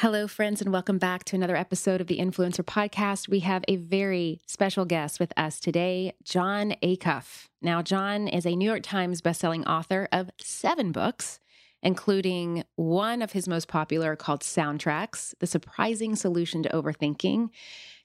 Hello, 0.00 0.26
friends, 0.26 0.62
and 0.62 0.72
welcome 0.72 0.96
back 0.96 1.24
to 1.24 1.36
another 1.36 1.56
episode 1.56 2.00
of 2.00 2.06
the 2.06 2.20
Influencer 2.20 2.64
Podcast. 2.64 3.28
We 3.28 3.40
have 3.40 3.62
a 3.68 3.76
very 3.76 4.40
special 4.46 4.86
guest 4.86 5.20
with 5.20 5.30
us 5.36 5.60
today, 5.60 6.14
Jon 6.24 6.74
Acuff. 6.82 7.48
Now, 7.60 7.82
Jon 7.82 8.26
is 8.26 8.46
a 8.46 8.56
New 8.56 8.64
York 8.64 8.82
Times 8.82 9.20
bestselling 9.20 9.62
author 9.66 10.08
of 10.10 10.30
seven 10.40 10.90
books, 10.90 11.38
including 11.82 12.64
one 12.76 13.20
of 13.20 13.32
his 13.32 13.46
most 13.46 13.68
popular 13.68 14.16
called 14.16 14.40
Soundtracks 14.40 15.34
The 15.38 15.46
Surprising 15.46 16.16
Solution 16.16 16.62
to 16.62 16.70
Overthinking. 16.70 17.50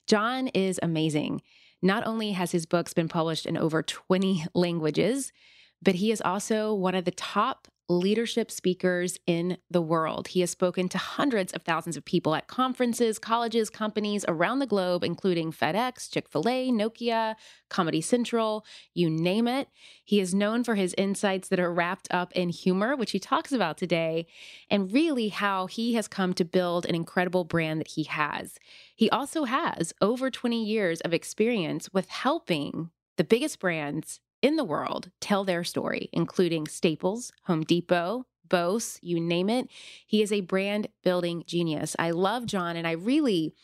Jon 0.06 0.48
is 0.48 0.78
amazing. 0.82 1.40
Not 1.80 2.06
only 2.06 2.32
has 2.32 2.52
his 2.52 2.66
books 2.66 2.92
been 2.92 3.08
published 3.08 3.46
in 3.46 3.56
over 3.56 3.82
20 3.82 4.44
languages, 4.52 5.32
but 5.80 5.94
he 5.94 6.12
is 6.12 6.20
also 6.20 6.74
one 6.74 6.94
of 6.94 7.06
the 7.06 7.10
top 7.10 7.68
leadership 7.88 8.50
speakers 8.50 9.18
in 9.26 9.58
the 9.70 9.80
world. 9.80 10.28
He 10.28 10.40
has 10.40 10.50
spoken 10.50 10.88
to 10.88 10.98
hundreds 10.98 11.52
of 11.52 11.62
thousands 11.62 11.96
of 11.96 12.04
people 12.04 12.34
at 12.34 12.48
conferences, 12.48 13.18
colleges, 13.18 13.70
companies 13.70 14.24
around 14.26 14.58
the 14.58 14.66
globe, 14.66 15.04
including 15.04 15.52
FedEx, 15.52 16.10
Chick 16.10 16.28
fil 16.28 16.48
A, 16.48 16.70
Nokia, 16.70 17.36
Comedy 17.68 18.00
Central, 18.00 18.64
you 18.94 19.08
name 19.08 19.46
it. 19.46 19.68
He 20.04 20.20
is 20.20 20.34
known 20.34 20.64
for 20.64 20.74
his 20.74 20.94
insights 20.98 21.48
that 21.48 21.60
are 21.60 21.72
wrapped 21.72 22.08
up 22.10 22.32
in 22.32 22.48
humor, 22.48 22.96
which 22.96 23.12
he 23.12 23.18
talks 23.18 23.52
about 23.52 23.78
today, 23.78 24.26
and 24.68 24.92
really 24.92 25.28
how 25.28 25.66
he 25.66 25.94
has 25.94 26.08
come 26.08 26.34
to 26.34 26.44
build 26.44 26.86
an 26.86 26.94
incredible 26.94 27.44
brand 27.44 27.80
that 27.80 27.88
he 27.88 28.04
has. 28.04 28.58
He 28.94 29.08
also 29.10 29.44
has 29.44 29.92
over 30.00 30.30
20 30.30 30.64
years 30.64 31.00
of 31.02 31.14
experience 31.14 31.88
with 31.92 32.08
helping 32.08 32.90
the 33.16 33.24
biggest 33.24 33.60
brands 33.60 34.20
in 34.42 34.56
the 34.56 34.64
world 34.64 35.10
tell 35.20 35.44
their 35.44 35.64
story, 35.64 36.08
including 36.12 36.66
Staples, 36.66 37.32
Home 37.44 37.62
Depot, 37.62 38.26
Bose, 38.48 38.98
you 39.02 39.20
name 39.20 39.48
it. 39.50 39.68
He 40.06 40.22
is 40.22 40.32
a 40.32 40.40
brand 40.40 40.88
building 41.02 41.44
genius. 41.46 41.96
I 41.98 42.10
love 42.10 42.46
Jon 42.46 42.76
and 42.76 42.86
I 42.86 42.92
really 42.92 43.54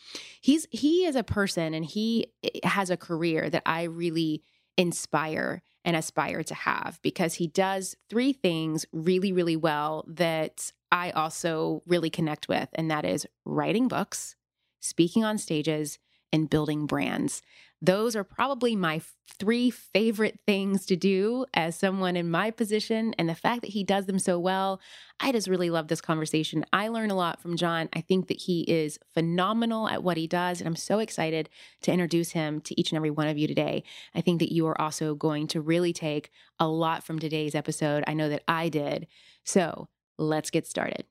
he's 0.41 0.67
he 0.71 1.05
is 1.05 1.15
a 1.15 1.23
person 1.23 1.73
and 1.73 1.85
he 1.85 2.27
eh, 2.43 2.67
has 2.67 2.89
a 2.89 2.97
career 2.97 3.49
that 3.49 3.63
I 3.65 3.83
really 3.83 4.43
inspire 4.77 5.61
and 5.85 5.95
aspire 5.95 6.43
to 6.43 6.53
have 6.53 6.99
because 7.01 7.35
he 7.35 7.47
does 7.47 7.95
three 8.09 8.33
things 8.33 8.85
really 8.91 9.31
really 9.31 9.55
well 9.55 10.03
that 10.07 10.71
I 10.91 11.11
also 11.11 11.81
really 11.87 12.09
connect 12.09 12.47
with 12.47 12.69
and 12.73 12.89
that 12.91 13.05
is 13.05 13.25
writing 13.45 13.87
books, 13.87 14.35
speaking 14.79 15.23
on 15.23 15.37
stages 15.37 15.99
and 16.33 16.49
building 16.49 16.85
brands. 16.85 17.41
Those 17.81 18.15
are 18.15 18.23
probably 18.23 18.77
my 18.77 19.01
three 19.39 19.69
favorite 19.69 20.39
things 20.47 20.85
to 20.85 20.95
do 20.95 21.45
as 21.53 21.77
someone 21.77 22.15
in 22.15 22.31
my 22.31 22.49
position. 22.49 23.13
And 23.19 23.27
the 23.27 23.35
fact 23.35 23.61
that 23.61 23.71
he 23.71 23.83
does 23.83 24.05
them 24.05 24.19
so 24.19 24.39
well, 24.39 24.79
I 25.19 25.33
just 25.33 25.49
really 25.49 25.69
love 25.69 25.89
this 25.89 25.99
conversation. 25.99 26.65
I 26.71 26.87
learn 26.87 27.11
a 27.11 27.15
lot 27.15 27.41
from 27.41 27.57
Jon. 27.57 27.89
I 27.91 27.99
think 27.99 28.29
that 28.29 28.41
he 28.41 28.61
is 28.61 28.99
phenomenal 29.13 29.89
at 29.89 30.01
what 30.01 30.15
he 30.15 30.27
does. 30.27 30.61
And 30.61 30.67
I'm 30.67 30.77
so 30.77 30.99
excited 30.99 31.49
to 31.81 31.91
introduce 31.91 32.31
him 32.31 32.61
to 32.61 32.79
each 32.79 32.91
and 32.91 32.95
every 32.95 33.11
one 33.11 33.27
of 33.27 33.37
you 33.37 33.47
today. 33.47 33.83
I 34.15 34.21
think 34.21 34.39
that 34.39 34.53
you 34.53 34.65
are 34.67 34.79
also 34.79 35.13
going 35.13 35.47
to 35.47 35.59
really 35.59 35.91
take 35.91 36.31
a 36.59 36.67
lot 36.67 37.03
from 37.03 37.19
today's 37.19 37.53
episode. 37.53 38.05
I 38.07 38.13
know 38.13 38.29
that 38.29 38.43
I 38.47 38.69
did. 38.69 39.07
So 39.43 39.89
let's 40.17 40.51
get 40.51 40.65
started. 40.65 41.03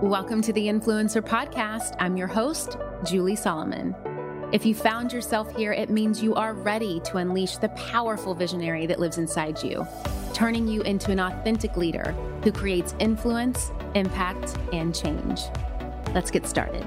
Welcome 0.00 0.42
to 0.42 0.52
the 0.52 0.68
Influencer 0.68 1.20
Podcast. 1.20 1.96
I'm 1.98 2.16
your 2.16 2.28
host, 2.28 2.76
Julie 3.04 3.36
Solomon. 3.36 3.94
If 4.52 4.66
you 4.66 4.74
found 4.74 5.12
yourself 5.12 5.54
here, 5.56 5.72
it 5.72 5.90
means 5.90 6.22
you 6.22 6.34
are 6.34 6.54
ready 6.54 7.00
to 7.04 7.18
unleash 7.18 7.56
the 7.56 7.68
powerful 7.70 8.34
visionary 8.34 8.86
that 8.86 8.98
lives 8.98 9.16
inside 9.16 9.62
you, 9.62 9.86
turning 10.34 10.66
you 10.66 10.82
into 10.82 11.10
an 11.12 11.20
authentic 11.20 11.76
leader 11.76 12.12
who 12.42 12.50
creates 12.50 12.94
influence, 12.98 13.70
impact, 13.94 14.56
and 14.72 14.94
change. 14.94 15.42
Let's 16.14 16.30
get 16.30 16.46
started. 16.46 16.82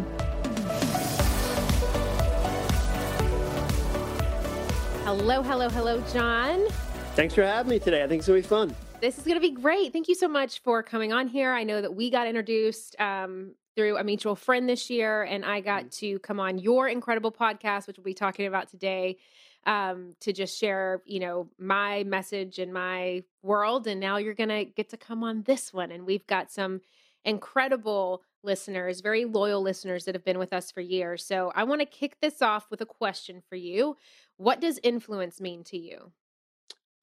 Hello, 5.06 5.42
hello, 5.42 5.70
hello, 5.70 6.02
Jon. 6.14 6.68
Thanks 7.16 7.34
for 7.34 7.44
having 7.44 7.70
me 7.70 7.80
today. 7.80 8.04
I 8.04 8.08
think 8.08 8.20
it's 8.20 8.28
going 8.28 8.42
to 8.42 8.48
be 8.48 8.50
fun. 8.50 8.76
This 9.00 9.18
is 9.18 9.24
going 9.24 9.36
to 9.36 9.42
be 9.42 9.52
great. 9.52 9.94
Thank 9.94 10.08
you 10.08 10.16
so 10.16 10.28
much 10.28 10.62
for 10.64 10.82
coming 10.82 11.14
on 11.14 11.28
here. 11.28 11.52
I 11.52 11.64
know 11.64 11.82
that 11.82 11.94
we 11.94 12.10
got 12.10 12.26
introduced 12.26 13.00
um, 13.00 13.52
through 13.76 13.98
a 13.98 14.04
mutual 14.04 14.36
friend 14.36 14.70
this 14.70 14.90
year, 14.90 15.24
and 15.24 15.44
I 15.46 15.62
got 15.62 15.86
mm. 15.86 15.98
to 16.00 16.20
come 16.20 16.40
on 16.40 16.58
your 16.60 16.88
incredible 16.88 17.32
podcast, 17.32 17.88
which 17.88 17.98
we'll 17.98 18.04
be 18.04 18.14
talking 18.14 18.46
about 18.46 18.70
today, 18.70 19.18
um, 19.66 20.16
to 20.22 20.34
just 20.34 20.60
share, 20.60 21.02
you 21.06 21.20
know, 21.20 21.50
my 21.58 22.04
message 22.04 22.60
and 22.60 22.74
my 22.74 23.24
world. 23.42 23.88
And 23.88 24.00
now 24.00 24.18
you're 24.18 24.34
gonna 24.34 24.66
get 24.66 24.90
to 24.90 24.98
come 24.98 25.24
on 25.24 25.44
this 25.44 25.74
one, 25.74 25.92
and 25.92 26.06
we've 26.06 26.28
got 26.28 26.52
some 26.52 26.82
incredible 27.26 28.24
listeners, 28.44 29.02
very 29.02 29.26
loyal 29.26 29.62
listeners 29.62 30.06
that 30.06 30.16
have 30.16 30.26
been 30.26 30.40
with 30.40 30.54
us 30.54 30.72
for 30.72 30.82
years. 30.82 31.26
So 31.26 31.52
I 31.56 31.64
want 31.64 31.82
to 31.82 31.86
kick 31.86 32.20
this 32.20 32.42
off 32.42 32.70
with 32.70 32.82
a 32.82 32.86
question 32.86 33.42
for 33.48 33.56
you. 33.56 33.96
What 34.38 34.60
does 34.60 34.80
influence 34.84 35.40
mean 35.40 35.64
to 35.66 35.78
you? 35.78 36.12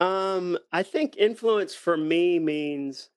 Um, 0.01 0.59
I 0.73 0.83
think 0.83 1.17
influence 1.17 1.75
for 1.75 1.97
me 1.97 2.39
means 2.39 3.11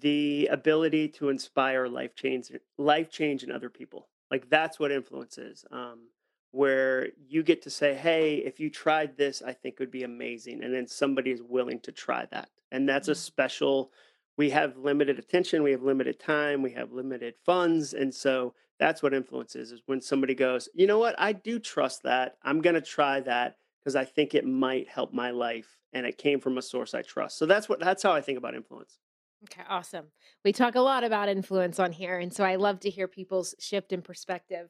the 0.00 0.48
ability 0.50 1.08
to 1.08 1.28
inspire 1.28 1.86
life 1.86 2.14
change 2.14 2.50
life 2.78 3.10
change 3.10 3.42
in 3.42 3.50
other 3.50 3.68
people. 3.68 4.08
Like 4.30 4.48
that's 4.48 4.78
what 4.80 4.90
influence 4.90 5.36
is 5.36 5.64
um, 5.70 6.08
where 6.52 7.08
you 7.28 7.42
get 7.42 7.62
to 7.62 7.70
say 7.70 7.94
hey 7.94 8.36
if 8.36 8.60
you 8.60 8.70
tried 8.70 9.16
this 9.16 9.42
i 9.42 9.52
think 9.52 9.74
it 9.74 9.80
would 9.80 9.90
be 9.90 10.04
amazing 10.04 10.62
and 10.62 10.72
then 10.72 10.86
somebody 10.86 11.30
is 11.30 11.42
willing 11.42 11.80
to 11.80 11.90
try 11.90 12.26
that 12.30 12.48
and 12.70 12.88
that's 12.88 13.08
a 13.08 13.12
mm-hmm. 13.12 13.18
special 13.18 13.90
we 14.36 14.50
have 14.50 14.76
limited 14.76 15.18
attention 15.18 15.62
we 15.62 15.72
have 15.72 15.82
limited 15.82 16.20
time 16.20 16.62
we 16.62 16.70
have 16.70 16.92
limited 16.92 17.34
funds 17.44 17.94
and 17.94 18.14
so 18.14 18.54
that's 18.78 19.02
what 19.02 19.14
influence 19.14 19.56
is 19.56 19.72
is 19.72 19.80
when 19.86 20.00
somebody 20.00 20.34
goes 20.34 20.68
you 20.74 20.86
know 20.86 20.98
what? 20.98 21.14
I 21.18 21.32
do 21.32 21.58
trust 21.58 22.02
that. 22.02 22.36
I'm 22.42 22.60
going 22.60 22.74
to 22.74 22.80
try 22.80 23.20
that 23.20 23.56
because 23.80 23.96
i 23.96 24.04
think 24.04 24.34
it 24.34 24.46
might 24.46 24.88
help 24.88 25.12
my 25.12 25.30
life 25.30 25.78
and 25.94 26.04
it 26.06 26.18
came 26.18 26.38
from 26.38 26.58
a 26.58 26.62
source 26.62 26.94
i 26.94 27.02
trust. 27.02 27.38
So 27.38 27.46
that's 27.46 27.68
what 27.68 27.80
that's 27.80 28.02
how 28.02 28.12
i 28.12 28.20
think 28.20 28.36
about 28.38 28.54
influence 28.54 28.98
Okay, 29.44 29.62
awesome. 29.68 30.06
We 30.44 30.52
talk 30.52 30.76
a 30.76 30.80
lot 30.80 31.04
about 31.04 31.28
influence 31.28 31.78
on 31.80 31.92
here, 31.92 32.18
and 32.18 32.32
so 32.32 32.44
I 32.44 32.56
love 32.56 32.80
to 32.80 32.90
hear 32.90 33.08
people's 33.08 33.54
shift 33.58 33.92
in 33.92 34.02
perspective. 34.02 34.68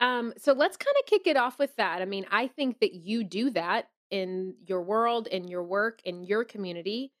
Um, 0.00 0.32
so 0.38 0.52
let's 0.52 0.76
kind 0.76 0.94
of 1.00 1.06
kick 1.06 1.26
it 1.26 1.36
off 1.36 1.58
with 1.58 1.76
that. 1.76 2.00
I 2.00 2.04
mean, 2.04 2.26
I 2.30 2.48
think 2.48 2.80
that 2.80 2.94
you 2.94 3.22
do 3.22 3.50
that 3.50 3.88
in 4.10 4.54
your 4.66 4.82
world, 4.82 5.26
in 5.26 5.48
your 5.48 5.62
work, 5.62 6.00
in 6.04 6.24
your 6.24 6.44
community. 6.44 7.12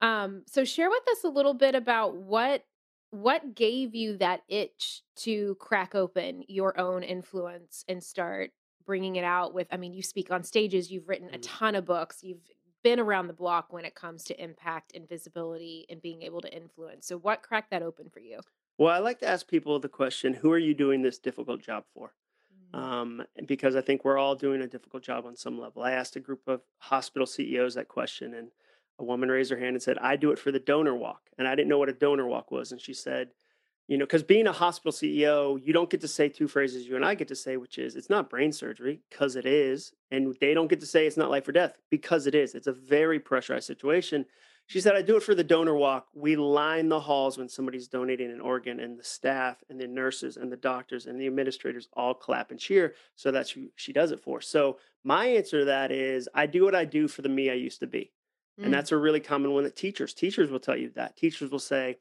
Um, 0.00 0.42
so 0.46 0.64
share 0.64 0.90
with 0.90 1.02
us 1.10 1.24
a 1.24 1.28
little 1.28 1.54
bit 1.54 1.74
about 1.74 2.16
what 2.16 2.64
what 3.10 3.54
gave 3.54 3.94
you 3.94 4.18
that 4.18 4.42
itch 4.48 5.02
to 5.16 5.56
crack 5.58 5.94
open 5.94 6.42
your 6.46 6.78
own 6.78 7.02
influence 7.02 7.82
and 7.88 8.04
start 8.04 8.50
bringing 8.84 9.16
it 9.16 9.24
out 9.24 9.54
with 9.54 9.66
i 9.70 9.78
mean 9.78 9.94
you 9.94 10.02
speak 10.02 10.30
on 10.30 10.44
stages 10.44 10.90
you've 10.90 11.08
written 11.08 11.30
a 11.32 11.38
mm. 11.38 11.42
ton 11.42 11.74
of 11.74 11.86
books 11.86 12.18
you've 12.22 12.42
been 12.82 13.00
around 13.00 13.26
the 13.26 13.32
block 13.32 13.72
when 13.72 13.84
it 13.84 13.94
comes 13.94 14.24
to 14.24 14.42
impact 14.42 14.92
and 14.94 15.08
visibility 15.08 15.86
and 15.90 16.00
being 16.00 16.22
able 16.22 16.40
to 16.40 16.54
influence. 16.54 17.06
So, 17.06 17.18
what 17.18 17.42
cracked 17.42 17.70
that 17.70 17.82
open 17.82 18.08
for 18.10 18.20
you? 18.20 18.40
Well, 18.78 18.94
I 18.94 18.98
like 18.98 19.18
to 19.20 19.28
ask 19.28 19.46
people 19.46 19.78
the 19.80 19.88
question 19.88 20.34
who 20.34 20.52
are 20.52 20.58
you 20.58 20.74
doing 20.74 21.02
this 21.02 21.18
difficult 21.18 21.60
job 21.60 21.84
for? 21.94 22.12
Mm. 22.74 22.78
Um, 22.78 23.22
because 23.46 23.74
I 23.76 23.80
think 23.80 24.04
we're 24.04 24.18
all 24.18 24.36
doing 24.36 24.62
a 24.62 24.68
difficult 24.68 25.02
job 25.02 25.26
on 25.26 25.36
some 25.36 25.60
level. 25.60 25.82
I 25.82 25.92
asked 25.92 26.16
a 26.16 26.20
group 26.20 26.42
of 26.46 26.60
hospital 26.78 27.26
CEOs 27.26 27.74
that 27.74 27.88
question, 27.88 28.34
and 28.34 28.50
a 28.98 29.04
woman 29.04 29.28
raised 29.28 29.50
her 29.50 29.58
hand 29.58 29.74
and 29.74 29.82
said, 29.82 29.98
I 29.98 30.16
do 30.16 30.30
it 30.30 30.38
for 30.38 30.52
the 30.52 30.58
donor 30.58 30.94
walk. 30.94 31.22
And 31.38 31.46
I 31.46 31.54
didn't 31.54 31.68
know 31.68 31.78
what 31.78 31.88
a 31.88 31.92
donor 31.92 32.26
walk 32.26 32.50
was. 32.50 32.72
And 32.72 32.80
she 32.80 32.94
said, 32.94 33.30
you 33.88 33.96
know, 33.96 34.04
because 34.04 34.22
being 34.22 34.46
a 34.46 34.52
hospital 34.52 34.92
CEO, 34.92 35.58
you 35.64 35.72
don't 35.72 35.88
get 35.88 36.02
to 36.02 36.08
say 36.08 36.28
two 36.28 36.46
phrases 36.46 36.86
you 36.86 36.94
and 36.94 37.04
I 37.04 37.14
get 37.14 37.28
to 37.28 37.34
say, 37.34 37.56
which 37.56 37.78
is 37.78 37.96
it's 37.96 38.10
not 38.10 38.28
brain 38.28 38.52
surgery 38.52 39.00
because 39.08 39.34
it 39.34 39.46
is. 39.46 39.92
And 40.10 40.36
they 40.40 40.52
don't 40.52 40.68
get 40.68 40.80
to 40.80 40.86
say 40.86 41.06
it's 41.06 41.16
not 41.16 41.30
life 41.30 41.48
or 41.48 41.52
death 41.52 41.78
because 41.90 42.26
it 42.26 42.34
is. 42.34 42.54
It's 42.54 42.66
a 42.66 42.72
very 42.72 43.18
pressurized 43.18 43.66
situation. 43.66 44.26
She 44.66 44.82
said, 44.82 44.94
I 44.94 45.00
do 45.00 45.16
it 45.16 45.22
for 45.22 45.34
the 45.34 45.42
donor 45.42 45.74
walk. 45.74 46.08
We 46.14 46.36
line 46.36 46.90
the 46.90 47.00
halls 47.00 47.38
when 47.38 47.48
somebody's 47.48 47.88
donating 47.88 48.30
an 48.30 48.42
organ, 48.42 48.80
and 48.80 48.98
the 48.98 49.04
staff 49.04 49.64
and 49.70 49.80
the 49.80 49.86
nurses 49.86 50.36
and 50.36 50.52
the 50.52 50.58
doctors 50.58 51.06
and 51.06 51.18
the 51.18 51.26
administrators 51.26 51.88
all 51.94 52.12
clap 52.12 52.50
and 52.50 52.60
cheer. 52.60 52.94
So 53.16 53.30
that's 53.30 53.50
who 53.50 53.68
she 53.76 53.94
does 53.94 54.12
it 54.12 54.20
for. 54.20 54.42
So 54.42 54.76
my 55.02 55.24
answer 55.24 55.60
to 55.60 55.64
that 55.64 55.90
is 55.90 56.28
I 56.34 56.44
do 56.44 56.64
what 56.64 56.74
I 56.74 56.84
do 56.84 57.08
for 57.08 57.22
the 57.22 57.30
me 57.30 57.50
I 57.50 57.54
used 57.54 57.80
to 57.80 57.86
be. 57.86 58.12
Mm. 58.60 58.66
And 58.66 58.74
that's 58.74 58.92
a 58.92 58.98
really 58.98 59.20
common 59.20 59.52
one 59.52 59.64
that 59.64 59.74
teachers, 59.74 60.12
teachers 60.12 60.50
will 60.50 60.60
tell 60.60 60.76
you 60.76 60.90
that. 60.96 61.16
Teachers 61.16 61.50
will 61.50 61.58
say, 61.58 61.96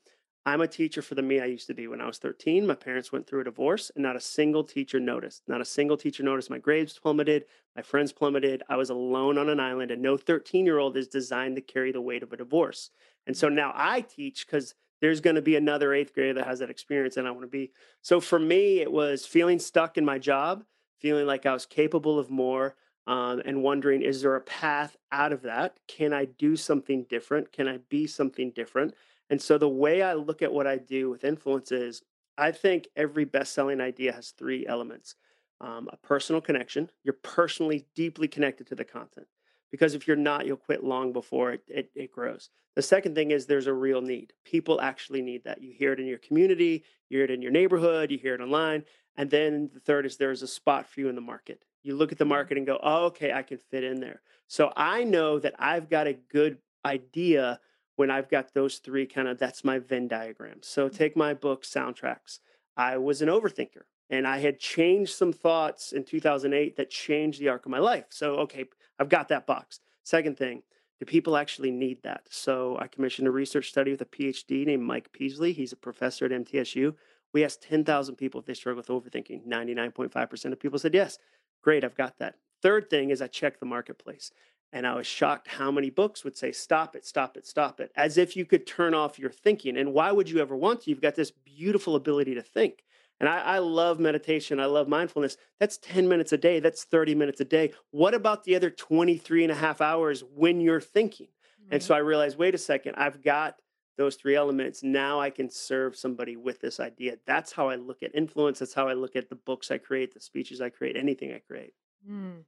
I'm 0.47 0.61
a 0.61 0.67
teacher 0.67 1.01
for 1.01 1.13
the 1.13 1.21
me 1.21 1.41
I 1.41 1.45
used 1.45 1.67
to 1.67 1.73
be. 1.73 1.89
When 1.89 1.99
I 1.99 2.07
was 2.07 2.19
13, 2.19 2.65
my 2.65 2.73
parents 2.73 3.11
went 3.11 3.27
through 3.27 3.41
a 3.41 3.43
divorce, 3.43 3.91
and 3.93 4.01
not 4.01 4.15
a 4.15 4.21
single 4.21 4.63
teacher 4.63 4.97
noticed. 4.97 5.43
Not 5.45 5.59
a 5.59 5.65
single 5.65 5.97
teacher 5.97 6.23
noticed 6.23 6.49
my 6.49 6.57
grades 6.57 6.97
plummeted, 6.97 7.43
my 7.75 7.81
friends 7.81 8.13
plummeted. 8.13 8.63
I 8.69 8.77
was 8.77 8.89
alone 8.89 9.37
on 9.37 9.49
an 9.49 9.59
island, 9.59 9.91
and 9.91 10.01
no 10.01 10.15
13 10.15 10.65
year 10.65 10.79
old 10.79 10.95
is 10.95 11.09
designed 11.09 11.57
to 11.57 11.61
carry 11.61 11.91
the 11.91 11.99
weight 11.99 12.23
of 12.23 12.31
a 12.31 12.37
divorce. 12.37 12.91
And 13.25 13.35
so 13.35 13.49
now 13.49 13.73
I 13.75 13.99
teach 13.99 14.47
because 14.47 14.73
there's 15.01 15.19
going 15.19 15.35
to 15.35 15.41
be 15.41 15.57
another 15.57 15.93
eighth 15.93 16.13
grader 16.13 16.35
that 16.35 16.47
has 16.47 16.59
that 16.59 16.69
experience, 16.69 17.17
and 17.17 17.27
I 17.27 17.31
want 17.31 17.43
to 17.43 17.47
be. 17.47 17.73
So 18.01 18.21
for 18.21 18.39
me, 18.39 18.79
it 18.79 18.89
was 18.89 19.25
feeling 19.25 19.59
stuck 19.59 19.97
in 19.97 20.05
my 20.05 20.17
job, 20.17 20.63
feeling 21.01 21.27
like 21.27 21.45
I 21.45 21.51
was 21.51 21.65
capable 21.65 22.17
of 22.17 22.29
more. 22.29 22.75
Um, 23.05 23.41
and 23.45 23.63
wondering, 23.63 24.01
is 24.01 24.21
there 24.21 24.35
a 24.35 24.41
path 24.41 24.97
out 25.13 25.31
of 25.31 25.43
that? 25.43 25.77
Can 25.87 26.11
I 26.11 26.25
do 26.25 26.57
something 26.57 27.05
different? 27.09 27.53
Can 27.53 27.65
I 27.65 27.77
be 27.89 28.05
something 28.05 28.51
different? 28.51 28.95
And 29.29 29.41
so 29.41 29.57
the 29.57 29.69
way 29.69 30.01
I 30.01 30.13
look 30.13 30.41
at 30.41 30.53
what 30.53 30.67
I 30.67 30.77
do 30.77 31.09
with 31.09 31.23
influence 31.23 31.71
is 31.71 32.01
I 32.37 32.51
think 32.51 32.87
every 32.95 33.25
best 33.25 33.53
selling 33.53 33.81
idea 33.81 34.13
has 34.13 34.31
three 34.31 34.65
elements 34.67 35.15
um, 35.59 35.89
a 35.91 35.97
personal 35.97 36.41
connection. 36.41 36.89
You're 37.03 37.17
personally 37.23 37.87
deeply 37.95 38.27
connected 38.27 38.67
to 38.67 38.75
the 38.75 38.83
content 38.83 39.27
because 39.71 39.95
if 39.95 40.07
you're 40.07 40.15
not, 40.15 40.45
you'll 40.45 40.57
quit 40.57 40.83
long 40.83 41.11
before 41.11 41.51
it, 41.51 41.63
it, 41.67 41.89
it, 41.95 42.11
grows. 42.11 42.49
The 42.75 42.81
second 42.81 43.15
thing 43.15 43.31
is 43.31 43.45
there's 43.45 43.67
a 43.67 43.73
real 43.73 44.01
need. 44.01 44.33
People 44.45 44.79
actually 44.79 45.21
need 45.21 45.43
that. 45.45 45.61
You 45.61 45.73
hear 45.73 45.93
it 45.93 45.99
in 45.99 46.05
your 46.05 46.19
community, 46.19 46.83
you 47.09 47.17
hear 47.17 47.25
it 47.25 47.31
in 47.31 47.41
your 47.41 47.51
neighborhood, 47.51 48.11
you 48.11 48.17
hear 48.17 48.35
it 48.35 48.41
online. 48.41 48.83
And 49.15 49.29
then 49.29 49.69
the 49.73 49.79
third 49.79 50.05
is 50.05 50.17
there's 50.17 50.43
a 50.43 50.47
spot 50.47 50.87
for 50.87 50.99
you 50.99 51.09
in 51.09 51.15
the 51.15 51.21
market. 51.21 51.63
You 51.83 51.95
look 51.95 52.11
at 52.11 52.17
the 52.17 52.23
mm-hmm. 52.23 52.29
market 52.29 52.57
and 52.57 52.67
go, 52.67 52.79
oh, 52.83 53.05
okay, 53.05 53.33
I 53.33 53.41
can 53.41 53.57
fit 53.57 53.83
in 53.83 53.99
there. 53.99 54.21
So 54.47 54.71
I 54.75 55.03
know 55.03 55.39
that 55.39 55.55
I've 55.57 55.89
got 55.89 56.07
a 56.07 56.13
good 56.13 56.59
idea 56.85 57.59
when 57.97 58.09
I've 58.09 58.29
got 58.29 58.53
those 58.53 58.77
three 58.77 59.05
kind 59.05 59.27
of, 59.27 59.37
that's 59.37 59.65
my 59.65 59.79
Venn 59.79 60.07
diagram. 60.07 60.59
So 60.61 60.87
mm-hmm. 60.87 60.95
take 60.95 61.17
my 61.17 61.33
book, 61.33 61.63
Soundtracks. 61.63 62.39
I 62.77 62.97
was 62.97 63.21
an 63.21 63.27
overthinker 63.27 63.83
and 64.09 64.25
I 64.25 64.37
had 64.37 64.59
changed 64.59 65.13
some 65.13 65.33
thoughts 65.33 65.91
in 65.91 66.05
2008 66.05 66.77
that 66.77 66.89
changed 66.89 67.41
the 67.41 67.49
arc 67.49 67.65
of 67.65 67.71
my 67.71 67.79
life. 67.79 68.05
So, 68.09 68.35
okay, 68.35 68.65
I've 68.99 69.09
got 69.09 69.27
that 69.29 69.47
box. 69.47 69.79
Second 70.03 70.37
thing, 70.37 70.61
do 70.99 71.05
people 71.05 71.35
actually 71.35 71.71
need 71.71 72.01
that? 72.03 72.21
So 72.29 72.77
I 72.79 72.87
commissioned 72.87 73.27
a 73.27 73.31
research 73.31 73.69
study 73.69 73.91
with 73.91 74.01
a 74.01 74.05
PhD 74.05 74.65
named 74.65 74.83
Mike 74.83 75.11
Peasley. 75.11 75.51
He's 75.51 75.73
a 75.73 75.77
professor 75.77 76.25
at 76.25 76.31
MTSU. 76.31 76.93
We 77.33 77.43
asked 77.43 77.63
10,000 77.63 78.15
people 78.15 78.39
if 78.39 78.45
they 78.45 78.53
struggle 78.53 78.77
with 78.77 78.87
overthinking. 78.87 79.45
99.5% 79.47 80.51
of 80.51 80.59
people 80.59 80.79
said 80.79 80.93
yes. 80.93 81.17
Great, 81.63 81.83
I've 81.83 81.97
got 81.97 82.19
that. 82.19 82.35
Third 82.61 82.89
thing 82.89 83.09
is 83.09 83.21
I 83.21 83.27
checked 83.27 83.59
the 83.59 83.65
marketplace. 83.65 84.31
And 84.73 84.85
I 84.85 84.95
was 84.95 85.07
shocked 85.07 85.47
how 85.47 85.71
many 85.71 85.89
books 85.89 86.23
would 86.23 86.37
say, 86.37 86.51
stop 86.51 86.95
it, 86.95 87.05
stop 87.05 87.37
it, 87.37 87.47
stop 87.47 87.79
it, 87.79 87.91
as 87.95 88.17
if 88.17 88.35
you 88.35 88.45
could 88.45 88.67
turn 88.67 88.93
off 88.93 89.17
your 89.17 89.31
thinking. 89.31 89.77
And 89.77 89.93
why 89.93 90.11
would 90.11 90.29
you 90.29 90.39
ever 90.39 90.55
want 90.55 90.81
to? 90.81 90.89
You've 90.89 91.01
got 91.01 91.15
this 91.15 91.31
beautiful 91.31 91.95
ability 91.95 92.35
to 92.35 92.41
think. 92.41 92.83
And 93.19 93.27
I, 93.27 93.39
I, 93.39 93.57
love 93.59 93.99
meditation. 93.99 94.59
I 94.59 94.65
love 94.65 94.87
mindfulness. 94.87 95.37
That's 95.59 95.77
10 95.77 96.07
minutes 96.07 96.33
a 96.33 96.37
day. 96.37 96.59
That's 96.59 96.83
30 96.83 97.15
minutes 97.15 97.41
a 97.41 97.45
day. 97.45 97.73
What 97.91 98.13
about 98.13 98.43
the 98.43 98.55
other 98.55 98.69
23 98.69 99.43
and 99.43 99.51
a 99.51 99.55
half 99.55 99.81
hours 99.81 100.23
when 100.35 100.61
you're 100.61 100.81
thinking? 100.81 101.27
Mm-hmm. 101.27 101.73
And 101.73 101.83
so 101.83 101.95
I 101.95 101.99
realized, 101.99 102.37
wait 102.37 102.53
a 102.53 102.59
second, 102.59 102.95
I've 102.95 103.23
got 103.23 103.55
those 103.97 104.15
three 104.15 104.35
elements. 104.35 104.83
Now 104.83 105.19
I 105.19 105.31
can 105.31 105.49
serve 105.49 105.95
somebody 105.95 106.35
with 106.35 106.61
this 106.61 106.79
idea. 106.79 107.17
That's 107.25 107.51
how 107.51 107.69
I 107.69 107.75
look 107.75 108.03
at 108.03 108.13
influence. 108.13 108.59
That's 108.59 108.75
how 108.75 108.87
I 108.87 108.93
look 108.93 109.15
at 109.15 109.29
the 109.29 109.35
books 109.35 109.71
I 109.71 109.79
create, 109.79 110.13
the 110.13 110.19
speeches 110.19 110.61
I 110.61 110.69
create, 110.69 110.95
anything 110.95 111.33
I 111.33 111.39
create. 111.39 111.73
Mm. 112.07 112.43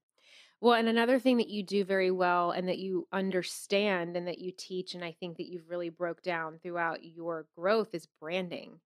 Well, 0.61 0.73
and 0.73 0.89
another 0.89 1.19
thing 1.19 1.37
that 1.37 1.47
you 1.47 1.63
do 1.63 1.85
very 1.85 2.11
well 2.11 2.51
and 2.51 2.67
that 2.67 2.79
you 2.79 3.07
understand 3.13 4.17
and 4.17 4.27
that 4.27 4.39
you 4.39 4.51
teach, 4.51 4.93
and 4.93 5.03
I 5.05 5.13
think 5.13 5.37
that 5.37 5.47
you've 5.47 5.69
really 5.69 5.89
broke 5.89 6.21
down 6.21 6.59
throughout 6.61 7.03
your 7.03 7.45
growth 7.55 7.93
is 7.93 8.07
branding. 8.19 8.79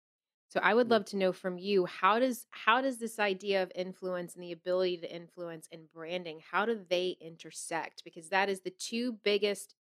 So 0.49 0.61
I 0.63 0.75
would 0.75 0.85
mm-hmm. 0.85 0.93
love 0.93 1.05
to 1.07 1.17
know 1.17 1.33
from 1.33 1.57
you 1.57 1.87
how 1.87 2.19
does 2.19 2.47
how 2.51 2.83
does 2.83 2.99
this 2.99 3.19
idea 3.19 3.63
of 3.63 3.73
influence 3.75 4.35
and 4.35 4.45
the 4.45 4.53
ability 4.53 4.99
to 4.99 5.15
influence 5.15 5.67
and 5.73 5.91
branding 5.91 6.41
how 6.51 6.67
do 6.67 6.79
they 6.91 7.17
intersect 7.23 8.05
because 8.05 8.29
that 8.29 8.51
is 8.51 8.61
the 8.61 8.75
two 8.79 9.13
biggest 9.25 9.75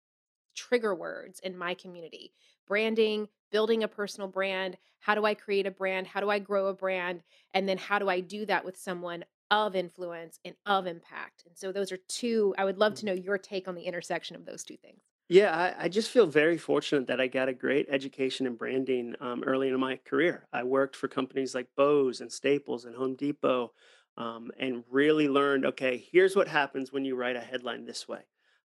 trigger 0.55 0.93
words 0.93 1.39
in 1.39 1.57
my 1.57 1.73
community. 1.73 2.33
Branding, 2.67 3.29
building 3.51 3.81
a 3.81 3.87
personal 3.87 4.27
brand, 4.27 4.77
how 4.99 5.15
do 5.15 5.25
I 5.25 5.33
create 5.33 5.65
a 5.65 5.71
brand? 5.71 6.05
How 6.05 6.19
do 6.19 6.29
I 6.29 6.37
grow 6.37 6.67
a 6.67 6.73
brand? 6.73 7.23
And 7.53 7.67
then 7.67 7.77
how 7.77 7.97
do 7.97 8.09
I 8.09 8.19
do 8.19 8.45
that 8.45 8.65
with 8.65 8.77
someone 8.77 9.25
of 9.51 9.75
influence 9.75 10.39
and 10.45 10.55
of 10.65 10.87
impact? 10.87 11.43
And 11.45 11.57
so 11.57 11.71
those 11.71 11.91
are 11.91 11.99
two 12.07 12.53
I 12.57 12.65
would 12.65 12.77
love 12.77 12.95
to 12.95 13.05
mm-hmm. 13.05 13.15
know 13.15 13.21
your 13.21 13.37
take 13.37 13.67
on 13.67 13.75
the 13.75 13.83
intersection 13.83 14.35
of 14.35 14.45
those 14.45 14.63
two 14.63 14.77
things. 14.77 15.01
Yeah, 15.27 15.55
I, 15.55 15.85
I 15.85 15.89
just 15.89 16.09
feel 16.09 16.25
very 16.25 16.57
fortunate 16.57 17.05
that 17.07 17.21
I 17.21 17.27
got 17.27 17.49
a 17.49 17.53
great 17.53 17.87
education 17.89 18.47
in 18.47 18.55
branding 18.55 19.15
um, 19.21 19.43
early 19.43 19.69
in 19.69 19.79
my 19.79 19.97
career. 19.97 20.47
I 20.51 20.63
worked 20.63 20.95
for 20.95 21.07
companies 21.07 21.53
like 21.53 21.67
Bose 21.77 22.19
and 22.19 22.31
Staples 22.31 22.85
and 22.85 22.95
Home 22.95 23.15
Depot 23.15 23.71
um, 24.17 24.49
and 24.59 24.83
really 24.89 25.27
learned 25.27 25.65
okay, 25.65 26.03
here's 26.11 26.35
what 26.35 26.47
happens 26.47 26.91
when 26.91 27.05
you 27.05 27.15
write 27.15 27.35
a 27.35 27.41
headline 27.41 27.85
this 27.85 28.07
way. 28.07 28.21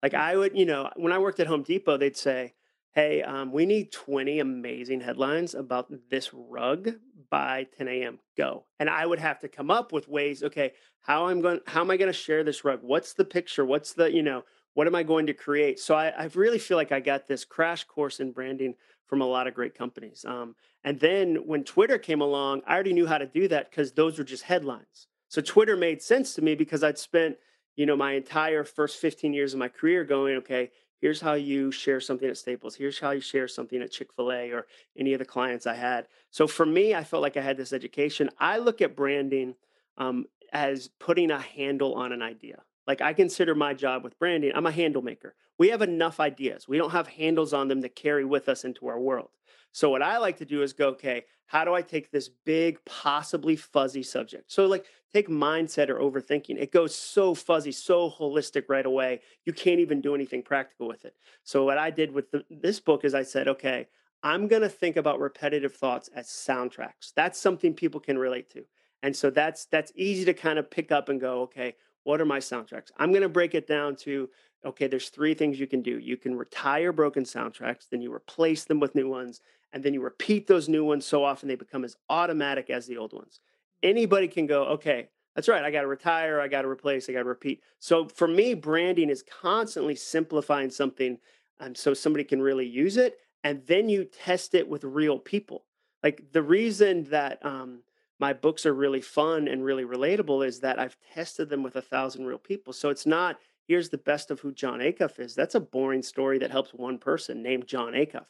Like 0.03 0.13
I 0.13 0.35
would, 0.35 0.55
you 0.57 0.65
know, 0.65 0.89
when 0.95 1.11
I 1.11 1.19
worked 1.19 1.39
at 1.39 1.47
Home 1.47 1.63
Depot, 1.63 1.97
they'd 1.97 2.17
say, 2.17 2.53
hey, 2.93 3.21
um, 3.23 3.51
we 3.51 3.65
need 3.65 3.91
20 3.91 4.39
amazing 4.39 5.01
headlines 5.01 5.55
about 5.55 5.91
this 6.09 6.31
rug 6.33 6.89
by 7.29 7.67
10 7.77 7.87
a.m. 7.87 8.19
Go. 8.37 8.65
And 8.79 8.89
I 8.89 9.05
would 9.05 9.19
have 9.19 9.39
to 9.39 9.47
come 9.47 9.71
up 9.71 9.93
with 9.93 10.09
ways, 10.09 10.43
okay, 10.43 10.73
how 11.01 11.27
I'm 11.27 11.41
going, 11.41 11.61
how 11.67 11.81
am 11.81 11.91
I 11.91 11.97
going 11.97 12.11
to 12.11 12.17
share 12.17 12.43
this 12.43 12.65
rug? 12.65 12.79
What's 12.81 13.13
the 13.13 13.25
picture? 13.25 13.65
What's 13.65 13.93
the, 13.93 14.11
you 14.11 14.21
know, 14.21 14.43
what 14.73 14.87
am 14.87 14.95
I 14.95 15.03
going 15.03 15.27
to 15.27 15.33
create? 15.33 15.79
So 15.79 15.95
I, 15.95 16.09
I 16.09 16.29
really 16.35 16.59
feel 16.59 16.77
like 16.77 16.91
I 16.91 16.99
got 16.99 17.27
this 17.27 17.45
crash 17.45 17.85
course 17.85 18.19
in 18.19 18.31
branding 18.31 18.75
from 19.07 19.21
a 19.21 19.25
lot 19.25 19.47
of 19.47 19.53
great 19.53 19.75
companies. 19.75 20.25
Um, 20.27 20.55
and 20.83 20.99
then 20.99 21.35
when 21.45 21.63
Twitter 21.63 21.97
came 21.97 22.21
along, 22.21 22.61
I 22.67 22.73
already 22.73 22.93
knew 22.93 23.07
how 23.07 23.17
to 23.17 23.25
do 23.25 23.47
that 23.49 23.69
because 23.69 23.93
those 23.93 24.17
were 24.17 24.23
just 24.23 24.43
headlines. 24.43 25.07
So 25.27 25.41
Twitter 25.41 25.77
made 25.77 26.01
sense 26.01 26.33
to 26.35 26.41
me 26.41 26.55
because 26.55 26.83
I'd 26.83 26.97
spent, 26.97 27.37
you 27.75 27.85
know, 27.85 27.95
my 27.95 28.13
entire 28.13 28.63
first 28.63 28.97
15 28.97 29.33
years 29.33 29.53
of 29.53 29.59
my 29.59 29.67
career 29.67 30.03
going, 30.03 30.37
okay, 30.37 30.71
here's 31.01 31.19
how 31.19 31.33
you 31.33 31.71
share 31.71 31.99
something 31.99 32.29
at 32.29 32.37
Staples. 32.37 32.75
Here's 32.75 32.99
how 32.99 33.11
you 33.11 33.21
share 33.21 33.47
something 33.47 33.81
at 33.81 33.91
Chick 33.91 34.13
fil 34.13 34.31
A 34.31 34.51
or 34.51 34.67
any 34.97 35.13
of 35.13 35.19
the 35.19 35.25
clients 35.25 35.65
I 35.67 35.73
had. 35.73 36.07
So 36.29 36.47
for 36.47 36.65
me, 36.65 36.95
I 36.95 37.03
felt 37.03 37.23
like 37.23 37.35
I 37.35 37.41
had 37.41 37.57
this 37.57 37.73
education. 37.73 38.29
I 38.39 38.59
look 38.59 38.81
at 38.81 38.95
branding 38.95 39.55
um, 39.97 40.25
as 40.53 40.89
putting 40.99 41.31
a 41.31 41.39
handle 41.39 41.95
on 41.95 42.11
an 42.11 42.21
idea. 42.21 42.61
Like 42.87 43.01
I 43.01 43.13
consider 43.13 43.55
my 43.55 43.73
job 43.73 44.03
with 44.03 44.17
branding, 44.19 44.51
I'm 44.55 44.65
a 44.65 44.71
handle 44.71 45.01
maker. 45.01 45.35
We 45.57 45.69
have 45.69 45.81
enough 45.81 46.19
ideas. 46.19 46.67
We 46.67 46.77
don't 46.77 46.91
have 46.91 47.07
handles 47.07 47.53
on 47.53 47.67
them 47.67 47.81
to 47.81 47.89
carry 47.89 48.25
with 48.25 48.49
us 48.49 48.63
into 48.63 48.87
our 48.87 48.99
world. 48.99 49.29
So 49.71 49.89
what 49.89 50.01
I 50.01 50.17
like 50.17 50.37
to 50.37 50.45
do 50.45 50.61
is 50.61 50.73
go, 50.73 50.89
okay, 50.89 51.23
how 51.45 51.65
do 51.65 51.73
I 51.73 51.81
take 51.81 52.11
this 52.11 52.29
big, 52.29 52.77
possibly 52.85 53.55
fuzzy 53.55 54.03
subject? 54.03 54.51
So 54.51 54.65
like 54.65 54.85
take 55.13 55.27
mindset 55.27 55.89
or 55.89 55.99
overthinking. 55.99 56.57
It 56.57 56.71
goes 56.71 56.95
so 56.95 57.33
fuzzy, 57.33 57.71
so 57.71 58.09
holistic 58.09 58.63
right 58.69 58.85
away. 58.85 59.21
You 59.45 59.53
can't 59.53 59.79
even 59.79 60.01
do 60.01 60.15
anything 60.15 60.43
practical 60.43 60.87
with 60.87 61.03
it. 61.05 61.15
So 61.43 61.65
what 61.65 61.77
I 61.77 61.89
did 61.89 62.11
with 62.11 62.31
the, 62.31 62.45
this 62.49 62.79
book 62.79 63.03
is 63.03 63.13
I 63.13 63.23
said, 63.23 63.47
okay, 63.47 63.87
I'm 64.23 64.47
going 64.47 64.61
to 64.61 64.69
think 64.69 64.97
about 64.97 65.19
repetitive 65.19 65.73
thoughts 65.73 66.09
as 66.15 66.27
soundtracks. 66.27 67.11
That's 67.15 67.39
something 67.39 67.73
people 67.73 67.99
can 67.99 68.17
relate 68.17 68.49
to. 68.51 68.63
And 69.03 69.15
so 69.15 69.29
that's 69.29 69.65
that's 69.65 69.91
easy 69.95 70.25
to 70.25 70.33
kind 70.33 70.59
of 70.59 70.69
pick 70.69 70.91
up 70.91 71.09
and 71.09 71.19
go, 71.19 71.41
okay, 71.41 71.75
what 72.03 72.21
are 72.21 72.25
my 72.25 72.39
soundtracks? 72.39 72.91
I'm 72.97 73.11
going 73.11 73.21
to 73.21 73.29
break 73.29 73.55
it 73.55 73.67
down 73.67 73.95
to 73.97 74.29
okay, 74.63 74.87
there's 74.87 75.09
three 75.09 75.33
things 75.33 75.59
you 75.59 75.67
can 75.67 75.81
do. 75.81 75.97
You 75.97 76.17
can 76.17 76.35
retire 76.35 76.91
broken 76.91 77.23
soundtracks, 77.23 77.89
then 77.89 78.01
you 78.01 78.13
replace 78.13 78.63
them 78.65 78.79
with 78.79 78.93
new 78.93 79.09
ones, 79.09 79.41
and 79.73 79.83
then 79.83 79.93
you 79.93 80.01
repeat 80.01 80.47
those 80.47 80.69
new 80.69 80.85
ones 80.85 81.05
so 81.05 81.23
often 81.23 81.47
they 81.47 81.55
become 81.55 81.83
as 81.83 81.95
automatic 82.09 82.69
as 82.69 82.85
the 82.85 82.97
old 82.97 83.13
ones. 83.13 83.39
Anybody 83.81 84.27
can 84.27 84.45
go, 84.45 84.65
okay, 84.65 85.09
that's 85.35 85.47
right. 85.47 85.63
I 85.63 85.71
got 85.71 85.81
to 85.81 85.87
retire. 85.87 86.39
I 86.39 86.47
got 86.47 86.63
to 86.63 86.67
replace. 86.67 87.09
I 87.09 87.13
got 87.13 87.19
to 87.19 87.25
repeat. 87.25 87.61
So 87.79 88.07
for 88.07 88.27
me, 88.27 88.53
branding 88.53 89.09
is 89.09 89.23
constantly 89.23 89.95
simplifying 89.95 90.69
something 90.69 91.17
um, 91.59 91.73
so 91.73 91.93
somebody 91.93 92.23
can 92.23 92.41
really 92.41 92.67
use 92.67 92.97
it. 92.97 93.17
And 93.43 93.65
then 93.65 93.89
you 93.89 94.03
test 94.03 94.53
it 94.53 94.67
with 94.67 94.83
real 94.83 95.17
people. 95.17 95.65
Like 96.03 96.31
the 96.31 96.43
reason 96.43 97.05
that 97.05 97.43
um, 97.45 97.81
my 98.21 98.33
books 98.33 98.67
are 98.67 98.73
really 98.73 99.01
fun 99.01 99.47
and 99.47 99.65
really 99.65 99.83
relatable 99.83 100.45
is 100.45 100.59
that 100.59 100.77
I've 100.77 100.95
tested 101.13 101.49
them 101.49 101.63
with 101.63 101.75
a 101.75 101.81
thousand 101.81 102.27
real 102.27 102.37
people. 102.37 102.71
So 102.71 102.89
it's 102.89 103.07
not 103.07 103.39
here's 103.67 103.89
the 103.89 103.97
best 103.97 104.29
of 104.29 104.39
who 104.39 104.53
Jon 104.53 104.79
Acuff 104.79 105.19
is. 105.19 105.33
That's 105.33 105.55
a 105.55 105.59
boring 105.59 106.03
story 106.03 106.37
that 106.39 106.51
helps 106.51 106.71
one 106.71 106.99
person 106.99 107.41
named 107.41 107.67
Jon 107.67 107.93
Acuff. 107.93 108.27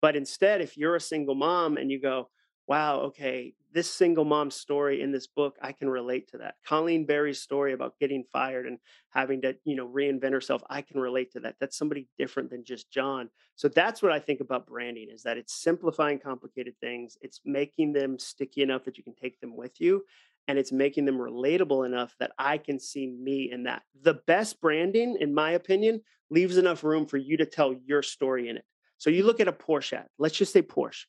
But 0.00 0.14
instead, 0.14 0.60
if 0.60 0.76
you're 0.76 0.96
a 0.96 1.00
single 1.00 1.34
mom 1.34 1.76
and 1.76 1.90
you 1.90 2.00
go, 2.00 2.28
wow, 2.66 3.00
okay, 3.00 3.54
this 3.72 3.90
single 3.90 4.24
mom's 4.24 4.54
story 4.54 5.00
in 5.02 5.12
this 5.12 5.26
book, 5.26 5.56
I 5.60 5.72
can 5.72 5.88
relate 5.88 6.28
to 6.30 6.38
that. 6.38 6.56
Colleen 6.66 7.06
Barry's 7.06 7.40
story 7.40 7.72
about 7.72 7.98
getting 7.98 8.24
fired 8.32 8.66
and 8.66 8.78
having 9.10 9.40
to, 9.42 9.56
you 9.64 9.76
know, 9.76 9.88
reinvent 9.88 10.32
herself, 10.32 10.62
I 10.68 10.82
can 10.82 11.00
relate 11.00 11.32
to 11.32 11.40
that. 11.40 11.56
That's 11.58 11.76
somebody 11.76 12.08
different 12.18 12.50
than 12.50 12.64
just 12.64 12.90
Jon. 12.90 13.30
So 13.56 13.68
that's 13.68 14.02
what 14.02 14.12
I 14.12 14.18
think 14.18 14.40
about 14.40 14.66
branding 14.66 15.08
is 15.10 15.22
that 15.22 15.38
it's 15.38 15.54
simplifying 15.54 16.18
complicated 16.18 16.74
things. 16.80 17.16
It's 17.20 17.40
making 17.44 17.92
them 17.92 18.18
sticky 18.18 18.62
enough 18.62 18.84
that 18.84 18.98
you 18.98 19.04
can 19.04 19.14
take 19.14 19.40
them 19.40 19.56
with 19.56 19.80
you. 19.80 20.04
And 20.48 20.58
it's 20.58 20.72
making 20.72 21.04
them 21.04 21.18
relatable 21.18 21.86
enough 21.86 22.16
that 22.18 22.32
I 22.36 22.58
can 22.58 22.78
see 22.78 23.06
me 23.06 23.50
in 23.52 23.62
that. 23.64 23.82
The 24.02 24.20
best 24.26 24.60
branding, 24.60 25.16
in 25.20 25.32
my 25.32 25.52
opinion, 25.52 26.02
leaves 26.30 26.58
enough 26.58 26.82
room 26.82 27.06
for 27.06 27.16
you 27.16 27.36
to 27.36 27.46
tell 27.46 27.74
your 27.86 28.02
story 28.02 28.48
in 28.48 28.56
it. 28.56 28.64
So 28.98 29.08
you 29.08 29.24
look 29.24 29.40
at 29.40 29.48
a 29.48 29.52
Porsche 29.52 29.94
ad. 29.94 30.06
Let's 30.18 30.36
just 30.36 30.52
say 30.52 30.62
Porsche 30.62 31.04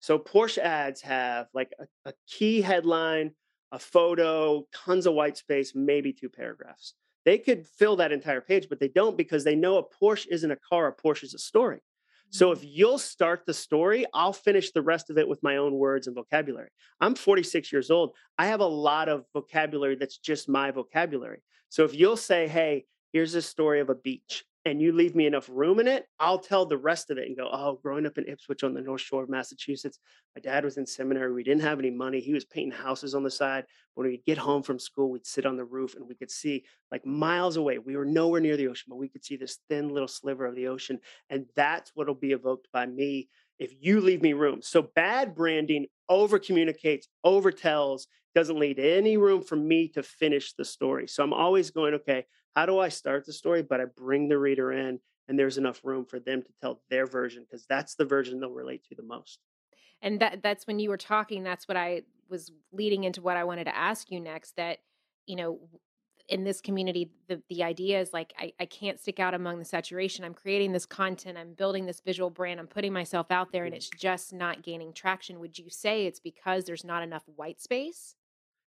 so 0.00 0.18
Porsche 0.18 0.58
ads 0.58 1.02
have 1.02 1.46
like 1.54 1.72
a, 1.78 2.10
a 2.10 2.12
key 2.26 2.60
headline, 2.60 3.32
a 3.72 3.78
photo, 3.78 4.66
tons 4.74 5.06
of 5.06 5.14
white 5.14 5.36
space, 5.36 5.72
maybe 5.74 6.12
two 6.12 6.28
paragraphs. 6.28 6.94
They 7.24 7.38
could 7.38 7.66
fill 7.66 7.96
that 7.96 8.12
entire 8.12 8.40
page, 8.40 8.68
but 8.68 8.80
they 8.80 8.88
don't 8.88 9.16
because 9.16 9.44
they 9.44 9.54
know 9.54 9.76
a 9.76 9.84
Porsche 9.84 10.26
isn't 10.30 10.50
a 10.50 10.56
car, 10.56 10.88
a 10.88 10.94
Porsche 10.94 11.24
is 11.24 11.34
a 11.34 11.38
story. 11.38 11.80
So 12.30 12.52
if 12.52 12.60
mm. 12.60 12.68
you'll 12.70 12.98
start 12.98 13.44
the 13.44 13.54
story, 13.54 14.06
I'll 14.14 14.32
finish 14.32 14.70
the 14.70 14.82
rest 14.82 15.10
of 15.10 15.18
it 15.18 15.28
with 15.28 15.42
my 15.42 15.56
own 15.56 15.74
words 15.74 16.06
and 16.06 16.16
vocabulary. 16.16 16.70
I'm 17.00 17.14
46 17.14 17.72
years 17.72 17.90
old. 17.90 18.12
I 18.38 18.46
have 18.46 18.60
a 18.60 18.66
lot 18.66 19.08
of 19.08 19.24
vocabulary 19.34 19.96
that's 19.96 20.18
just 20.18 20.48
my 20.48 20.70
vocabulary. 20.70 21.42
So 21.68 21.84
if 21.84 21.94
you'll 21.94 22.16
say, 22.16 22.48
hey, 22.48 22.86
here's 23.12 23.34
a 23.34 23.42
story 23.42 23.80
of 23.80 23.90
a 23.90 23.94
beach, 23.94 24.44
and 24.66 24.80
you 24.80 24.92
leave 24.92 25.14
me 25.14 25.26
enough 25.26 25.48
room 25.50 25.80
in 25.80 25.88
it, 25.88 26.06
I'll 26.18 26.38
tell 26.38 26.66
the 26.66 26.76
rest 26.76 27.10
of 27.10 27.16
it 27.16 27.26
and 27.26 27.36
go, 27.36 27.48
oh, 27.50 27.78
growing 27.82 28.04
up 28.04 28.18
in 28.18 28.26
Ipswich 28.28 28.62
on 28.62 28.74
the 28.74 28.82
North 28.82 29.00
Shore 29.00 29.22
of 29.22 29.30
Massachusetts, 29.30 29.98
my 30.36 30.40
dad 30.40 30.64
was 30.64 30.76
in 30.76 30.86
seminary. 30.86 31.32
We 31.32 31.42
didn't 31.42 31.62
have 31.62 31.78
any 31.78 31.90
money. 31.90 32.20
He 32.20 32.34
was 32.34 32.44
painting 32.44 32.78
houses 32.78 33.14
on 33.14 33.22
the 33.22 33.30
side. 33.30 33.64
When 33.94 34.06
we'd 34.06 34.24
get 34.24 34.36
home 34.36 34.62
from 34.62 34.78
school, 34.78 35.10
we'd 35.10 35.26
sit 35.26 35.46
on 35.46 35.56
the 35.56 35.64
roof 35.64 35.94
and 35.94 36.06
we 36.06 36.14
could 36.14 36.30
see 36.30 36.64
like 36.92 37.06
miles 37.06 37.56
away. 37.56 37.78
We 37.78 37.96
were 37.96 38.04
nowhere 38.04 38.40
near 38.40 38.58
the 38.58 38.68
ocean, 38.68 38.86
but 38.90 38.96
we 38.96 39.08
could 39.08 39.24
see 39.24 39.36
this 39.36 39.58
thin 39.70 39.88
little 39.88 40.08
sliver 40.08 40.44
of 40.44 40.54
the 40.54 40.68
ocean. 40.68 40.98
And 41.30 41.46
that's 41.56 41.92
what'll 41.94 42.14
be 42.14 42.32
evoked 42.32 42.68
by 42.72 42.84
me 42.84 43.28
if 43.58 43.72
you 43.80 44.00
leave 44.00 44.20
me 44.20 44.34
room. 44.34 44.60
So 44.62 44.90
bad 44.94 45.34
branding 45.34 45.86
over 46.08 46.38
communicates, 46.38 47.08
over 47.24 47.50
tells, 47.50 48.08
doesn't 48.34 48.58
leave 48.58 48.78
any 48.78 49.16
room 49.16 49.42
for 49.42 49.56
me 49.56 49.88
to 49.88 50.02
finish 50.02 50.52
the 50.52 50.64
story. 50.64 51.06
So 51.08 51.22
I'm 51.22 51.32
always 51.32 51.70
going, 51.70 51.94
okay, 51.94 52.26
how 52.54 52.66
do 52.66 52.78
I 52.78 52.88
start 52.88 53.26
the 53.26 53.32
story? 53.32 53.62
But 53.62 53.80
I 53.80 53.84
bring 53.84 54.28
the 54.28 54.38
reader 54.38 54.72
in 54.72 55.00
and 55.28 55.38
there's 55.38 55.58
enough 55.58 55.80
room 55.84 56.04
for 56.04 56.18
them 56.18 56.42
to 56.42 56.48
tell 56.60 56.80
their 56.90 57.06
version 57.06 57.44
because 57.44 57.64
that's 57.66 57.94
the 57.94 58.04
version 58.04 58.40
they'll 58.40 58.50
relate 58.50 58.84
to 58.88 58.94
the 58.94 59.02
most. 59.02 59.38
And 60.02 60.20
that 60.20 60.42
that's 60.42 60.66
when 60.66 60.78
you 60.78 60.88
were 60.88 60.96
talking, 60.96 61.42
that's 61.42 61.68
what 61.68 61.76
I 61.76 62.02
was 62.28 62.50
leading 62.72 63.04
into 63.04 63.22
what 63.22 63.36
I 63.36 63.44
wanted 63.44 63.64
to 63.64 63.76
ask 63.76 64.10
you 64.10 64.20
next 64.20 64.56
that 64.56 64.78
you 65.26 65.36
know 65.36 65.60
in 66.30 66.44
this 66.44 66.60
community 66.60 67.10
the 67.28 67.42
the 67.48 67.62
idea 67.62 68.00
is 68.00 68.12
like 68.12 68.32
I, 68.38 68.52
I 68.58 68.64
can't 68.64 68.98
stick 68.98 69.20
out 69.20 69.34
among 69.34 69.58
the 69.58 69.64
saturation 69.64 70.24
i'm 70.24 70.32
creating 70.32 70.72
this 70.72 70.86
content 70.86 71.36
i'm 71.36 71.54
building 71.54 71.86
this 71.86 72.00
visual 72.00 72.30
brand 72.30 72.60
i'm 72.60 72.68
putting 72.68 72.92
myself 72.92 73.30
out 73.30 73.52
there 73.52 73.64
and 73.64 73.72
mm-hmm. 73.72 73.78
it's 73.78 73.90
just 73.90 74.32
not 74.32 74.62
gaining 74.62 74.92
traction 74.92 75.40
would 75.40 75.58
you 75.58 75.68
say 75.68 76.06
it's 76.06 76.20
because 76.20 76.64
there's 76.64 76.84
not 76.84 77.02
enough 77.02 77.24
white 77.34 77.60
space 77.60 78.14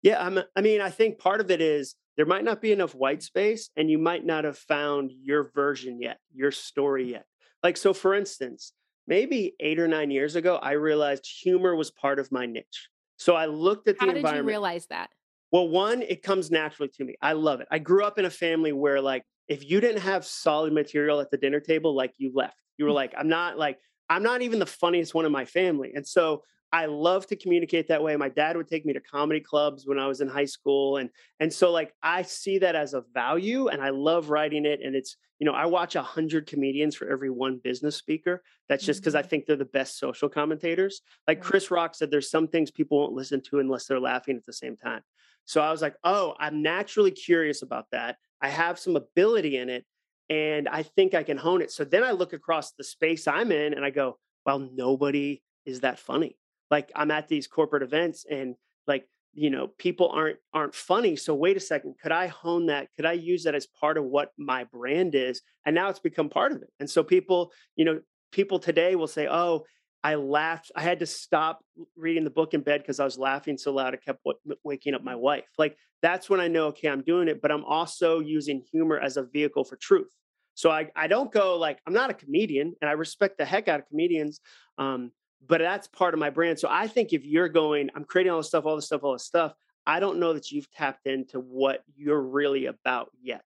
yeah 0.02 0.25
I'm, 0.25 0.38
i 0.56 0.61
mean 0.61 0.80
i 0.80 0.90
think 0.90 1.18
part 1.18 1.40
of 1.40 1.50
it 1.50 1.61
is 1.61 1.97
there 2.18 2.26
might 2.26 2.44
not 2.44 2.60
be 2.60 2.72
enough 2.72 2.94
white 2.94 3.22
space 3.22 3.70
and 3.76 3.90
you 3.90 3.96
might 3.96 4.26
not 4.26 4.44
have 4.44 4.58
found 4.58 5.10
your 5.22 5.50
version 5.54 5.98
yet 6.02 6.18
your 6.34 6.50
story 6.50 7.10
yet 7.10 7.25
like 7.62 7.78
so 7.78 7.94
for 7.94 8.14
instance 8.14 8.75
maybe 9.06 9.54
eight 9.60 9.78
or 9.78 9.88
nine 9.88 10.10
years 10.10 10.37
ago 10.37 10.56
i 10.56 10.72
realized 10.72 11.26
humor 11.42 11.75
was 11.75 11.90
part 11.90 12.18
of 12.18 12.30
my 12.30 12.44
niche 12.44 12.90
so 13.16 13.34
i 13.34 13.46
looked 13.46 13.88
at 13.88 13.96
How 13.98 14.06
the 14.06 14.12
did 14.12 14.18
environment 14.18 14.44
you 14.44 14.48
realize 14.48 14.87
that 14.90 15.08
well, 15.50 15.68
one, 15.68 16.02
it 16.02 16.22
comes 16.22 16.50
naturally 16.50 16.90
to 16.96 17.04
me. 17.04 17.16
I 17.22 17.32
love 17.32 17.60
it. 17.60 17.68
I 17.70 17.78
grew 17.78 18.04
up 18.04 18.18
in 18.18 18.25
a 18.25 18.30
family 18.30 18.72
where, 18.72 19.00
like, 19.00 19.25
if 19.48 19.68
you 19.68 19.80
didn't 19.80 20.02
have 20.02 20.25
solid 20.25 20.72
material 20.72 21.20
at 21.20 21.30
the 21.30 21.38
dinner 21.38 21.60
table, 21.60 21.94
like, 21.94 22.12
you 22.18 22.32
left. 22.34 22.56
You 22.76 22.84
were 22.84 22.90
mm. 22.90 22.96
like, 22.96 23.14
I'm 23.16 23.28
not 23.28 23.58
like, 23.58 23.78
I'm 24.10 24.22
not 24.22 24.42
even 24.42 24.58
the 24.58 24.66
funniest 24.66 25.14
one 25.14 25.25
in 25.25 25.32
my 25.32 25.46
family. 25.46 25.92
And 25.94 26.06
so 26.06 26.42
I 26.72 26.87
love 26.87 27.26
to 27.28 27.37
communicate 27.37 27.88
that 27.88 28.02
way. 28.02 28.14
My 28.16 28.28
dad 28.28 28.56
would 28.56 28.68
take 28.68 28.84
me 28.84 28.92
to 28.92 29.00
comedy 29.00 29.40
clubs 29.40 29.87
when 29.87 29.98
I 29.98 30.06
was 30.06 30.20
in 30.20 30.28
high 30.28 30.44
school. 30.44 30.98
And 30.98 31.08
and 31.40 31.52
so 31.52 31.70
like 31.70 31.94
I 32.02 32.22
see 32.22 32.58
that 32.58 32.75
as 32.75 32.94
a 32.94 33.04
value 33.14 33.68
and 33.68 33.82
I 33.82 33.90
love 33.90 34.28
writing 34.28 34.66
it. 34.66 34.80
And 34.82 34.94
it's, 34.94 35.16
you 35.38 35.46
know, 35.46 35.54
I 35.54 35.66
watch 35.66 35.96
a 35.96 36.02
hundred 36.02 36.46
comedians 36.46 36.94
for 36.94 37.08
every 37.08 37.30
one 37.30 37.58
business 37.62 37.96
speaker. 37.96 38.42
That's 38.68 38.84
just 38.84 39.00
because 39.00 39.14
mm-hmm. 39.14 39.25
I 39.25 39.28
think 39.28 39.46
they're 39.46 39.56
the 39.56 39.64
best 39.64 39.98
social 39.98 40.28
commentators. 40.28 41.00
Like 41.26 41.40
Chris 41.40 41.70
Rock 41.70 41.94
said, 41.94 42.10
there's 42.10 42.30
some 42.30 42.48
things 42.48 42.70
people 42.70 42.98
won't 42.98 43.14
listen 43.14 43.40
to 43.48 43.60
unless 43.60 43.87
they're 43.87 44.00
laughing 44.00 44.37
at 44.37 44.44
the 44.44 44.52
same 44.52 44.76
time. 44.76 45.02
So 45.46 45.62
I 45.62 45.70
was 45.70 45.80
like, 45.80 45.96
oh, 46.04 46.34
I'm 46.38 46.62
naturally 46.62 47.10
curious 47.10 47.62
about 47.62 47.87
that. 47.92 48.16
I 48.42 48.48
have 48.50 48.78
some 48.78 48.96
ability 48.96 49.56
in 49.56 49.70
it 49.70 49.87
and 50.28 50.68
I 50.68 50.82
think 50.82 51.14
I 51.14 51.22
can 51.22 51.38
hone 51.38 51.62
it. 51.62 51.72
So 51.72 51.84
then 51.84 52.04
I 52.04 52.10
look 52.10 52.34
across 52.34 52.72
the 52.72 52.84
space 52.84 53.26
I'm 53.26 53.50
in 53.50 53.72
and 53.72 53.84
I 53.84 53.88
go, 53.88 54.18
well, 54.44 54.58
nobody 54.58 55.42
is 55.64 55.80
that 55.80 55.98
funny. 55.98 56.37
Like 56.70 56.90
I'm 56.94 57.10
at 57.10 57.28
these 57.28 57.46
corporate 57.46 57.82
events 57.82 58.25
and 58.30 58.54
like, 58.87 59.06
you 59.34 59.50
know, 59.50 59.68
people 59.78 60.08
aren't 60.10 60.38
aren't 60.52 60.75
funny. 60.75 61.16
So 61.16 61.34
wait 61.34 61.56
a 61.56 61.60
second, 61.60 61.94
could 62.02 62.12
I 62.12 62.26
hone 62.26 62.66
that? 62.66 62.88
Could 62.96 63.06
I 63.06 63.12
use 63.12 63.44
that 63.44 63.54
as 63.54 63.66
part 63.66 63.98
of 63.98 64.04
what 64.04 64.32
my 64.38 64.64
brand 64.64 65.14
is? 65.14 65.42
And 65.66 65.75
now 65.75 65.88
it's 65.88 65.98
become 65.98 66.28
part 66.28 66.52
of 66.52 66.62
it. 66.62 66.68
And 66.80 66.88
so 66.88 67.02
people, 67.02 67.52
you 67.76 67.84
know, 67.84 68.00
people 68.32 68.58
today 68.58 68.96
will 68.96 69.06
say, 69.06 69.28
"Oh, 69.28 69.64
I 70.04 70.14
laughed. 70.14 70.70
I 70.76 70.82
had 70.82 71.00
to 71.00 71.06
stop 71.06 71.60
reading 71.96 72.25
the 72.25 72.30
book 72.30 72.54
in 72.54 72.60
bed 72.60 72.82
because 72.82 73.00
I 73.00 73.04
was 73.04 73.18
laughing 73.18 73.58
so 73.58 73.72
loud. 73.72 73.94
I 73.94 73.96
kept 73.96 74.22
w- 74.25 74.58
waking 74.62 74.94
up 74.94 75.02
my 75.02 75.16
wife. 75.16 75.48
Like 75.58 75.76
that's 76.02 76.30
when 76.30 76.40
I 76.40 76.48
know, 76.48 76.66
okay, 76.66 76.88
I'm 76.88 77.02
doing 77.02 77.28
it, 77.28 77.42
but 77.42 77.50
I'm 77.50 77.64
also 77.64 78.20
using 78.20 78.62
humor 78.70 78.98
as 78.98 79.16
a 79.16 79.25
vehicle 79.25 79.64
for 79.64 79.76
truth. 79.76 80.12
So 80.54 80.70
I, 80.70 80.90
I 80.94 81.08
don't 81.08 81.32
go 81.32 81.56
like, 81.56 81.80
I'm 81.87 81.92
not 81.92 82.10
a 82.10 82.14
comedian 82.14 82.75
and 82.80 82.88
I 82.88 82.92
respect 82.92 83.38
the 83.38 83.44
heck 83.44 83.68
out 83.68 83.80
of 83.80 83.88
comedians. 83.88 84.40
Um, 84.76 85.12
but 85.47 85.59
that's 85.59 85.87
part 85.87 86.14
of 86.14 86.21
my 86.21 86.30
brand. 86.30 86.59
So 86.59 86.68
I 86.71 86.87
think 86.87 87.12
if 87.12 87.25
you're 87.25 87.49
going, 87.49 87.90
I'm 87.95 88.04
creating 88.04 88.33
all 88.33 88.38
this 88.38 88.49
stuff, 88.49 88.66
all 88.66 88.76
this 88.76 88.87
stuff, 88.87 89.04
all 89.04 89.12
this 89.12 89.25
stuff, 89.25 89.54
I 89.87 90.00
don't 90.00 90.18
know 90.18 90.33
that 90.35 90.50
you've 90.50 90.71
tapped 90.71 91.07
into 91.07 91.40
what 91.40 91.83
you're 91.95 92.21
really 92.21 92.66
about 92.66 93.11
yet. 93.23 93.45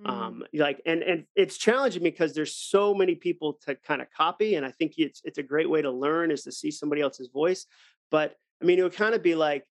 Mm. 0.00 0.10
Um, 0.10 0.44
like 0.54 0.80
and 0.86 1.02
and 1.02 1.24
it's 1.36 1.58
challenging 1.58 2.02
because 2.02 2.32
there's 2.32 2.54
so 2.54 2.94
many 2.94 3.14
people 3.14 3.58
to 3.66 3.74
kind 3.74 4.00
of 4.00 4.08
copy, 4.10 4.54
and 4.54 4.64
I 4.64 4.70
think 4.70 4.94
it's 4.96 5.20
it's 5.22 5.36
a 5.36 5.42
great 5.42 5.68
way 5.68 5.82
to 5.82 5.90
learn 5.90 6.30
is 6.30 6.44
to 6.44 6.52
see 6.52 6.70
somebody 6.70 7.02
else's 7.02 7.28
voice. 7.28 7.66
But 8.10 8.36
I 8.62 8.64
mean, 8.64 8.78
it 8.78 8.82
would 8.82 8.94
kind 8.94 9.14
of 9.14 9.22
be 9.22 9.34
like 9.34 9.66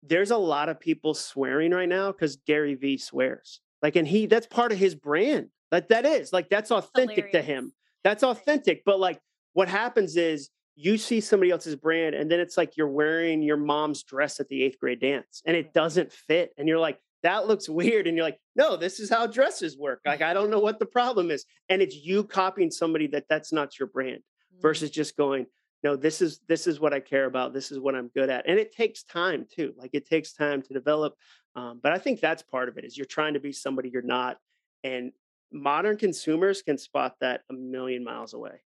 there's 0.00 0.30
a 0.30 0.36
lot 0.36 0.68
of 0.68 0.78
people 0.78 1.14
swearing 1.14 1.72
right 1.72 1.88
now 1.88 2.12
because 2.12 2.36
Gary 2.36 2.74
Vee 2.74 2.98
swears. 2.98 3.60
Like, 3.82 3.96
and 3.96 4.06
he 4.06 4.26
that's 4.26 4.46
part 4.46 4.70
of 4.70 4.78
his 4.78 4.94
brand. 4.94 5.48
Like 5.72 5.88
that 5.88 6.06
is 6.06 6.32
like 6.32 6.48
that's 6.48 6.70
authentic 6.70 7.16
Hilarious. 7.16 7.32
to 7.32 7.42
him. 7.42 7.72
That's 8.04 8.22
authentic. 8.22 8.82
But 8.86 9.00
like 9.00 9.20
what 9.54 9.68
happens 9.68 10.16
is 10.16 10.50
you 10.76 10.98
see 10.98 11.20
somebody 11.20 11.50
else's 11.50 11.76
brand 11.76 12.14
and 12.14 12.30
then 12.30 12.40
it's 12.40 12.56
like 12.56 12.76
you're 12.76 12.88
wearing 12.88 13.42
your 13.42 13.56
mom's 13.56 14.02
dress 14.02 14.40
at 14.40 14.48
the 14.48 14.62
eighth 14.62 14.78
grade 14.78 15.00
dance 15.00 15.42
and 15.46 15.56
it 15.56 15.72
doesn't 15.72 16.12
fit 16.12 16.52
and 16.58 16.68
you're 16.68 16.78
like 16.78 16.98
that 17.22 17.46
looks 17.46 17.68
weird 17.68 18.06
and 18.06 18.16
you're 18.16 18.26
like 18.26 18.40
no 18.56 18.76
this 18.76 19.00
is 19.00 19.10
how 19.10 19.26
dresses 19.26 19.78
work 19.78 20.00
like 20.04 20.22
i 20.22 20.34
don't 20.34 20.50
know 20.50 20.58
what 20.58 20.78
the 20.78 20.86
problem 20.86 21.30
is 21.30 21.44
and 21.68 21.80
it's 21.82 21.96
you 21.96 22.24
copying 22.24 22.70
somebody 22.70 23.06
that 23.06 23.26
that's 23.28 23.52
not 23.52 23.78
your 23.78 23.88
brand 23.88 24.18
mm-hmm. 24.18 24.62
versus 24.62 24.90
just 24.90 25.16
going 25.16 25.46
no 25.82 25.96
this 25.96 26.20
is 26.20 26.40
this 26.48 26.66
is 26.66 26.80
what 26.80 26.92
i 26.92 27.00
care 27.00 27.26
about 27.26 27.52
this 27.52 27.70
is 27.70 27.78
what 27.78 27.94
i'm 27.94 28.08
good 28.08 28.30
at 28.30 28.48
and 28.48 28.58
it 28.58 28.74
takes 28.74 29.04
time 29.04 29.46
too 29.54 29.72
like 29.76 29.90
it 29.92 30.08
takes 30.08 30.32
time 30.32 30.60
to 30.62 30.74
develop 30.74 31.14
um, 31.56 31.78
but 31.82 31.92
i 31.92 31.98
think 31.98 32.20
that's 32.20 32.42
part 32.42 32.68
of 32.68 32.78
it 32.78 32.84
is 32.84 32.96
you're 32.96 33.06
trying 33.06 33.34
to 33.34 33.40
be 33.40 33.52
somebody 33.52 33.90
you're 33.90 34.02
not 34.02 34.38
and 34.82 35.12
modern 35.52 35.96
consumers 35.96 36.62
can 36.62 36.76
spot 36.76 37.14
that 37.20 37.42
a 37.48 37.54
million 37.54 38.02
miles 38.02 38.34
away 38.34 38.60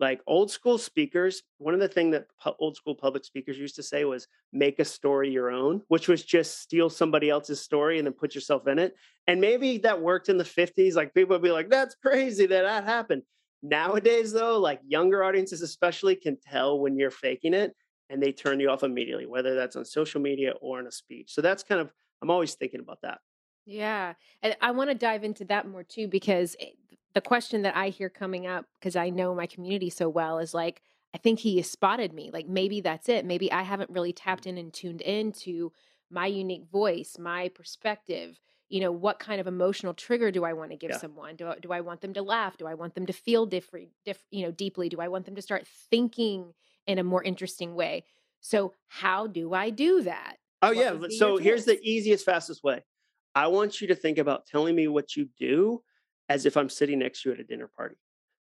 like 0.00 0.20
old 0.26 0.50
school 0.50 0.78
speakers 0.78 1.42
one 1.58 1.74
of 1.74 1.80
the 1.80 1.88
things 1.88 2.12
that 2.12 2.26
pu- 2.42 2.54
old 2.58 2.74
school 2.74 2.94
public 2.94 3.24
speakers 3.24 3.58
used 3.58 3.76
to 3.76 3.82
say 3.82 4.04
was 4.04 4.26
make 4.52 4.78
a 4.78 4.84
story 4.84 5.30
your 5.30 5.50
own 5.50 5.82
which 5.88 6.08
was 6.08 6.24
just 6.24 6.60
steal 6.60 6.88
somebody 6.88 7.28
else's 7.30 7.60
story 7.60 7.98
and 7.98 8.06
then 8.06 8.14
put 8.14 8.34
yourself 8.34 8.66
in 8.66 8.78
it. 8.78 8.94
And 9.26 9.40
maybe 9.40 9.78
that 9.78 10.00
worked 10.00 10.28
in 10.28 10.38
the 10.38 10.44
50s 10.44 10.94
like 10.94 11.14
people 11.14 11.34
would 11.34 11.42
be 11.42 11.52
like 11.52 11.68
that's 11.68 11.94
crazy 11.94 12.46
that 12.46 12.62
that 12.62 12.84
happened. 12.84 13.22
Nowadays 13.62 14.32
though 14.32 14.58
like 14.58 14.80
younger 14.86 15.22
audiences 15.22 15.62
especially 15.62 16.16
can 16.16 16.36
tell 16.40 16.80
when 16.80 16.98
you're 16.98 17.10
faking 17.10 17.54
it 17.54 17.74
and 18.08 18.22
they 18.22 18.32
turn 18.32 18.58
you 18.58 18.70
off 18.70 18.82
immediately 18.82 19.26
whether 19.26 19.54
that's 19.54 19.76
on 19.76 19.84
social 19.84 20.20
media 20.20 20.54
or 20.60 20.80
in 20.80 20.86
a 20.86 20.92
speech. 20.92 21.32
So 21.32 21.42
that's 21.42 21.62
kind 21.62 21.80
of 21.80 21.92
i'm 22.22 22.30
always 22.30 22.54
thinking 22.54 22.80
about 22.80 23.02
that. 23.02 23.18
Yeah. 23.66 24.14
And 24.42 24.56
I 24.60 24.72
want 24.72 24.90
to 24.90 24.94
dive 24.94 25.22
into 25.24 25.44
that 25.46 25.68
more 25.68 25.84
too, 25.84 26.08
because 26.08 26.56
eh, 26.58 26.70
the 27.14 27.20
question 27.20 27.62
that 27.62 27.76
I 27.76 27.88
hear 27.88 28.08
coming 28.08 28.46
up, 28.46 28.66
because 28.78 28.96
I 28.96 29.10
know 29.10 29.34
my 29.34 29.46
community 29.46 29.90
so 29.90 30.08
well, 30.08 30.38
is 30.38 30.54
like, 30.54 30.82
I 31.14 31.18
think 31.18 31.40
he 31.40 31.60
spotted 31.62 32.12
me. 32.12 32.30
Like 32.32 32.48
maybe 32.48 32.80
that's 32.80 33.08
it. 33.08 33.24
Maybe 33.24 33.50
I 33.50 33.62
haven't 33.62 33.90
really 33.90 34.12
tapped 34.12 34.46
in 34.46 34.58
and 34.58 34.72
tuned 34.72 35.00
into 35.00 35.72
my 36.10 36.26
unique 36.26 36.66
voice, 36.70 37.16
my 37.18 37.48
perspective. 37.48 38.38
You 38.68 38.80
know, 38.80 38.92
what 38.92 39.18
kind 39.18 39.40
of 39.40 39.48
emotional 39.48 39.94
trigger 39.94 40.30
do 40.30 40.44
I 40.44 40.52
want 40.52 40.70
to 40.70 40.76
give 40.76 40.90
yeah. 40.90 40.98
someone? 40.98 41.34
Do 41.34 41.48
I, 41.48 41.58
do 41.58 41.72
I 41.72 41.80
want 41.80 42.02
them 42.02 42.14
to 42.14 42.22
laugh? 42.22 42.56
Do 42.56 42.68
I 42.68 42.74
want 42.74 42.94
them 42.94 43.06
to 43.06 43.12
feel 43.12 43.44
different, 43.44 43.88
diff, 44.04 44.22
you 44.30 44.44
know, 44.44 44.52
deeply? 44.52 44.88
Do 44.88 45.00
I 45.00 45.08
want 45.08 45.24
them 45.24 45.34
to 45.34 45.42
start 45.42 45.66
thinking 45.66 46.54
in 46.86 47.00
a 47.00 47.04
more 47.04 47.22
interesting 47.24 47.74
way? 47.74 48.04
So 48.40 48.74
how 48.86 49.26
do 49.26 49.52
I 49.52 49.70
do 49.70 50.02
that? 50.02 50.36
Oh 50.62 50.68
what 50.68 50.76
yeah. 50.76 51.18
So 51.18 51.38
here's 51.38 51.64
the 51.64 51.80
easiest, 51.82 52.24
fastest 52.24 52.62
way. 52.62 52.84
I 53.34 53.48
want 53.48 53.80
you 53.80 53.88
to 53.88 53.94
think 53.96 54.18
about 54.18 54.46
telling 54.46 54.76
me 54.76 54.86
what 54.86 55.16
you 55.16 55.28
do 55.38 55.82
as 56.30 56.46
if 56.46 56.56
I'm 56.56 56.70
sitting 56.70 57.00
next 57.00 57.22
to 57.22 57.28
you 57.28 57.34
at 57.34 57.40
a 57.40 57.44
dinner 57.44 57.68
party. 57.76 57.96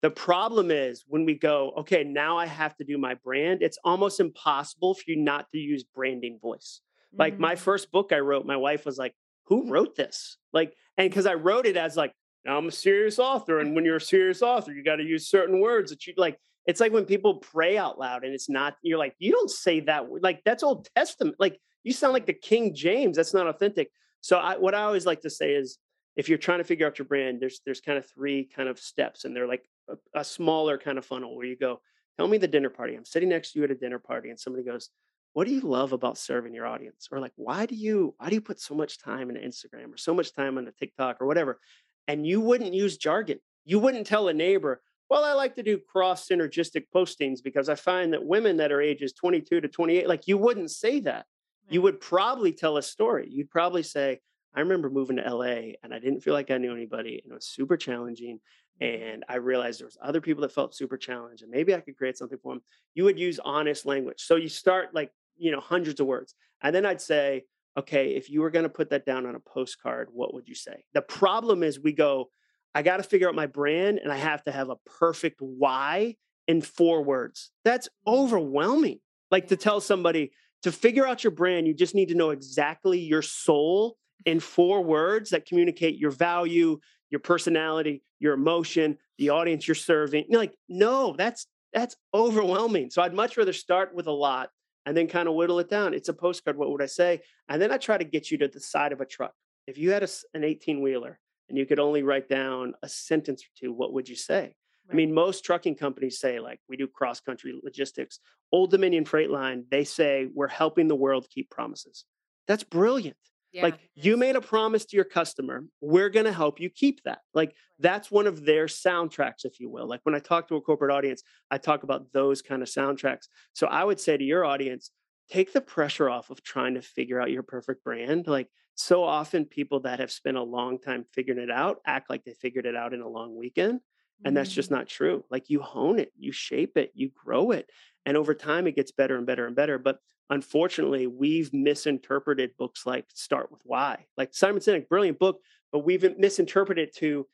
The 0.00 0.10
problem 0.10 0.70
is 0.70 1.04
when 1.06 1.24
we 1.24 1.34
go, 1.34 1.72
okay, 1.78 2.02
now 2.02 2.36
I 2.38 2.46
have 2.46 2.76
to 2.78 2.84
do 2.84 2.98
my 2.98 3.14
brand, 3.14 3.62
it's 3.62 3.78
almost 3.84 4.20
impossible 4.20 4.94
for 4.94 5.02
you 5.06 5.16
not 5.16 5.50
to 5.52 5.58
use 5.58 5.84
branding 5.84 6.38
voice. 6.42 6.80
Mm-hmm. 7.12 7.20
Like 7.20 7.38
my 7.38 7.54
mm. 7.54 7.58
first 7.58 7.92
book 7.92 8.10
I 8.12 8.18
wrote, 8.18 8.44
my 8.44 8.56
wife 8.56 8.86
was 8.86 8.98
like, 8.98 9.14
who 9.44 9.70
wrote 9.70 9.96
this? 9.96 10.38
Like, 10.52 10.74
and 10.96 11.08
because 11.08 11.26
I 11.26 11.34
wrote 11.34 11.66
it 11.66 11.76
as 11.76 11.96
like, 11.96 12.12
I'm 12.46 12.68
a 12.68 12.72
serious 12.72 13.18
author. 13.18 13.60
And 13.60 13.74
when 13.74 13.84
you're 13.84 13.96
a 13.96 14.00
serious 14.00 14.42
author, 14.42 14.72
you 14.72 14.82
got 14.82 14.96
to 14.96 15.04
use 15.04 15.28
certain 15.28 15.60
words 15.60 15.90
that 15.90 16.06
you 16.06 16.14
like. 16.16 16.38
It's 16.66 16.80
like 16.80 16.92
when 16.92 17.04
people 17.04 17.36
pray 17.36 17.76
out 17.76 17.98
loud 17.98 18.24
and 18.24 18.32
it's 18.32 18.48
not, 18.48 18.76
you're 18.82 18.98
like, 18.98 19.14
you 19.18 19.32
don't 19.32 19.50
say 19.50 19.80
that. 19.80 20.06
Like, 20.22 20.42
that's 20.44 20.62
Old 20.62 20.88
Testament. 20.96 21.36
Like, 21.38 21.60
you 21.82 21.92
sound 21.92 22.14
like 22.14 22.24
the 22.24 22.32
King 22.32 22.74
James. 22.74 23.16
That's 23.16 23.34
not 23.34 23.46
authentic. 23.46 23.90
So 24.22 24.38
I, 24.38 24.56
what 24.56 24.74
I 24.74 24.82
always 24.82 25.04
like 25.04 25.20
to 25.22 25.30
say 25.30 25.52
is, 25.52 25.78
if 26.16 26.28
you're 26.28 26.38
trying 26.38 26.59
to 26.59 26.64
figure 26.64 26.87
out 26.87 26.99
your 26.99 27.06
brand, 27.06 27.40
there's 27.40 27.61
there's 27.64 27.80
kind 27.80 27.99
of 27.99 28.06
three 28.06 28.49
kind 28.54 28.68
of 28.68 28.78
steps, 28.78 29.25
and 29.25 29.35
they're 29.35 29.49
like 29.49 29.64
a, 29.88 30.21
a 30.21 30.25
smaller 30.25 30.78
kind 30.78 30.99
of 30.99 31.04
funnel 31.04 31.37
where 31.37 31.47
you 31.47 31.56
go, 31.56 31.80
tell 32.16 32.28
me 32.28 32.38
the 32.38 32.49
dinner 32.49 32.71
party. 32.71 32.94
I'm 32.94 33.04
sitting 33.04 33.28
next 33.28 33.52
to 33.52 33.59
you 33.59 33.64
at 33.64 33.71
a 33.71 33.75
dinner 33.75 33.99
party, 33.99 34.30
and 34.30 34.38
somebody 34.38 34.64
goes, 34.64 34.90
what 35.33 35.47
do 35.47 35.52
you 35.52 35.61
love 35.61 35.92
about 35.92 36.16
serving 36.16 36.54
your 36.54 36.66
audience 36.66 37.09
or 37.11 37.18
like 37.18 37.33
why 37.35 37.66
do 37.66 37.75
you 37.75 38.14
why 38.18 38.28
do 38.28 38.37
you 38.37 38.40
put 38.40 38.61
so 38.61 38.73
much 38.73 39.00
time 39.00 39.30
into 39.30 39.40
instagram 39.40 39.92
or 39.92 39.97
so 39.97 40.14
much 40.14 40.33
time 40.33 40.56
on 40.59 40.68
a 40.68 40.71
tiktok 40.71 41.21
or 41.21 41.26
whatever 41.26 41.59
and 42.06 42.25
you 42.25 42.40
wouldn't 42.40 42.73
use 42.73 42.97
jargon 42.97 43.40
You 43.64 43.78
wouldn't 43.78 44.06
tell 44.06 44.28
a 44.28 44.35
neighbor, 44.35 44.83
well, 45.09 45.25
I 45.25 45.33
like 45.33 45.54
to 45.56 45.62
do 45.62 45.78
cross 45.78 46.26
synergistic 46.28 46.85
postings 46.94 47.42
because 47.42 47.68
I 47.68 47.75
find 47.75 48.12
that 48.12 48.25
women 48.25 48.56
that 48.59 48.73
are 48.73 48.80
ages 48.80 49.12
22 49.12 49.61
to 49.61 49.68
28, 49.68 50.09
like 50.09 50.26
you 50.26 50.38
wouldn't 50.38 50.71
say 50.71 51.00
that. 51.00 51.26
You 51.71 51.80
would 51.83 52.00
probably 52.00 52.52
tell 52.52 52.76
a 52.76 52.83
story. 52.83 53.28
You'd 53.30 53.50
probably 53.50 53.83
say, 53.83 54.21
I 54.54 54.61
remember 54.61 54.88
moving 54.88 55.16
to 55.16 55.34
LA 55.34 55.73
and 55.82 55.92
I 55.92 55.99
didn't 55.99 56.20
feel 56.20 56.34
like 56.34 56.50
I 56.50 56.58
knew 56.58 56.73
anybody 56.73 57.20
and 57.23 57.32
it 57.32 57.34
was 57.34 57.46
super 57.46 57.76
challenging. 57.76 58.38
Mm-hmm. 58.80 59.12
And 59.12 59.25
I 59.28 59.37
realized 59.37 59.80
there 59.80 59.87
was 59.87 59.99
other 60.00 60.20
people 60.20 60.42
that 60.42 60.52
felt 60.52 60.75
super 60.75 60.96
challenged 60.96 61.42
and 61.42 61.50
maybe 61.50 61.75
I 61.75 61.80
could 61.80 61.96
create 61.96 62.16
something 62.16 62.38
for 62.42 62.54
them. 62.54 62.62
You 62.94 63.04
would 63.04 63.18
use 63.18 63.40
honest 63.44 63.87
language. 63.87 64.20
So 64.20 64.37
you 64.37 64.49
start 64.49 64.94
like, 64.94 65.11
you 65.37 65.50
know, 65.50 65.61
hundreds 65.61 66.00
of 66.00 66.06
words. 66.06 66.34
And 66.62 66.75
then 66.75 66.87
I'd 66.87 67.00
say, 67.00 67.44
okay, 67.76 68.14
if 68.14 68.30
you 68.30 68.40
were 68.40 68.50
going 68.50 68.64
to 68.64 68.68
put 68.68 68.90
that 68.90 69.04
down 69.04 69.26
on 69.26 69.34
a 69.34 69.40
postcard, 69.40 70.08
what 70.12 70.32
would 70.32 70.49
you 70.49 70.54
say? 70.54 70.84
The 70.94 71.02
problem 71.02 71.62
is 71.62 71.80
we 71.80 71.92
go, 71.92 72.30
I 72.75 72.82
got 72.82 72.99
to 72.99 73.02
figure 73.02 73.28
out 73.28 73.34
my 73.34 73.46
brand 73.46 73.99
and 73.99 74.12
I 74.12 74.16
have 74.16 74.44
to 74.44 74.52
have 74.52 74.70
a 74.70 74.76
perfect 74.99 75.40
why 75.40 76.16
in 76.46 76.61
four 76.61 77.02
words. 77.02 77.50
That's 77.64 77.88
overwhelming. 78.06 79.00
Like 79.30 79.49
to 79.49 79.56
tell 79.56 79.80
somebody 79.80 80.32
to 80.62 80.73
figure 80.73 81.06
out 81.06 81.25
your 81.25 81.30
brand, 81.30 81.66
you 81.66 81.75
just 81.75 81.94
need 81.94 82.08
to 82.08 82.14
know 82.14 82.30
exactly 82.30 82.99
your 82.99 83.23
soul 83.23 83.96
in 84.25 84.40
four 84.40 84.83
words 84.83 85.30
that 85.30 85.47
communicate 85.47 85.99
your 85.99 86.11
value, 86.11 86.78
your 87.11 87.21
personality, 87.21 88.02
your 88.18 88.35
emotion, 88.35 88.99
the 89.18 89.30
audience 89.30 89.68
you're 89.68 89.75
serving. 89.75 90.25
You're 90.28 90.40
like, 90.40 90.56
no, 90.68 91.14
that's 91.16 91.47
that's 91.73 91.97
overwhelming. 92.14 92.90
So 92.90 93.02
I'd 93.02 93.14
much 93.14 93.37
rather 93.37 93.52
start 93.52 93.94
with 93.94 94.06
a 94.06 94.12
lot 94.12 94.50
and 94.87 94.97
then 94.97 95.09
kind 95.09 95.28
of 95.28 95.35
whittle 95.35 95.59
it 95.59 95.68
down. 95.68 95.94
It's 95.94 96.09
a 96.09 96.14
postcard. 96.14 96.56
What 96.56 96.71
would 96.71 96.83
I 96.83 96.87
say? 96.87 97.21
And 97.49 97.61
then 97.61 97.73
I 97.73 97.78
try 97.78 97.99
to 97.99 98.04
get 98.04 98.30
you 98.30 98.38
to 98.38 98.49
the 98.49 98.61
side 98.61 98.92
of 98.92 99.00
a 99.00 99.06
truck. 99.06 99.33
If 99.66 99.78
you 99.78 99.90
had 99.90 100.02
a, 100.02 100.09
an 100.35 100.44
18 100.44 100.83
wheeler 100.83 101.18
and 101.49 101.59
you 101.59 101.66
could 101.66 101.80
only 101.80 102.02
write 102.02 102.28
down 102.28 102.75
a 102.83 102.88
sentence 102.88 103.42
or 103.42 103.49
two, 103.59 103.73
what 103.73 103.92
would 103.92 104.09
you 104.09 104.16
say? 104.16 104.54
Right. 104.87 104.92
I 104.92 104.94
mean, 104.94 105.14
most 105.14 105.44
trucking 105.44 105.76
companies 105.76 106.21
say, 106.21 106.38
like, 106.38 106.61
we 106.68 106.76
do 106.76 106.87
cross 106.87 107.21
country 107.21 107.59
logistics. 107.62 108.21
Old 108.52 108.71
Dominion 108.71 109.04
Freight 109.04 109.30
Line, 109.30 109.64
they 109.71 109.85
say, 109.85 110.28
we're 110.33 110.49
helping 110.49 110.88
the 110.88 110.94
world 110.94 111.26
keep 111.30 111.50
promises. 111.50 112.04
That's 112.47 112.64
brilliant. 112.64 113.16
Yeah, 113.54 113.62
like 113.62 113.78
you 113.94 114.16
made 114.16 114.34
a 114.34 114.40
promise 114.40 114.84
to 114.87 114.96
your 114.96 115.04
customer, 115.04 115.64
we're 115.80 116.08
going 116.08 116.26
to 116.26 116.32
help 116.32 116.58
you 116.58 116.68
keep 116.68 117.02
that. 117.04 117.20
Like 117.34 117.54
that's 117.78 118.11
one 118.11 118.26
of 118.26 118.44
their 118.44 118.66
soundtracks, 118.66 119.44
if 119.44 119.61
you 119.61 119.70
will. 119.70 119.87
Like 119.87 120.00
when 120.02 120.16
I 120.16 120.18
talk 120.18 120.49
to 120.49 120.56
a 120.56 120.61
corporate 120.61 120.90
audience, 120.90 121.23
I 121.52 121.58
talk 121.58 121.84
about 121.84 122.12
those 122.12 122.42
kind 122.42 122.62
of 122.62 122.68
soundtracks. 122.68 123.28
So 123.52 123.68
I 123.68 123.84
would 123.84 124.00
say 124.00 124.16
to 124.16 124.25
your 124.25 124.44
audience, 124.44 124.90
take 125.30 125.52
the 125.52 125.61
pressure 125.61 126.11
off 126.11 126.30
of 126.30 126.42
trying 126.42 126.75
to 126.75 126.82
figure 126.82 127.20
out 127.20 127.30
your 127.30 127.44
perfect 127.44 127.84
brand. 127.84 128.26
Like 128.26 128.49
so 128.75 129.04
often, 129.04 129.44
people 129.44 129.80
that 129.80 130.00
have 130.00 130.11
spent 130.11 130.37
a 130.37 130.42
long 130.42 130.80
time 130.80 131.04
figuring 131.12 131.40
it 131.40 131.50
out 131.50 131.78
act 131.87 132.11
like 132.11 132.25
they 132.25 132.34
figured 132.34 132.66
it 132.66 132.75
out 132.75 132.92
in 132.92 133.02
a 133.02 133.08
long 133.08 133.37
weekend. 133.37 133.80
And 134.25 134.37
that's 134.37 134.52
just 134.52 134.70
mm-hmm. 134.70 134.78
not 134.78 134.88
true. 134.88 135.25
Like 135.30 135.50
you 135.50 135.61
hone 135.61 135.99
it, 135.99 136.12
you 136.16 136.32
shape 136.32 136.76
it, 136.76 136.92
you 136.94 137.11
grow 137.25 137.50
it. 137.50 137.70
And 138.06 138.16
over 138.16 138.34
time, 138.34 138.66
it 138.66 138.76
gets 138.76 138.92
better 138.92 139.16
and 139.16 139.26
better 139.26 139.46
and 139.46 139.56
better. 139.56 139.78
But 139.78 139.99
unfortunately, 140.30 141.06
we've 141.06 141.52
misinterpreted 141.52 142.56
books 142.56 142.86
like 142.86 143.06
Start 143.14 143.50
with 143.50 143.60
Why. 143.64 144.06
Like 144.16 144.34
Simon 144.34 144.60
Sinek, 144.60 144.88
brilliant 144.88 145.18
book, 145.18 145.40
but 145.72 145.84
we've 145.84 146.18
misinterpreted 146.18 146.88
it 146.88 146.96
to 146.96 147.26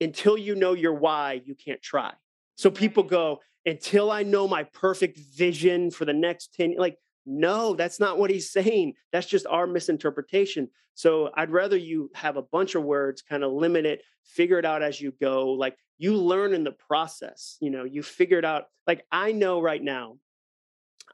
until 0.00 0.36
you 0.36 0.54
know 0.54 0.74
your 0.74 0.94
why, 0.94 1.40
you 1.44 1.54
can't 1.54 1.82
try. 1.82 2.12
So 2.56 2.70
people 2.70 3.02
go, 3.02 3.40
until 3.64 4.10
I 4.10 4.22
know 4.22 4.46
my 4.46 4.62
perfect 4.64 5.18
vision 5.18 5.90
for 5.90 6.04
the 6.04 6.12
next 6.12 6.54
10, 6.54 6.76
like, 6.78 6.98
no, 7.24 7.74
that's 7.74 7.98
not 7.98 8.18
what 8.18 8.30
he's 8.30 8.50
saying. 8.50 8.94
That's 9.12 9.26
just 9.26 9.46
our 9.46 9.66
misinterpretation. 9.66 10.68
So 10.94 11.30
I'd 11.34 11.50
rather 11.50 11.76
you 11.76 12.10
have 12.14 12.36
a 12.36 12.42
bunch 12.42 12.74
of 12.74 12.84
words, 12.84 13.22
kind 13.22 13.42
of 13.42 13.52
limit 13.52 13.84
it, 13.84 14.02
figure 14.24 14.58
it 14.58 14.64
out 14.64 14.82
as 14.82 15.00
you 15.00 15.12
go. 15.20 15.50
Like 15.50 15.76
you 15.98 16.14
learn 16.16 16.54
in 16.54 16.62
the 16.62 16.72
process, 16.72 17.56
you 17.60 17.70
know, 17.70 17.84
you 17.84 18.02
figure 18.02 18.38
it 18.38 18.44
out. 18.44 18.66
Like 18.86 19.04
I 19.10 19.32
know 19.32 19.60
right 19.60 19.82
now 19.82 20.18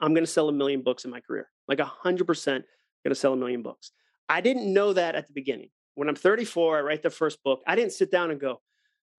I'm 0.03 0.13
going 0.13 0.25
to 0.25 0.31
sell 0.31 0.49
a 0.49 0.53
million 0.53 0.83
books 0.83 1.05
in 1.05 1.11
my 1.11 1.21
career. 1.21 1.49
Like 1.69 1.79
100% 1.79 2.45
going 2.45 2.65
to 3.05 3.15
sell 3.15 3.33
a 3.33 3.37
million 3.37 3.63
books. 3.63 3.93
I 4.29 4.41
didn't 4.41 4.73
know 4.73 4.93
that 4.93 5.15
at 5.15 5.29
the 5.29 5.33
beginning. 5.33 5.71
When 5.95 6.09
I'm 6.09 6.17
34, 6.17 6.79
I 6.79 6.81
write 6.81 7.03
the 7.03 7.11
first 7.11 7.43
book. 7.43 7.63
I 7.67 7.77
didn't 7.77 7.93
sit 7.93 8.11
down 8.11 8.31
and 8.31 8.41
go, 8.41 8.61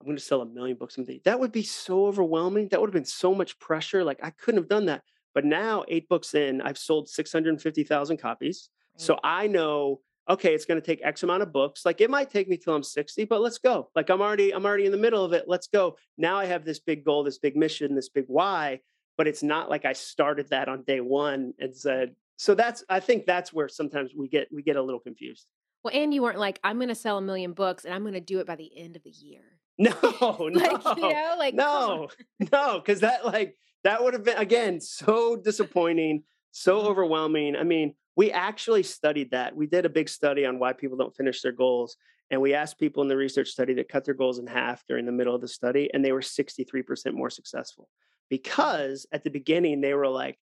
I'm 0.00 0.06
going 0.06 0.16
to 0.16 0.22
sell 0.22 0.42
a 0.42 0.46
million 0.46 0.76
books 0.76 0.98
in 0.98 1.04
a 1.04 1.06
day. 1.06 1.20
That 1.24 1.40
would 1.40 1.52
be 1.52 1.62
so 1.62 2.06
overwhelming. 2.06 2.68
That 2.68 2.80
would 2.80 2.88
have 2.88 2.94
been 2.94 3.04
so 3.04 3.34
much 3.34 3.58
pressure. 3.58 4.04
Like 4.04 4.20
I 4.22 4.30
couldn't 4.30 4.60
have 4.60 4.68
done 4.68 4.86
that. 4.86 5.02
But 5.34 5.44
now, 5.44 5.84
eight 5.88 6.08
books 6.08 6.34
in, 6.34 6.60
I've 6.60 6.78
sold 6.78 7.08
650,000 7.08 8.18
copies. 8.18 8.68
So 8.96 9.18
I 9.24 9.48
know, 9.48 10.00
okay, 10.30 10.54
it's 10.54 10.64
going 10.64 10.80
to 10.80 10.86
take 10.86 11.00
X 11.02 11.24
amount 11.24 11.42
of 11.42 11.52
books. 11.52 11.84
Like 11.84 12.00
it 12.00 12.08
might 12.10 12.30
take 12.30 12.48
me 12.48 12.56
till 12.56 12.74
I'm 12.74 12.84
60, 12.84 13.24
but 13.24 13.40
let's 13.40 13.58
go. 13.58 13.90
Like 13.96 14.10
I'm 14.10 14.20
already, 14.20 14.52
I'm 14.52 14.64
already 14.64 14.86
in 14.86 14.92
the 14.92 14.98
middle 14.98 15.24
of 15.24 15.32
it. 15.32 15.46
Let's 15.48 15.66
go. 15.66 15.96
Now 16.16 16.36
I 16.38 16.44
have 16.44 16.64
this 16.64 16.78
big 16.78 17.04
goal, 17.04 17.24
this 17.24 17.38
big 17.38 17.56
mission, 17.56 17.96
this 17.96 18.08
big 18.08 18.26
why 18.28 18.80
but 19.16 19.26
it's 19.26 19.42
not 19.42 19.70
like 19.70 19.84
I 19.84 19.92
started 19.92 20.48
that 20.50 20.68
on 20.68 20.82
day 20.82 21.00
one 21.00 21.54
and 21.58 21.74
said, 21.74 22.14
so 22.36 22.54
that's 22.54 22.84
I 22.88 23.00
think 23.00 23.26
that's 23.26 23.52
where 23.52 23.68
sometimes 23.68 24.12
we 24.16 24.28
get 24.28 24.48
we 24.52 24.62
get 24.62 24.76
a 24.76 24.82
little 24.82 25.00
confused. 25.00 25.46
Well, 25.82 25.94
and 25.94 26.14
you 26.14 26.22
weren't 26.22 26.38
like, 26.38 26.58
I'm 26.64 26.78
gonna 26.80 26.94
sell 26.94 27.18
a 27.18 27.22
million 27.22 27.52
books 27.52 27.84
and 27.84 27.94
I'm 27.94 28.04
gonna 28.04 28.20
do 28.20 28.40
it 28.40 28.46
by 28.46 28.56
the 28.56 28.70
end 28.76 28.96
of 28.96 29.02
the 29.02 29.10
year. 29.10 29.42
No, 29.76 29.90
no, 30.00 30.46
like, 30.48 30.96
you 30.96 31.08
know, 31.08 31.34
like 31.36 31.54
no, 31.54 32.08
no, 32.52 32.78
because 32.78 33.00
that 33.00 33.24
like 33.24 33.56
that 33.82 34.02
would 34.02 34.14
have 34.14 34.22
been 34.22 34.38
again 34.38 34.80
so 34.80 35.34
disappointing, 35.34 36.22
so 36.52 36.78
mm-hmm. 36.78 36.88
overwhelming. 36.88 37.56
I 37.56 37.64
mean, 37.64 37.94
we 38.16 38.30
actually 38.30 38.84
studied 38.84 39.32
that. 39.32 39.56
We 39.56 39.66
did 39.66 39.84
a 39.84 39.88
big 39.88 40.08
study 40.08 40.46
on 40.46 40.60
why 40.60 40.74
people 40.74 40.96
don't 40.96 41.16
finish 41.16 41.42
their 41.42 41.52
goals. 41.52 41.96
And 42.30 42.40
we 42.40 42.54
asked 42.54 42.78
people 42.78 43.02
in 43.02 43.08
the 43.08 43.16
research 43.16 43.48
study 43.48 43.74
to 43.74 43.84
cut 43.84 44.04
their 44.04 44.14
goals 44.14 44.38
in 44.38 44.46
half 44.46 44.84
during 44.88 45.06
the 45.06 45.12
middle 45.12 45.34
of 45.34 45.40
the 45.40 45.48
study, 45.48 45.90
and 45.92 46.04
they 46.04 46.12
were 46.12 46.20
63% 46.20 47.12
more 47.12 47.30
successful 47.30 47.88
because 48.34 49.06
at 49.12 49.22
the 49.22 49.30
beginning 49.30 49.80
they 49.80 49.94
were 49.94 50.08
like, 50.08 50.36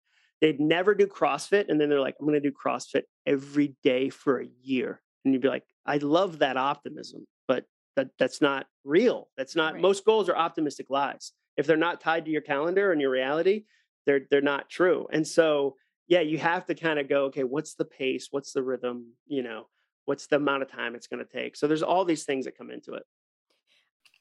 they'd 0.43 0.61
never 0.61 0.95
do 0.95 1.07
CrossFit. 1.07 1.71
And 1.71 1.81
then 1.81 1.89
they're 1.89 2.03
like, 2.03 2.17
I'm 2.21 2.27
going 2.27 2.41
to 2.41 2.51
do 2.51 2.55
CrossFit 2.55 3.05
every 3.25 3.77
day 3.83 4.11
for 4.11 4.43
a 4.43 4.47
year. 4.63 5.01
And 5.25 5.33
you'd 5.33 5.41
be 5.41 5.49
like, 5.49 5.65
I 5.87 5.97
love 5.97 6.41
that 6.41 6.59
optimism, 6.59 7.27
but 7.47 7.65
that, 7.97 8.09
that's 8.19 8.43
not 8.43 8.67
real. 8.85 9.29
That's 9.39 9.57
not, 9.57 9.73
right. 9.73 9.83
most 9.83 10.05
goals 10.05 10.29
are 10.29 10.37
optimistic 10.37 10.91
lies. 10.91 11.33
If 11.57 11.67
they're 11.67 11.79
not 11.79 12.03
tied 12.03 12.27
to 12.27 12.31
your 12.31 12.43
calendar 12.43 12.93
and 12.93 13.01
your 13.01 13.11
reality, 13.11 13.65
they're, 14.05 14.21
they're 14.31 14.43
not 14.43 14.69
true. 14.69 15.07
And 15.11 15.27
so, 15.27 15.77
yeah, 16.09 16.21
you 16.21 16.37
have 16.37 16.67
to 16.67 16.75
kind 16.75 16.99
of 16.99 17.09
go, 17.09 17.25
okay, 17.25 17.45
what's 17.45 17.73
the 17.73 17.87
pace? 17.87 18.29
What's 18.31 18.53
the 18.53 18.63
rhythm? 18.63 19.15
You 19.27 19.45
know, 19.45 19.67
what's 20.05 20.27
the 20.27 20.37
amount 20.37 20.63
of 20.63 20.71
time 20.71 20.95
it's 20.95 21.07
going 21.07 21.25
to 21.25 21.33
take? 21.33 21.57
So 21.57 21.67
there's 21.67 21.83
all 21.83 22.05
these 22.05 22.25
things 22.25 22.45
that 22.45 22.59
come 22.59 22.71
into 22.71 22.93
it. 22.93 23.05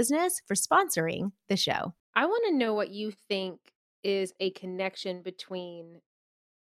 Business 0.00 0.40
for 0.48 0.54
sponsoring 0.54 1.32
the 1.50 1.58
show. 1.58 1.92
I 2.16 2.24
want 2.24 2.44
to 2.48 2.56
know 2.56 2.72
what 2.72 2.88
you 2.88 3.12
think 3.28 3.58
is 4.02 4.32
a 4.40 4.48
connection 4.52 5.20
between 5.20 6.00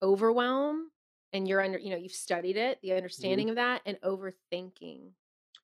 overwhelm 0.03 0.89
and 1.35 1.47
you're 1.47 1.61
under, 1.61 1.79
you 1.79 1.91
know, 1.91 1.99
you've 1.99 2.13
studied 2.13 2.57
it, 2.57 2.79
the 2.81 2.89
mm-hmm. 2.89 2.97
understanding 2.97 3.49
mm-hmm. 3.49 3.51
of 3.51 3.57
that, 3.57 3.83
and 3.85 3.99
overthinking. 4.03 5.11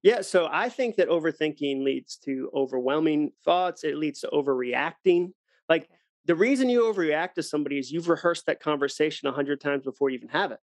Yeah, 0.03 0.21
so 0.21 0.51
I 0.53 0.69
think 0.69 0.97
that 0.97 1.09
overthinking 1.09 1.83
leads 1.83 2.19
to 2.27 2.51
overwhelming 2.55 3.33
thoughts. 3.43 3.85
It 3.85 3.97
leads 3.97 4.21
to 4.21 4.29
overreacting. 4.29 5.33
Like 5.67 5.85
okay. 5.85 5.95
the 6.27 6.35
reason 6.35 6.69
you 6.69 6.83
overreact 6.83 7.33
to 7.37 7.43
somebody 7.43 7.79
is 7.79 7.91
you've 7.91 8.11
rehearsed 8.11 8.45
that 8.49 8.61
conversation 8.61 9.29
a 9.29 9.33
hundred 9.33 9.63
times 9.63 9.85
before 9.85 10.11
you 10.11 10.17
even 10.17 10.29
have 10.29 10.53
it. 10.53 10.59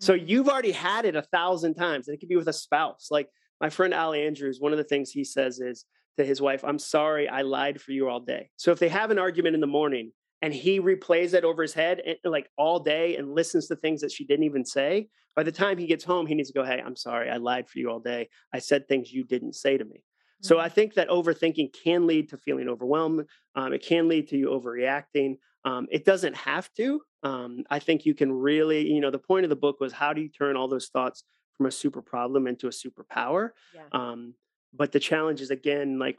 So 0.00 0.14
Mm. 0.14 0.28
you've 0.28 0.48
already 0.48 0.72
had 0.72 1.04
it 1.04 1.14
a 1.14 1.22
thousand 1.22 1.74
times. 1.74 2.08
And 2.08 2.16
it 2.16 2.18
could 2.18 2.28
be 2.28 2.34
with 2.34 2.48
a 2.48 2.52
spouse. 2.52 3.12
Like 3.12 3.28
my 3.60 3.70
friend 3.70 3.94
Ali 3.94 4.26
Andrews, 4.26 4.60
one 4.60 4.72
of 4.72 4.78
the 4.78 4.84
things 4.84 5.10
he 5.10 5.24
says 5.24 5.60
is 5.60 5.84
to 6.16 6.24
his 6.24 6.40
wife, 6.40 6.64
I'm 6.64 6.78
sorry 6.78 7.28
I 7.28 7.42
lied 7.42 7.80
for 7.80 7.92
you 7.92 8.08
all 8.08 8.20
day. 8.20 8.50
So 8.56 8.72
if 8.72 8.78
they 8.78 8.88
have 8.88 9.10
an 9.10 9.18
argument 9.18 9.54
in 9.54 9.60
the 9.60 9.66
morning 9.66 10.12
and 10.42 10.52
he 10.52 10.80
replays 10.80 11.34
it 11.34 11.44
over 11.44 11.62
his 11.62 11.74
head 11.74 12.00
and, 12.04 12.16
like 12.24 12.48
all 12.56 12.80
day 12.80 13.16
and 13.16 13.34
listens 13.34 13.68
to 13.68 13.76
things 13.76 14.00
that 14.00 14.12
she 14.12 14.24
didn't 14.24 14.44
even 14.44 14.64
say, 14.64 15.08
by 15.36 15.42
the 15.42 15.52
time 15.52 15.78
he 15.78 15.86
gets 15.86 16.04
home, 16.04 16.26
he 16.26 16.34
needs 16.34 16.50
to 16.50 16.58
go, 16.58 16.64
Hey, 16.64 16.82
I'm 16.84 16.96
sorry, 16.96 17.30
I 17.30 17.36
lied 17.36 17.68
for 17.68 17.78
you 17.78 17.90
all 17.90 18.00
day. 18.00 18.28
I 18.52 18.58
said 18.58 18.88
things 18.88 19.12
you 19.12 19.24
didn't 19.24 19.54
say 19.54 19.78
to 19.78 19.84
me. 19.84 20.02
So. 20.40 20.60
I 20.60 20.68
think 20.68 20.94
that 20.94 21.08
overthinking 21.08 21.72
can 21.72 22.06
lead 22.06 22.28
to 22.28 22.36
feeling 22.36 22.68
overwhelmed. 22.68 23.26
Um, 23.56 23.72
it 23.72 23.84
can 23.84 24.08
lead 24.08 24.28
to 24.28 24.36
you 24.36 24.48
overreacting. 24.50 25.38
Um, 25.64 25.88
it 25.90 26.04
doesn't 26.04 26.36
have 26.36 26.72
to. 26.74 27.00
Um, 27.24 27.64
I 27.70 27.80
think 27.80 28.06
you 28.06 28.14
can 28.14 28.32
really, 28.32 28.88
you 28.92 29.00
know, 29.00 29.10
the 29.10 29.18
point 29.18 29.44
of 29.44 29.50
the 29.50 29.56
book 29.56 29.80
was 29.80 29.92
how 29.92 30.12
do 30.12 30.20
you 30.20 30.28
turn 30.28 30.56
all 30.56 30.68
those 30.68 30.88
thoughts 30.88 31.24
from 31.58 31.66
a 31.66 31.70
super 31.70 32.00
problem 32.00 32.46
into 32.46 32.68
a 32.68 32.70
superpower? 32.70 33.50
yeah. 33.74 33.82
Um, 33.92 34.34
but 34.72 34.92
the 34.92 35.00
challenge 35.00 35.40
is 35.40 35.50
again, 35.50 35.98
like 35.98 36.18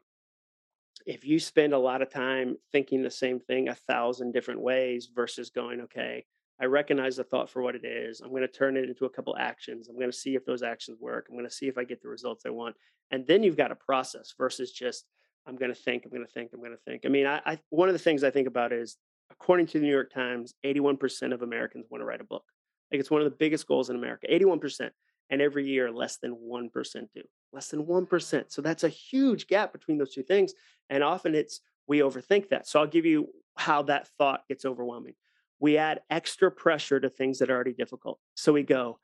if 1.05 1.25
you 1.25 1.39
spend 1.39 1.73
a 1.73 1.77
lot 1.79 2.01
of 2.01 2.11
time 2.11 2.57
thinking 2.71 3.01
the 3.01 3.09
same 3.09 3.39
thing 3.39 3.69
a 3.69 3.75
thousand 3.75 4.31
different 4.31 4.61
ways 4.61 5.09
versus 5.13 5.49
going, 5.49 5.81
okay, 5.81 6.25
I 6.61 6.65
recognize 6.65 7.15
the 7.15 7.23
thought 7.23 7.49
for 7.49 7.61
what 7.61 7.75
it 7.75 7.85
is. 7.85 8.19
I'm 8.19 8.31
going 8.31 8.41
to 8.41 8.47
turn 8.47 8.75
it 8.75 8.89
into 8.89 9.05
a 9.05 9.09
couple 9.09 9.35
actions. 9.37 9.87
I'm 9.87 9.95
going 9.95 10.11
to 10.11 10.17
see 10.17 10.35
if 10.35 10.45
those 10.45 10.61
actions 10.61 10.99
work. 10.99 11.27
I'm 11.29 11.35
going 11.35 11.47
to 11.47 11.55
see 11.55 11.67
if 11.67 11.77
I 11.77 11.85
get 11.85 12.01
the 12.01 12.09
results 12.09 12.43
I 12.45 12.49
want. 12.49 12.75
And 13.11 13.25
then 13.25 13.43
you've 13.43 13.57
got 13.57 13.71
a 13.71 13.75
process 13.75 14.33
versus 14.37 14.71
just, 14.71 15.05
I'm 15.47 15.55
going 15.55 15.73
to 15.73 15.79
think, 15.79 16.03
I'm 16.03 16.11
going 16.11 16.25
to 16.25 16.31
think, 16.31 16.51
I'm 16.53 16.59
going 16.59 16.71
to 16.71 16.83
think. 16.85 17.03
I 17.05 17.09
mean, 17.09 17.25
I, 17.25 17.41
I 17.45 17.59
one 17.69 17.87
of 17.87 17.93
the 17.93 17.99
things 17.99 18.23
I 18.23 18.29
think 18.29 18.47
about 18.47 18.73
is 18.73 18.97
according 19.31 19.67
to 19.67 19.79
the 19.79 19.85
New 19.85 19.91
York 19.91 20.13
Times, 20.13 20.53
81% 20.65 21.33
of 21.33 21.43
Americans 21.43 21.85
want 21.89 22.01
to 22.01 22.05
write 22.05 22.21
a 22.21 22.25
book. 22.25 22.43
Like 22.91 22.99
it's 22.99 23.11
one 23.11 23.21
of 23.21 23.25
the 23.25 23.37
biggest 23.37 23.67
goals 23.67 23.89
in 23.89 23.95
America, 23.95 24.27
81%. 24.29 24.89
And 25.29 25.41
every 25.41 25.67
year, 25.67 25.91
less 25.91 26.17
than 26.17 26.35
1% 26.35 26.71
do. 27.13 27.21
Less 27.53 27.67
than 27.69 27.85
1%. 27.85 28.51
So 28.51 28.61
that's 28.61 28.83
a 28.83 28.89
huge 28.89 29.47
gap 29.47 29.71
between 29.71 29.97
those 29.97 30.13
two 30.13 30.23
things. 30.23 30.53
And 30.89 31.03
often 31.03 31.35
it's, 31.35 31.61
we 31.87 31.99
overthink 31.99 32.49
that. 32.49 32.67
So 32.67 32.79
I'll 32.79 32.87
give 32.87 33.05
you 33.05 33.29
how 33.55 33.83
that 33.83 34.07
thought 34.17 34.47
gets 34.47 34.65
overwhelming. 34.65 35.13
We 35.59 35.77
add 35.77 36.01
extra 36.09 36.51
pressure 36.51 36.99
to 36.99 37.09
things 37.09 37.39
that 37.39 37.49
are 37.49 37.55
already 37.55 37.73
difficult. 37.73 38.19
So 38.35 38.53
we 38.53 38.63
go, 38.63 38.99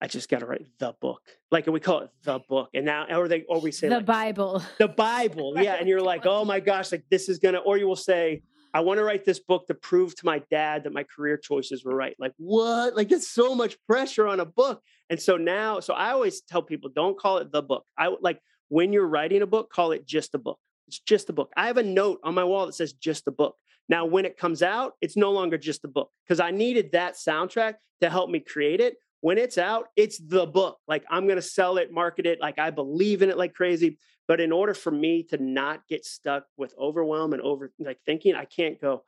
I 0.00 0.06
just 0.06 0.28
got 0.28 0.40
to 0.40 0.46
write 0.46 0.66
the 0.78 0.94
book. 1.00 1.22
Like, 1.50 1.66
and 1.66 1.74
we 1.74 1.80
call 1.80 2.00
it 2.00 2.10
the 2.24 2.40
book. 2.48 2.70
And 2.74 2.84
now, 2.84 3.06
or 3.08 3.26
they, 3.26 3.42
or 3.48 3.60
we 3.60 3.72
say, 3.72 3.88
the 3.88 3.96
like, 3.96 4.06
Bible. 4.06 4.62
the 4.78 4.88
Bible. 4.88 5.54
Yeah. 5.56 5.74
And 5.74 5.88
you're 5.88 6.02
like, 6.02 6.26
oh 6.26 6.44
my 6.44 6.60
gosh, 6.60 6.92
like 6.92 7.04
this 7.10 7.28
is 7.28 7.38
going 7.38 7.54
to, 7.54 7.60
or 7.60 7.78
you 7.78 7.86
will 7.86 7.96
say, 7.96 8.42
I 8.74 8.80
want 8.80 8.98
to 8.98 9.04
write 9.04 9.24
this 9.24 9.38
book 9.38 9.68
to 9.68 9.74
prove 9.74 10.16
to 10.16 10.26
my 10.26 10.42
dad 10.50 10.84
that 10.84 10.92
my 10.92 11.04
career 11.04 11.36
choices 11.36 11.84
were 11.84 11.94
right. 11.94 12.16
Like, 12.18 12.32
what? 12.36 12.96
Like, 12.96 13.08
that's 13.08 13.28
so 13.28 13.54
much 13.54 13.78
pressure 13.86 14.26
on 14.26 14.40
a 14.40 14.44
book. 14.44 14.82
And 15.10 15.20
so 15.20 15.36
now, 15.36 15.80
so 15.80 15.94
I 15.94 16.10
always 16.10 16.40
tell 16.40 16.62
people, 16.62 16.90
don't 16.94 17.18
call 17.18 17.38
it 17.38 17.52
the 17.52 17.62
book. 17.62 17.84
I 17.98 18.14
like 18.20 18.40
when 18.68 18.92
you're 18.92 19.06
writing 19.06 19.42
a 19.42 19.46
book, 19.46 19.70
call 19.70 19.92
it 19.92 20.06
just 20.06 20.34
a 20.34 20.38
book. 20.38 20.58
It's 20.88 20.98
just 20.98 21.30
a 21.30 21.32
book. 21.32 21.52
I 21.56 21.66
have 21.66 21.76
a 21.76 21.82
note 21.82 22.20
on 22.24 22.34
my 22.34 22.44
wall 22.44 22.66
that 22.66 22.74
says 22.74 22.92
just 22.92 23.26
a 23.26 23.30
book. 23.30 23.56
Now, 23.88 24.06
when 24.06 24.24
it 24.24 24.38
comes 24.38 24.62
out, 24.62 24.94
it's 25.00 25.16
no 25.16 25.30
longer 25.30 25.58
just 25.58 25.84
a 25.84 25.88
book 25.88 26.10
because 26.24 26.40
I 26.40 26.50
needed 26.50 26.92
that 26.92 27.14
soundtrack 27.14 27.74
to 28.00 28.10
help 28.10 28.30
me 28.30 28.40
create 28.40 28.80
it. 28.80 28.96
When 29.20 29.38
it's 29.38 29.58
out, 29.58 29.86
it's 29.96 30.18
the 30.18 30.46
book. 30.46 30.78
Like 30.86 31.04
I'm 31.10 31.24
going 31.26 31.36
to 31.36 31.42
sell 31.42 31.78
it, 31.78 31.92
market 31.92 32.26
it. 32.26 32.40
Like 32.40 32.58
I 32.58 32.70
believe 32.70 33.22
in 33.22 33.30
it 33.30 33.38
like 33.38 33.54
crazy. 33.54 33.98
But 34.26 34.40
in 34.40 34.52
order 34.52 34.74
for 34.74 34.90
me 34.90 35.22
to 35.30 35.38
not 35.38 35.86
get 35.88 36.04
stuck 36.04 36.44
with 36.56 36.74
overwhelm 36.78 37.32
and 37.32 37.42
over 37.42 37.72
like 37.78 37.98
thinking, 38.06 38.34
I 38.34 38.46
can't 38.46 38.80
go, 38.80 39.04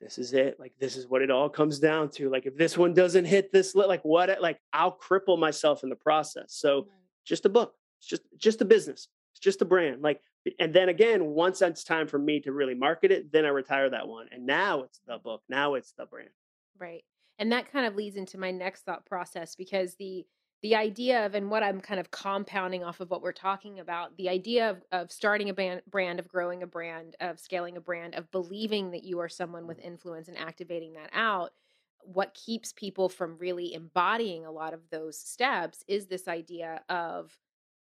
this 0.00 0.18
is 0.18 0.32
it. 0.32 0.58
Like 0.58 0.72
this 0.80 0.96
is 0.96 1.06
what 1.06 1.22
it 1.22 1.30
all 1.30 1.48
comes 1.48 1.78
down 1.78 2.10
to. 2.10 2.30
Like 2.30 2.46
if 2.46 2.56
this 2.56 2.76
one 2.76 2.94
doesn't 2.94 3.26
hit 3.26 3.52
this, 3.52 3.74
like 3.74 4.02
what? 4.02 4.40
Like 4.40 4.58
I'll 4.72 4.96
cripple 4.96 5.38
myself 5.38 5.82
in 5.82 5.88
the 5.90 5.96
process. 5.96 6.54
So 6.54 6.82
mm-hmm. 6.82 6.90
just 7.24 7.44
a 7.44 7.48
book. 7.48 7.74
It's 7.98 8.08
just 8.08 8.22
just 8.36 8.62
a 8.62 8.64
business. 8.64 9.08
It's 9.32 9.40
just 9.40 9.62
a 9.62 9.64
brand. 9.64 10.02
Like 10.02 10.20
and 10.58 10.72
then 10.72 10.88
again, 10.88 11.26
once 11.26 11.60
it's 11.60 11.84
time 11.84 12.06
for 12.06 12.18
me 12.18 12.40
to 12.40 12.52
really 12.52 12.74
market 12.74 13.12
it, 13.12 13.30
then 13.30 13.44
I 13.44 13.48
retire 13.48 13.90
that 13.90 14.08
one. 14.08 14.26
And 14.32 14.46
now 14.46 14.82
it's 14.82 15.00
the 15.06 15.18
book. 15.18 15.42
Now 15.48 15.74
it's 15.74 15.92
the 15.92 16.06
brand. 16.06 16.30
Right. 16.78 17.04
And 17.38 17.52
that 17.52 17.70
kind 17.70 17.86
of 17.86 17.94
leads 17.94 18.16
into 18.16 18.38
my 18.38 18.50
next 18.50 18.82
thought 18.84 19.04
process 19.04 19.54
because 19.54 19.96
the 19.96 20.24
the 20.62 20.76
idea 20.76 21.24
of 21.24 21.34
and 21.34 21.50
what 21.50 21.62
I'm 21.62 21.80
kind 21.80 21.98
of 22.00 22.10
compounding 22.10 22.84
off 22.84 23.00
of 23.00 23.10
what 23.10 23.22
we're 23.22 23.32
talking 23.32 23.80
about, 23.80 24.16
the 24.16 24.28
idea 24.28 24.70
of, 24.70 24.84
of 24.92 25.10
starting 25.12 25.48
a 25.48 25.54
brand, 25.54 25.82
brand, 25.86 26.20
of 26.20 26.28
growing 26.28 26.62
a 26.62 26.66
brand, 26.66 27.16
of 27.20 27.40
scaling 27.40 27.76
a 27.76 27.80
brand, 27.80 28.14
of 28.14 28.30
believing 28.30 28.90
that 28.90 29.04
you 29.04 29.18
are 29.20 29.28
someone 29.28 29.66
with 29.66 29.78
influence 29.78 30.28
and 30.28 30.36
activating 30.36 30.92
that 30.94 31.10
out, 31.12 31.52
what 32.02 32.34
keeps 32.34 32.72
people 32.72 33.08
from 33.08 33.38
really 33.38 33.72
embodying 33.72 34.44
a 34.44 34.52
lot 34.52 34.74
of 34.74 34.90
those 34.90 35.18
steps 35.18 35.82
is 35.88 36.06
this 36.08 36.28
idea 36.28 36.82
of 36.88 37.38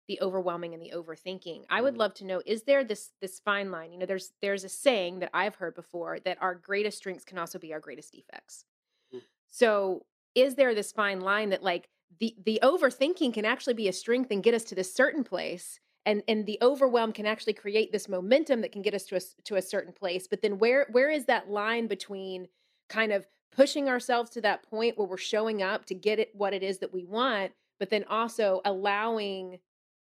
the 0.07 0.19
overwhelming 0.21 0.73
and 0.73 0.81
the 0.81 0.91
overthinking. 0.95 1.65
I 1.69 1.81
would 1.81 1.95
Mhm. 1.95 1.99
love 1.99 2.13
to 2.15 2.25
know 2.25 2.41
is 2.45 2.63
there 2.63 2.83
this 2.83 3.13
this 3.21 3.39
fine 3.39 3.71
line? 3.71 3.91
You 3.91 3.99
know, 3.99 4.05
there's 4.07 4.33
there's 4.41 4.63
a 4.63 4.69
saying 4.69 5.19
that 5.19 5.29
I've 5.33 5.55
heard 5.55 5.75
before 5.75 6.19
that 6.21 6.41
our 6.41 6.55
greatest 6.55 6.97
strengths 6.97 7.25
can 7.25 7.37
also 7.37 7.59
be 7.59 7.73
our 7.73 7.79
greatest 7.79 8.13
defects. 8.13 8.65
Mm. 9.13 9.19
So, 9.47 10.05
is 10.35 10.55
there 10.55 10.75
this 10.75 10.91
fine 10.91 11.21
line 11.21 11.49
that 11.49 11.63
like 11.63 11.89
the 12.19 12.35
the 12.45 12.59
overthinking 12.63 13.33
can 13.33 13.45
actually 13.45 13.73
be 13.73 13.87
a 13.87 13.93
strength 13.93 14.31
and 14.31 14.43
get 14.43 14.53
us 14.53 14.63
to 14.65 14.75
this 14.75 14.93
certain 14.93 15.23
place 15.23 15.79
and 16.05 16.23
and 16.27 16.45
the 16.45 16.57
overwhelm 16.61 17.11
can 17.11 17.25
actually 17.25 17.53
create 17.53 17.91
this 17.91 18.09
momentum 18.09 18.61
that 18.61 18.71
can 18.71 18.81
get 18.81 18.93
us 18.93 19.05
to 19.05 19.15
a 19.15 19.21
to 19.45 19.55
a 19.55 19.61
certain 19.61 19.93
place, 19.93 20.27
but 20.27 20.41
then 20.41 20.57
where 20.57 20.87
where 20.91 21.09
is 21.09 21.25
that 21.25 21.49
line 21.49 21.87
between 21.87 22.47
kind 22.89 23.11
of 23.11 23.25
pushing 23.55 23.89
ourselves 23.89 24.29
to 24.31 24.41
that 24.41 24.63
point 24.63 24.97
where 24.97 25.07
we're 25.07 25.17
showing 25.17 25.61
up 25.61 25.85
to 25.85 25.95
get 25.95 26.19
it 26.19 26.29
what 26.33 26.53
it 26.53 26.63
is 26.63 26.79
that 26.79 26.93
we 26.93 27.03
want, 27.03 27.51
but 27.79 27.89
then 27.89 28.03
also 28.09 28.61
allowing 28.65 29.59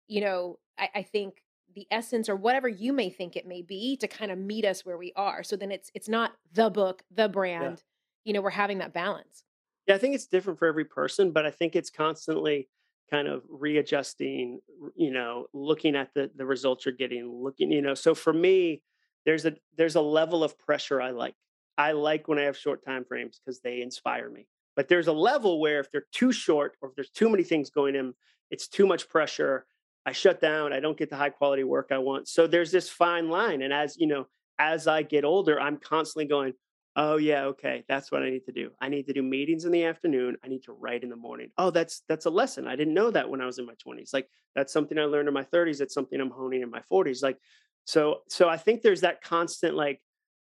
you 0.06 0.22
know, 0.22 0.58
I, 0.78 0.88
I 0.96 1.02
think 1.02 1.42
the 1.74 1.86
essence 1.90 2.28
or 2.28 2.36
whatever 2.36 2.68
you 2.68 2.92
may 2.92 3.10
think 3.10 3.36
it 3.36 3.46
may 3.46 3.62
be 3.62 3.96
to 3.98 4.08
kind 4.08 4.32
of 4.32 4.38
meet 4.38 4.64
us 4.64 4.86
where 4.86 4.96
we 4.96 5.12
are. 5.16 5.42
So 5.42 5.56
then 5.56 5.70
it's 5.70 5.90
it's 5.94 6.08
not 6.08 6.32
the 6.52 6.70
book, 6.70 7.02
the 7.10 7.28
brand. 7.28 7.82
You 8.24 8.32
know, 8.34 8.40
we're 8.40 8.50
having 8.50 8.78
that 8.78 8.92
balance. 8.92 9.44
Yeah, 9.88 9.96
I 9.96 9.98
think 9.98 10.14
it's 10.16 10.26
different 10.26 10.58
for 10.58 10.68
every 10.68 10.84
person, 10.84 11.32
but 11.32 11.46
I 11.46 11.50
think 11.50 11.76
it's 11.76 11.90
constantly 11.90 12.68
kind 13.10 13.28
of 13.28 13.42
readjusting, 13.48 14.60
you 14.96 15.10
know, 15.12 15.46
looking 15.54 15.96
at 15.96 16.12
the 16.14 16.30
the 16.36 16.46
results 16.46 16.86
you're 16.86 16.94
getting, 16.94 17.28
looking, 17.42 17.72
you 17.72 17.82
know. 17.82 17.94
So 17.94 18.14
for 18.14 18.32
me, 18.32 18.82
there's 19.24 19.46
a 19.46 19.54
there's 19.76 19.96
a 19.96 20.00
level 20.02 20.44
of 20.44 20.58
pressure 20.58 21.00
I 21.00 21.10
like. 21.10 21.34
I 21.78 21.92
like 21.92 22.28
when 22.28 22.38
I 22.38 22.44
have 22.44 22.56
short 22.56 22.84
time 22.84 23.04
frames 23.04 23.40
because 23.44 23.60
they 23.60 23.82
inspire 23.82 24.30
me. 24.30 24.46
But 24.76 24.88
there's 24.88 25.08
a 25.08 25.12
level 25.12 25.60
where 25.60 25.80
if 25.80 25.90
they're 25.90 26.06
too 26.12 26.32
short 26.32 26.76
or 26.82 26.90
if 26.90 26.94
there's 26.94 27.10
too 27.10 27.28
many 27.30 27.42
things 27.42 27.70
going 27.70 27.96
in, 27.96 28.14
it's 28.50 28.68
too 28.68 28.86
much 28.86 29.08
pressure. 29.08 29.66
I 30.06 30.12
shut 30.12 30.40
down. 30.40 30.72
I 30.72 30.80
don't 30.80 30.98
get 30.98 31.10
the 31.10 31.16
high 31.16 31.30
quality 31.30 31.64
work 31.64 31.88
I 31.90 31.98
want. 31.98 32.28
So 32.28 32.46
there's 32.46 32.70
this 32.72 32.88
fine 32.88 33.28
line. 33.30 33.62
And 33.62 33.72
as 33.72 33.96
you 33.98 34.06
know, 34.06 34.26
as 34.58 34.86
I 34.86 35.02
get 35.02 35.24
older, 35.24 35.60
I'm 35.60 35.78
constantly 35.78 36.26
going, 36.26 36.54
oh 36.96 37.16
yeah, 37.16 37.44
okay, 37.44 37.84
that's 37.88 38.10
what 38.10 38.22
I 38.22 38.30
need 38.30 38.44
to 38.46 38.52
do. 38.52 38.70
I 38.80 38.88
need 38.88 39.06
to 39.06 39.12
do 39.12 39.22
meetings 39.22 39.64
in 39.64 39.72
the 39.72 39.84
afternoon. 39.84 40.36
I 40.44 40.48
need 40.48 40.64
to 40.64 40.72
write 40.72 41.02
in 41.02 41.10
the 41.10 41.16
morning. 41.16 41.50
Oh, 41.56 41.70
that's 41.70 42.02
that's 42.08 42.26
a 42.26 42.30
lesson. 42.30 42.66
I 42.66 42.76
didn't 42.76 42.94
know 42.94 43.10
that 43.10 43.28
when 43.28 43.40
I 43.40 43.46
was 43.46 43.58
in 43.58 43.66
my 43.66 43.74
20s. 43.86 44.12
Like 44.12 44.28
that's 44.54 44.72
something 44.72 44.98
I 44.98 45.04
learned 45.04 45.28
in 45.28 45.34
my 45.34 45.44
30s. 45.44 45.80
It's 45.80 45.94
something 45.94 46.20
I'm 46.20 46.30
honing 46.30 46.62
in 46.62 46.70
my 46.70 46.82
40s. 46.90 47.22
Like 47.22 47.38
so 47.84 48.20
so 48.28 48.48
I 48.48 48.56
think 48.56 48.82
there's 48.82 49.02
that 49.02 49.22
constant 49.22 49.74
like 49.74 50.00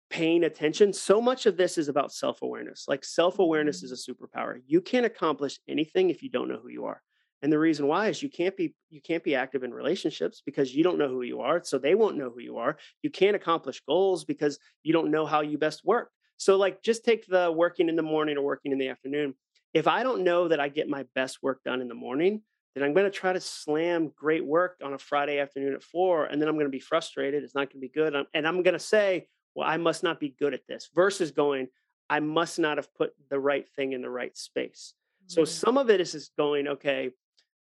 paying 0.09 0.43
attention. 0.43 0.93
So 0.93 1.19
much 1.21 1.45
of 1.45 1.57
this 1.57 1.77
is 1.77 1.87
about 1.87 2.11
self-awareness. 2.11 2.85
Like 2.87 3.03
self-awareness 3.03 3.77
mm-hmm. 3.77 3.93
is 3.93 4.07
a 4.07 4.11
superpower. 4.11 4.61
You 4.67 4.79
can't 4.81 5.07
accomplish 5.07 5.59
anything 5.67 6.11
if 6.11 6.21
you 6.21 6.29
don't 6.29 6.49
know 6.49 6.59
who 6.61 6.69
you 6.69 6.85
are. 6.85 7.01
And 7.43 7.51
the 7.51 7.59
reason 7.59 7.87
why 7.87 8.07
is 8.07 8.23
you 8.23 8.29
can't 8.29 8.55
be 8.55 8.73
you 8.89 9.01
can't 9.01 9.23
be 9.23 9.35
active 9.35 9.63
in 9.63 9.73
relationships 9.73 10.41
because 10.45 10.73
you 10.73 10.81
don't 10.81 10.97
know 10.97 11.09
who 11.09 11.23
you 11.23 11.41
are, 11.41 11.61
so 11.63 11.77
they 11.77 11.93
won't 11.93 12.15
know 12.15 12.29
who 12.29 12.39
you 12.39 12.57
are. 12.57 12.77
You 13.01 13.09
can't 13.09 13.35
accomplish 13.35 13.81
goals 13.85 14.23
because 14.23 14.57
you 14.81 14.93
don't 14.93 15.11
know 15.11 15.25
how 15.25 15.41
you 15.41 15.57
best 15.57 15.83
work. 15.83 16.09
So 16.43 16.57
like 16.57 16.83
just 16.83 17.05
take 17.05 17.25
the 17.25 17.51
working 17.51 17.87
in 17.87 17.95
the 17.95 18.03
morning 18.03 18.37
or 18.37 18.43
working 18.43 18.73
in 18.73 18.77
the 18.77 18.89
afternoon. 18.89 19.33
If 19.73 19.87
I 19.87 20.03
don't 20.03 20.23
know 20.23 20.49
that 20.49 20.59
I 20.59 20.67
get 20.67 20.89
my 20.89 21.05
best 21.15 21.41
work 21.41 21.63
done 21.63 21.79
in 21.79 21.87
the 21.87 21.95
morning, 21.95 22.41
then 22.75 22.83
I'm 22.83 22.93
going 22.93 23.05
to 23.09 23.17
try 23.17 23.31
to 23.31 23.39
slam 23.39 24.11
great 24.15 24.45
work 24.45 24.77
on 24.83 24.93
a 24.93 24.97
Friday 24.97 25.39
afternoon 25.39 25.73
at 25.73 25.83
4 25.83 26.25
and 26.25 26.41
then 26.41 26.49
I'm 26.49 26.55
going 26.55 26.65
to 26.65 26.71
be 26.71 26.79
frustrated. 26.79 27.43
It's 27.43 27.55
not 27.55 27.71
going 27.71 27.81
to 27.81 27.87
be 27.87 27.89
good. 27.89 28.13
And 28.33 28.47
I'm 28.47 28.61
going 28.61 28.73
to 28.73 28.79
say, 28.79 29.27
well, 29.55 29.67
I 29.67 29.77
must 29.77 30.03
not 30.03 30.19
be 30.19 30.35
good 30.37 30.53
at 30.53 30.67
this 30.67 30.89
versus 30.93 31.31
going, 31.31 31.67
I 32.09 32.19
must 32.19 32.59
not 32.59 32.77
have 32.77 32.93
put 32.93 33.13
the 33.29 33.39
right 33.39 33.65
thing 33.75 33.93
in 33.93 34.01
the 34.01 34.09
right 34.09 34.35
space. 34.37 34.93
So 35.27 35.43
Mm. 35.43 35.47
some 35.47 35.77
of 35.77 35.89
it 35.89 36.01
is 36.01 36.11
just 36.11 36.35
going, 36.35 36.67
okay, 36.67 37.11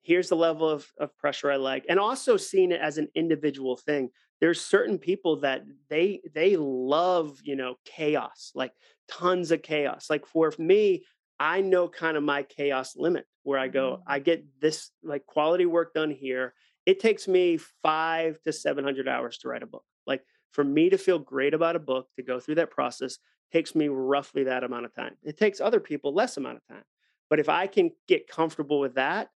here's 0.03 0.29
the 0.29 0.35
level 0.35 0.69
of, 0.69 0.87
of 0.99 1.17
pressure 1.17 1.51
I 1.51 1.55
like. 1.55 1.85
And 1.89 1.99
also 1.99 2.37
seeing 2.37 2.71
it 2.71 2.81
as 2.81 2.99
an 2.99 3.07
individual 3.15 3.77
thing. 3.77 4.11
There's 4.41 4.61
certain 4.61 4.97
people 4.99 5.37
that 5.41 5.63
they 5.89 6.21
they 6.33 6.55
love, 6.57 7.39
you 7.43 7.55
know, 7.55 7.75
chaos, 7.85 8.51
like 8.55 8.73
tons 9.07 9.51
of 9.51 9.61
chaos. 9.61 10.09
Like 10.09 10.25
for 10.25 10.53
me, 10.57 11.05
I 11.39 11.61
know 11.61 11.89
kind 11.89 12.17
of 12.17 12.23
my 12.23 12.43
chaos 12.43 12.95
limit 12.95 13.25
where 13.43 13.59
I 13.59 13.67
go, 13.67 13.97
Mhm. 13.97 14.03
I 14.07 14.19
get 14.19 14.45
this 14.59 14.91
like 15.03 15.25
quality 15.25 15.65
work 15.65 15.93
done 15.93 16.11
here. 16.11 16.53
It 16.85 16.99
takes 16.99 17.27
me 17.27 17.57
five 17.57 18.41
to 18.43 18.53
seven 18.53 18.83
hundred 18.83 19.07
hours 19.07 19.37
to 19.39 19.49
write 19.49 19.63
a 19.63 19.67
book. 19.67 19.85
Like 20.07 20.23
for 20.51 20.63
me 20.63 20.89
to 20.89 20.97
feel 20.97 21.19
great 21.19 21.53
about 21.53 21.75
a 21.75 21.79
book, 21.79 22.07
to 22.15 22.23
go 22.23 22.39
through 22.39 22.55
that 22.55 22.71
process, 22.71 23.19
takes 23.51 23.75
me 23.75 23.87
roughly 23.87 24.43
that 24.45 24.63
amount 24.63 24.85
of 24.85 24.93
time. 24.93 25.17
It 25.23 25.37
takes 25.37 25.59
other 25.61 25.79
people 25.79 26.13
less 26.13 26.37
amount 26.37 26.57
of 26.57 26.67
time. 26.67 26.83
But 27.29 27.39
if 27.39 27.49
I 27.49 27.67
can 27.67 27.91
get 28.07 28.27
comfortable 28.27 28.79
with 28.79 28.95
that, 28.95 29.29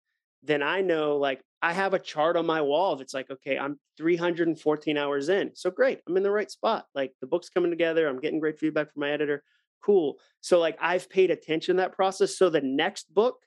then 0.42 0.62
I 0.62 0.80
know 0.80 1.16
like 1.16 1.42
I 1.62 1.72
have 1.72 1.94
a 1.94 1.98
chart 1.98 2.36
on 2.36 2.44
my 2.44 2.60
wall 2.60 2.96
that's 2.96 3.14
like, 3.14 3.30
okay, 3.30 3.56
I'm 3.56 3.78
314 3.96 4.98
hours 4.98 5.28
in. 5.28 5.52
So 5.54 5.70
great. 5.70 6.00
I'm 6.08 6.16
in 6.16 6.24
the 6.24 6.30
right 6.30 6.50
spot. 6.50 6.86
Like 6.92 7.12
the 7.20 7.26
book's 7.28 7.48
coming 7.48 7.70
together. 7.70 8.08
I'm 8.08 8.20
getting 8.20 8.40
great 8.40 8.58
feedback 8.58 8.92
from 8.92 9.00
my 9.00 9.10
editor. 9.10 9.44
Cool. 9.80 10.18
So 10.40 10.58
like 10.58 10.76
I've 10.80 11.08
paid 11.08 11.30
attention 11.30 11.76
to 11.76 11.82
that 11.82 11.92
process. 11.92 12.36
So 12.36 12.50
the 12.50 12.60
next 12.60 13.14
book, 13.14 13.38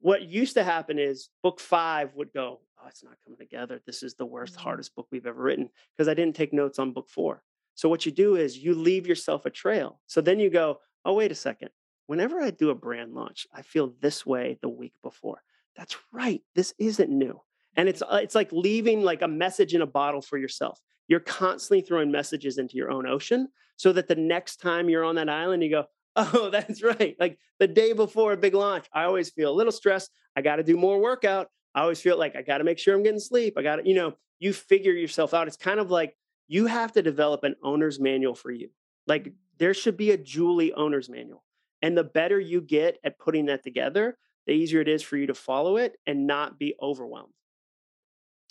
what 0.00 0.22
used 0.22 0.54
to 0.54 0.64
happen 0.64 0.98
is 0.98 1.28
book 1.42 1.60
five 1.60 2.14
would 2.16 2.32
go, 2.32 2.60
oh, 2.82 2.88
it's 2.88 3.04
not 3.04 3.16
coming 3.24 3.38
together. 3.38 3.80
This 3.86 4.02
is 4.02 4.14
the 4.14 4.26
worst, 4.26 4.54
mm-hmm. 4.54 4.62
hardest 4.62 4.96
book 4.96 5.06
we've 5.12 5.26
ever 5.26 5.40
written 5.40 5.70
because 5.96 6.08
I 6.08 6.14
didn't 6.14 6.34
take 6.34 6.52
notes 6.52 6.80
on 6.80 6.92
book 6.92 7.08
four. 7.08 7.42
So 7.76 7.88
what 7.88 8.06
you 8.06 8.12
do 8.12 8.34
is 8.34 8.58
you 8.58 8.74
leave 8.74 9.06
yourself 9.06 9.46
a 9.46 9.50
trail. 9.50 10.00
So 10.06 10.20
then 10.20 10.40
you 10.40 10.50
go, 10.50 10.80
oh, 11.04 11.14
wait 11.14 11.30
a 11.30 11.36
second. 11.36 11.70
Whenever 12.06 12.40
I 12.40 12.50
do 12.50 12.70
a 12.70 12.74
brand 12.74 13.14
launch, 13.14 13.46
I 13.52 13.62
feel 13.62 13.94
this 14.00 14.26
way 14.26 14.58
the 14.62 14.68
week 14.68 14.94
before. 15.02 15.42
That's 15.76 15.96
right. 16.12 16.42
This 16.54 16.74
isn't 16.78 17.10
new. 17.10 17.40
And 17.76 17.88
it's 17.88 18.02
uh, 18.02 18.20
it's 18.22 18.34
like 18.34 18.50
leaving 18.52 19.02
like 19.02 19.22
a 19.22 19.28
message 19.28 19.74
in 19.74 19.82
a 19.82 19.86
bottle 19.86 20.22
for 20.22 20.38
yourself. 20.38 20.80
You're 21.08 21.20
constantly 21.20 21.82
throwing 21.82 22.10
messages 22.10 22.58
into 22.58 22.76
your 22.76 22.90
own 22.90 23.06
ocean 23.06 23.48
so 23.76 23.92
that 23.92 24.08
the 24.08 24.16
next 24.16 24.56
time 24.56 24.88
you're 24.88 25.04
on 25.04 25.16
that 25.16 25.28
island, 25.28 25.62
you 25.62 25.70
go, 25.70 25.84
oh, 26.16 26.50
that's 26.52 26.82
right. 26.82 27.14
Like 27.20 27.38
the 27.58 27.68
day 27.68 27.92
before 27.92 28.32
a 28.32 28.36
big 28.36 28.54
launch, 28.54 28.86
I 28.92 29.04
always 29.04 29.30
feel 29.30 29.50
a 29.50 29.54
little 29.54 29.72
stressed. 29.72 30.10
I 30.34 30.42
got 30.42 30.56
to 30.56 30.62
do 30.62 30.76
more 30.76 30.98
workout. 30.98 31.48
I 31.74 31.82
always 31.82 32.00
feel 32.00 32.18
like 32.18 32.34
I 32.34 32.42
got 32.42 32.58
to 32.58 32.64
make 32.64 32.78
sure 32.78 32.94
I'm 32.94 33.02
getting 33.02 33.20
sleep. 33.20 33.54
I 33.56 33.62
got 33.62 33.76
to, 33.76 33.88
you 33.88 33.94
know, 33.94 34.14
you 34.38 34.52
figure 34.52 34.92
yourself 34.92 35.34
out. 35.34 35.46
It's 35.46 35.56
kind 35.56 35.78
of 35.78 35.90
like 35.90 36.16
you 36.48 36.66
have 36.66 36.92
to 36.92 37.02
develop 37.02 37.44
an 37.44 37.54
owner's 37.62 38.00
manual 38.00 38.34
for 38.34 38.50
you. 38.50 38.70
Like 39.06 39.32
there 39.58 39.74
should 39.74 39.96
be 39.96 40.10
a 40.10 40.16
Julie 40.16 40.72
owner's 40.72 41.08
manual. 41.08 41.44
And 41.82 41.96
the 41.96 42.04
better 42.04 42.40
you 42.40 42.62
get 42.62 42.98
at 43.04 43.18
putting 43.18 43.46
that 43.46 43.62
together, 43.62 44.16
the 44.46 44.52
easier 44.52 44.80
it 44.80 44.88
is 44.88 45.02
for 45.02 45.16
you 45.16 45.26
to 45.26 45.34
follow 45.34 45.76
it 45.76 45.98
and 46.06 46.26
not 46.26 46.58
be 46.58 46.74
overwhelmed. 46.80 47.32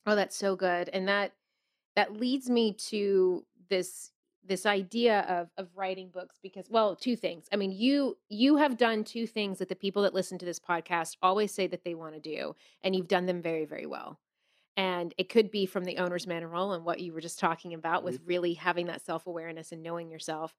Oh, 0.05 0.15
that's 0.15 0.35
so 0.35 0.55
good. 0.55 0.89
And 0.89 1.07
that 1.07 1.33
that 1.95 2.13
leads 2.13 2.49
me 2.49 2.73
to 2.73 3.45
this 3.69 4.11
this 4.43 4.65
idea 4.65 5.21
of 5.21 5.49
of 5.57 5.75
writing 5.75 6.09
books 6.09 6.37
because 6.43 6.69
well, 6.69 6.95
two 6.95 7.15
things. 7.15 7.47
I 7.51 7.55
mean, 7.55 7.71
you 7.71 8.17
you 8.29 8.57
have 8.57 8.77
done 8.77 9.03
two 9.03 9.25
things 9.25 9.59
that 9.59 9.69
the 9.69 9.75
people 9.75 10.03
that 10.03 10.13
listen 10.13 10.37
to 10.37 10.45
this 10.45 10.59
podcast 10.59 11.17
always 11.21 11.51
say 11.51 11.67
that 11.67 11.83
they 11.83 11.95
want 11.95 12.13
to 12.13 12.19
do 12.19 12.55
and 12.83 12.95
you've 12.95 13.07
done 13.07 13.25
them 13.25 13.41
very 13.41 13.65
very 13.65 13.85
well 13.85 14.19
and 14.77 15.13
it 15.17 15.29
could 15.29 15.51
be 15.51 15.65
from 15.65 15.85
the 15.85 15.97
owner's 15.97 16.27
manual 16.27 16.73
and 16.73 16.83
what 16.83 16.99
you 16.99 17.13
were 17.13 17.21
just 17.21 17.39
talking 17.39 17.73
about 17.73 17.97
mm-hmm. 17.97 18.05
with 18.05 18.21
really 18.25 18.53
having 18.53 18.87
that 18.87 19.05
self-awareness 19.05 19.71
and 19.71 19.81
knowing 19.81 20.09
yourself 20.09 20.53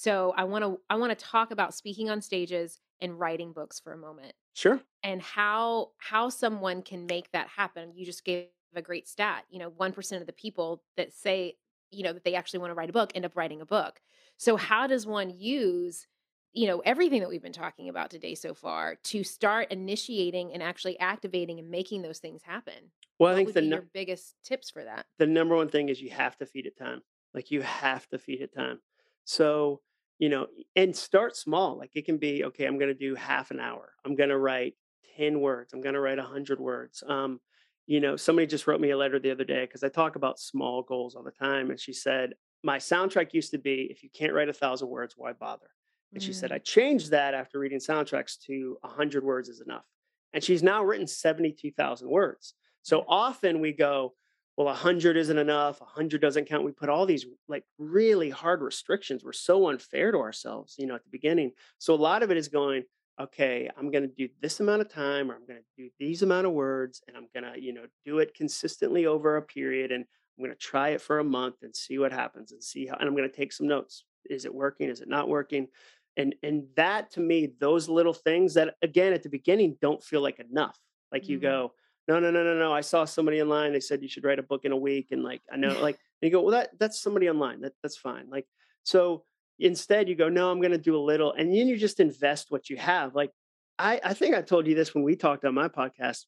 so 0.00 0.32
i 0.36 0.44
want 0.44 0.64
to 0.64 0.80
i 0.88 0.96
want 0.96 1.16
to 1.16 1.24
talk 1.24 1.50
about 1.50 1.74
speaking 1.74 2.08
on 2.08 2.22
stages 2.22 2.80
and 3.02 3.18
writing 3.18 3.52
books 3.52 3.78
for 3.78 3.92
a 3.92 3.98
moment 3.98 4.32
sure. 4.54 4.80
and 5.02 5.20
how 5.20 5.90
how 5.98 6.28
someone 6.28 6.82
can 6.82 7.06
make 7.06 7.30
that 7.32 7.48
happen. 7.48 7.92
You 7.94 8.04
just 8.06 8.24
gave 8.24 8.46
a 8.74 8.82
great 8.82 9.08
stat 9.08 9.44
you 9.50 9.58
know 9.58 9.70
1% 9.70 10.20
of 10.20 10.26
the 10.26 10.32
people 10.32 10.82
that 10.96 11.12
say 11.12 11.56
you 11.90 12.02
know 12.02 12.12
that 12.12 12.24
they 12.24 12.34
actually 12.34 12.60
want 12.60 12.70
to 12.70 12.74
write 12.74 12.90
a 12.90 12.92
book 12.92 13.12
end 13.14 13.24
up 13.24 13.36
writing 13.36 13.60
a 13.60 13.66
book. 13.66 14.00
So 14.36 14.56
how 14.56 14.86
does 14.86 15.06
one 15.06 15.30
use 15.30 16.06
you 16.52 16.66
know 16.66 16.80
everything 16.80 17.20
that 17.20 17.28
we've 17.28 17.42
been 17.42 17.52
talking 17.52 17.88
about 17.88 18.10
today 18.10 18.34
so 18.34 18.54
far 18.54 18.96
to 19.04 19.22
start 19.22 19.70
initiating 19.70 20.52
and 20.52 20.62
actually 20.62 20.98
activating 20.98 21.58
and 21.58 21.70
making 21.70 22.02
those 22.02 22.20
things 22.20 22.42
happen? 22.42 22.92
Well 23.18 23.34
i 23.34 23.36
think 23.36 23.52
the 23.52 23.62
no- 23.62 23.82
biggest 23.92 24.34
tips 24.44 24.70
for 24.70 24.84
that? 24.84 25.04
the 25.18 25.26
number 25.26 25.56
one 25.56 25.68
thing 25.68 25.90
is 25.90 26.00
you 26.00 26.10
have 26.10 26.36
to 26.38 26.46
feed 26.46 26.66
it 26.66 26.78
time. 26.78 27.02
Like 27.34 27.50
you 27.50 27.60
have 27.62 28.08
to 28.08 28.18
feed 28.18 28.40
it 28.40 28.54
time. 28.54 28.80
So 29.24 29.82
you 30.20 30.28
know 30.28 30.46
and 30.76 30.94
start 30.94 31.34
small 31.34 31.76
like 31.76 31.90
it 31.94 32.04
can 32.04 32.18
be 32.18 32.44
okay 32.44 32.66
i'm 32.66 32.78
going 32.78 32.88
to 32.88 32.94
do 32.94 33.16
half 33.16 33.50
an 33.50 33.58
hour 33.58 33.92
i'm 34.04 34.14
going 34.14 34.28
to 34.28 34.38
write 34.38 34.74
10 35.16 35.40
words 35.40 35.72
i'm 35.72 35.80
going 35.80 35.94
to 35.94 36.00
write 36.00 36.18
100 36.18 36.60
words 36.60 37.02
um 37.08 37.40
you 37.86 37.98
know 37.98 38.14
somebody 38.14 38.46
just 38.46 38.68
wrote 38.68 38.80
me 38.80 38.90
a 38.90 38.96
letter 38.96 39.18
the 39.18 39.32
other 39.32 39.44
day 39.44 39.62
because 39.62 39.82
i 39.82 39.88
talk 39.88 40.14
about 40.14 40.38
small 40.38 40.82
goals 40.82 41.16
all 41.16 41.24
the 41.24 41.32
time 41.32 41.70
and 41.70 41.80
she 41.80 41.92
said 41.92 42.34
my 42.62 42.76
soundtrack 42.76 43.34
used 43.34 43.50
to 43.50 43.58
be 43.58 43.88
if 43.90 44.04
you 44.04 44.10
can't 44.14 44.32
write 44.32 44.48
a 44.48 44.52
thousand 44.52 44.88
words 44.88 45.14
why 45.16 45.32
bother 45.32 45.70
and 46.12 46.22
she 46.22 46.32
said, 46.32 46.50
I 46.50 46.58
mm. 46.58 46.64
changed 46.64 47.10
that 47.10 47.34
after 47.34 47.58
reading 47.58 47.78
soundtracks 47.78 48.38
to 48.46 48.76
100 48.80 49.22
words 49.22 49.48
is 49.48 49.60
enough. 49.60 49.84
And 50.32 50.42
she's 50.42 50.62
now 50.62 50.82
written 50.82 51.06
72,000 51.06 52.08
words. 52.08 52.54
So 52.82 53.04
often 53.08 53.60
we 53.60 53.72
go, 53.72 54.14
well, 54.60 54.74
100 54.74 55.16
isn't 55.16 55.38
enough. 55.38 55.80
100 55.80 56.20
doesn't 56.20 56.44
count. 56.44 56.66
We 56.66 56.72
put 56.72 56.90
all 56.90 57.06
these 57.06 57.24
like 57.48 57.64
really 57.78 58.28
hard 58.28 58.60
restrictions. 58.60 59.24
We're 59.24 59.32
so 59.32 59.70
unfair 59.70 60.12
to 60.12 60.18
ourselves, 60.18 60.74
you 60.78 60.86
know, 60.86 60.94
at 60.94 61.02
the 61.02 61.08
beginning. 61.08 61.52
So 61.78 61.94
a 61.94 61.96
lot 61.96 62.22
of 62.22 62.30
it 62.30 62.36
is 62.36 62.48
going, 62.48 62.82
okay, 63.18 63.70
I'm 63.78 63.90
going 63.90 64.02
to 64.02 64.14
do 64.14 64.28
this 64.42 64.60
amount 64.60 64.82
of 64.82 64.90
time 64.90 65.30
or 65.30 65.34
I'm 65.34 65.46
going 65.46 65.60
to 65.60 65.82
do 65.82 65.88
these 65.98 66.20
amount 66.20 66.46
of 66.46 66.52
words 66.52 67.00
and 67.08 67.16
I'm 67.16 67.28
going 67.32 67.50
to, 67.50 67.58
you 67.58 67.72
know, 67.72 67.86
do 68.04 68.18
it 68.18 68.34
consistently 68.34 69.06
over 69.06 69.38
a 69.38 69.42
period 69.42 69.92
and 69.92 70.04
I'm 70.36 70.44
going 70.44 70.54
to 70.54 70.60
try 70.60 70.90
it 70.90 71.00
for 71.00 71.20
a 71.20 71.24
month 71.24 71.62
and 71.62 71.74
see 71.74 71.98
what 71.98 72.12
happens 72.12 72.52
and 72.52 72.62
see 72.62 72.84
how, 72.84 72.96
and 72.96 73.08
I'm 73.08 73.16
going 73.16 73.30
to 73.30 73.34
take 73.34 73.54
some 73.54 73.66
notes. 73.66 74.04
Is 74.28 74.44
it 74.44 74.54
working? 74.54 74.90
Is 74.90 75.00
it 75.00 75.08
not 75.08 75.30
working? 75.30 75.68
and 76.16 76.34
and 76.42 76.64
that 76.74 77.08
to 77.12 77.20
me 77.20 77.50
those 77.60 77.88
little 77.88 78.12
things 78.12 78.54
that 78.54 78.74
again 78.82 79.12
at 79.12 79.22
the 79.22 79.28
beginning 79.28 79.76
don't 79.80 80.02
feel 80.02 80.20
like 80.20 80.40
enough 80.40 80.76
like 81.12 81.28
you 81.28 81.36
mm-hmm. 81.36 81.46
go 81.46 81.72
no 82.08 82.18
no 82.18 82.30
no 82.30 82.42
no 82.42 82.54
no 82.58 82.72
i 82.72 82.80
saw 82.80 83.04
somebody 83.04 83.40
online 83.40 83.72
they 83.72 83.80
said 83.80 84.02
you 84.02 84.08
should 84.08 84.24
write 84.24 84.38
a 84.38 84.42
book 84.42 84.64
in 84.64 84.72
a 84.72 84.76
week 84.76 85.08
and 85.10 85.22
like 85.22 85.40
i 85.52 85.56
know 85.56 85.78
like 85.80 85.98
and 86.22 86.28
you 86.28 86.30
go 86.30 86.42
well 86.42 86.52
that 86.52 86.70
that's 86.78 87.00
somebody 87.00 87.28
online 87.28 87.60
that 87.60 87.72
that's 87.82 87.96
fine 87.96 88.28
like 88.30 88.46
so 88.82 89.24
instead 89.58 90.08
you 90.08 90.14
go 90.14 90.28
no 90.28 90.50
i'm 90.50 90.60
going 90.60 90.70
to 90.72 90.78
do 90.78 90.96
a 90.96 90.98
little 90.98 91.32
and 91.32 91.54
then 91.54 91.68
you 91.68 91.76
just 91.76 92.00
invest 92.00 92.46
what 92.50 92.70
you 92.70 92.76
have 92.76 93.14
like 93.14 93.30
i 93.78 94.00
i 94.04 94.14
think 94.14 94.34
i 94.34 94.42
told 94.42 94.66
you 94.66 94.74
this 94.74 94.94
when 94.94 95.04
we 95.04 95.16
talked 95.16 95.44
on 95.44 95.54
my 95.54 95.68
podcast 95.68 96.24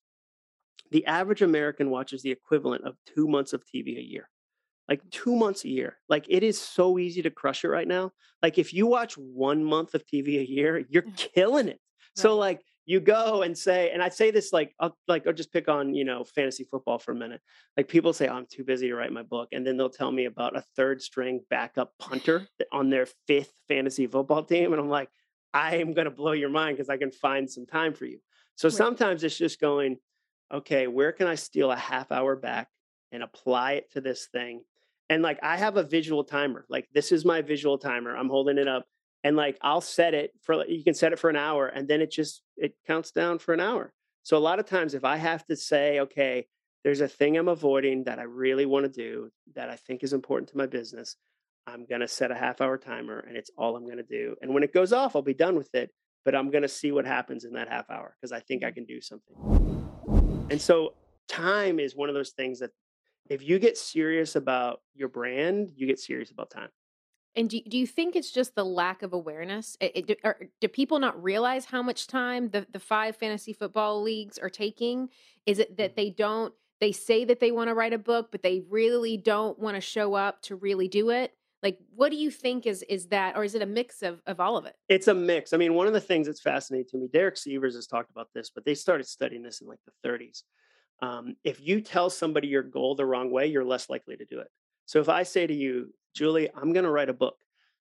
the 0.91 1.07
average 1.07 1.43
american 1.43 1.91
watches 1.91 2.23
the 2.23 2.31
equivalent 2.31 2.85
of 2.85 2.97
two 3.07 3.27
months 3.27 3.53
of 3.53 3.65
tv 3.65 3.99
a 3.99 4.03
year 4.03 4.29
like 4.89 5.09
two 5.11 5.35
months 5.37 5.65
a 5.65 5.69
year. 5.69 5.99
Like 6.09 6.27
it 6.29 6.43
is 6.43 6.61
so 6.61 6.99
easy 6.99 7.23
to 7.23 7.31
crush 7.31 7.65
it 7.65 7.69
right 7.69 7.89
now. 7.89 8.13
Like 8.43 8.59
if 8.59 8.75
you 8.75 8.87
watch 8.87 9.17
one 9.17 9.65
month 9.65 9.95
of 9.95 10.05
TV 10.07 10.39
a 10.39 10.49
year, 10.49 10.85
you're 10.89 11.05
killing 11.17 11.69
it. 11.69 11.81
Right. 11.81 12.17
So 12.17 12.37
like 12.37 12.61
you 12.85 13.01
go 13.01 13.43
and 13.43 13.57
say, 13.57 13.91
and 13.93 14.03
I 14.03 14.09
say 14.09 14.31
this 14.31 14.53
like 14.53 14.75
I'll 14.81 14.97
like 15.09 15.27
I'll 15.27 15.33
just 15.33 15.53
pick 15.53 15.69
on 15.69 15.95
you 15.95 16.05
know 16.05 16.25
fantasy 16.25 16.65
football 16.65 16.99
for 16.99 17.13
a 17.13 17.15
minute. 17.15 17.41
Like 17.77 17.89
people 17.89 18.13
say, 18.13 18.29
oh, 18.29 18.35
I'm 18.35 18.47
too 18.47 18.65
busy 18.65 18.89
to 18.89 18.95
write 18.95 19.13
my 19.13 19.23
book, 19.23 19.49
and 19.53 19.67
then 19.67 19.77
they'll 19.77 19.91
tell 19.91 20.13
me 20.13 20.27
about 20.27 20.57
a 20.57 20.65
third 20.77 21.01
string 21.01 21.41
backup 21.51 21.93
punter 21.99 22.47
on 22.73 22.91
their 22.91 23.07
fifth 23.27 23.53
fantasy 23.69 24.07
football 24.07 24.43
team, 24.45 24.73
and 24.73 24.81
I'm 24.81 24.89
like, 24.89 25.09
I 25.55 25.77
am 25.77 25.93
going 25.93 26.07
to 26.07 26.11
blow 26.11 26.33
your 26.33 26.51
mind 26.51 26.77
because 26.77 26.91
I 26.91 26.97
can 26.97 27.13
find 27.13 27.51
some 27.51 27.67
time 27.67 27.95
for 27.95 28.07
you. 28.07 28.19
So 28.57 28.69
right. 28.69 28.77
sometimes 28.77 29.25
it's 29.25 29.39
just 29.39 29.61
going, 29.61 29.99
okay, 30.53 30.87
where 30.87 31.13
can 31.13 31.27
I 31.27 31.37
steal 31.37 31.71
a 31.71 31.77
half 31.77 32.13
hour 32.13 32.37
back 32.37 32.69
and 33.13 33.23
apply 33.23 33.73
it 33.73 33.93
to 33.93 34.01
this 34.01 34.29
thing 34.33 34.63
and 35.13 35.23
like 35.23 35.39
I 35.43 35.59
have 35.59 35.77
a 35.77 35.83
visual 35.83 36.25
timer. 36.25 36.65
Like 36.71 36.89
this 36.95 37.13
is 37.13 37.25
my 37.25 37.43
visual 37.43 37.77
timer. 37.77 38.17
I'm 38.17 38.31
holding 38.31 38.57
it 38.57 38.67
up 38.67 38.87
and 39.25 39.37
like 39.37 39.59
I'll 39.63 39.81
set 39.81 40.15
it 40.15 40.33
for 40.43 40.65
you 40.67 40.83
can 40.85 40.95
set 40.95 41.13
it 41.13 41.19
for 41.19 41.31
an 41.31 41.37
hour 41.37 41.67
and 41.67 41.87
then 41.89 42.01
it 42.01 42.11
just 42.11 42.43
it 42.57 42.75
counts 42.87 43.11
down 43.11 43.39
for 43.39 43.55
an 43.55 43.61
hour. 43.61 43.93
So 44.23 44.37
a 44.37 44.39
lot 44.39 44.59
of 44.59 44.67
times 44.67 44.95
if 44.95 45.05
I 45.05 45.17
have 45.17 45.45
to 45.47 45.57
say, 45.57 46.01
okay, 46.01 46.47
there's 46.85 47.01
a 47.01 47.09
thing 47.09 47.37
I'm 47.37 47.49
avoiding 47.49 48.05
that 48.05 48.19
I 48.19 48.25
really 48.25 48.67
want 48.67 48.85
to 48.85 48.91
do 48.91 49.31
that 49.55 49.69
I 49.69 49.77
think 49.77 50.03
is 50.03 50.13
important 50.13 50.49
to 50.51 50.57
my 50.57 50.67
business, 50.67 51.17
I'm 51.67 51.87
going 51.87 52.01
to 52.01 52.09
set 52.09 52.31
a 52.31 52.35
half 52.35 52.61
hour 52.61 52.77
timer 52.77 53.21
and 53.21 53.37
it's 53.37 53.51
all 53.57 53.77
I'm 53.77 53.85
going 53.85 53.99
to 53.99 54.03
do. 54.03 54.35
And 54.43 54.53
when 54.53 54.63
it 54.63 54.73
goes 54.73 54.93
off, 54.93 55.15
I'll 55.15 55.23
be 55.23 55.35
done 55.35 55.57
with 55.57 55.75
it, 55.75 55.91
but 56.25 56.35
I'm 56.35 56.51
going 56.51 56.63
to 56.63 56.69
see 56.69 56.91
what 56.91 57.07
happens 57.07 57.45
in 57.45 57.53
that 57.53 57.69
half 57.69 57.89
hour 57.91 58.17
because 58.21 58.33
I 58.33 58.41
think 58.41 58.65
I 58.65 58.69
mm-hmm. 58.69 58.75
can 58.75 58.85
do 58.85 59.01
something. 59.01 60.47
And 60.51 60.61
so 60.61 60.95
time 61.29 61.79
is 61.79 61.95
one 61.95 62.09
of 62.09 62.15
those 62.15 62.31
things 62.31 62.59
that 62.61 62.71
if 63.31 63.43
you 63.43 63.59
get 63.59 63.79
serious 63.79 64.35
about 64.35 64.81
your 64.95 65.09
brand, 65.09 65.71
you 65.77 65.87
get 65.87 66.01
serious 66.01 66.31
about 66.31 66.51
time. 66.51 66.69
And 67.35 67.49
do, 67.49 67.61
do 67.67 67.79
you 67.79 67.87
think 67.87 68.15
it's 68.15 68.31
just 68.31 68.55
the 68.55 68.65
lack 68.65 69.03
of 69.03 69.13
awareness? 69.13 69.77
It, 69.81 69.93
it, 69.95 70.07
do, 70.07 70.15
or, 70.23 70.37
do 70.61 70.69
people 70.69 70.99
not 70.99 71.23
realize 71.23 71.65
how 71.65 71.83
much 71.83 72.07
time 72.07 72.51
the, 72.51 72.67
the 72.71 72.79
five 72.79 73.17
fantasy 73.17 73.53
football 73.53 74.03
leagues 74.03 74.39
are 74.39 74.51
taking? 74.51 75.09
Is 75.47 75.59
it 75.59 75.77
that 75.79 75.93
mm. 75.93 75.97
they 75.97 76.11
don't, 76.11 76.53
they 76.81 76.93
say 76.93 77.25
that 77.25 77.41
they 77.41 77.53
want 77.53 77.69
to 77.69 77.75
write 77.75 77.93
a 77.93 77.99
book, 77.99 78.31
but 78.31 78.43
they 78.43 78.61
really 78.69 79.17
don't 79.17 79.59
want 79.59 79.77
to 79.77 79.81
show 79.81 80.15
up 80.15 80.43
to 80.43 80.57
really 80.57 80.89
do 80.89 81.11
it? 81.11 81.33
Like, 81.63 81.79
what 81.95 82.11
do 82.11 82.17
you 82.17 82.31
think 82.31 82.67
is 82.67 82.83
is 82.89 83.07
that, 83.09 83.37
or 83.37 83.45
is 83.45 83.55
it 83.55 83.63
a 83.63 83.67
mix 83.67 84.03
of, 84.03 84.21
of 84.27 84.41
all 84.41 84.57
of 84.57 84.67
it? 84.67 84.75
It's 84.89 85.07
a 85.07 85.15
mix. 85.15 85.53
I 85.53 85.59
mean, 85.59 85.75
one 85.75 85.87
of 85.87 85.93
the 85.93 86.01
things 86.01 86.27
that's 86.27 86.41
fascinating 86.41 86.89
to 86.91 86.99
me, 86.99 87.09
Derek 87.13 87.37
Sivers 87.37 87.75
has 87.75 87.87
talked 87.87 88.11
about 88.11 88.29
this, 88.35 88.51
but 88.51 88.65
they 88.65 88.75
started 88.75 89.07
studying 89.07 89.43
this 89.43 89.61
in 89.61 89.69
like 89.69 89.79
the 89.87 90.09
30s 90.09 90.43
um, 91.03 91.37
if 91.43 91.61
you 91.61 91.81
tell 91.81 92.09
somebody 92.09 92.47
your 92.47 92.63
goal 92.63 92.95
the 92.95 93.05
wrong 93.05 93.31
way, 93.31 93.49
you're 93.49 93.65
less 93.65 93.91
likely 93.91 94.17
to 94.17 94.25
do 94.25 94.39
it. 94.39 94.49
So 94.87 95.01
if 95.01 95.09
I 95.09 95.25
say 95.25 95.47
to 95.47 95.55
you, 95.55 95.93
Julie, 96.15 96.51
I'm 96.55 96.73
going 96.73 96.85
to 96.85 96.91
write 96.91 97.09
a 97.09 97.13
book, 97.15 97.37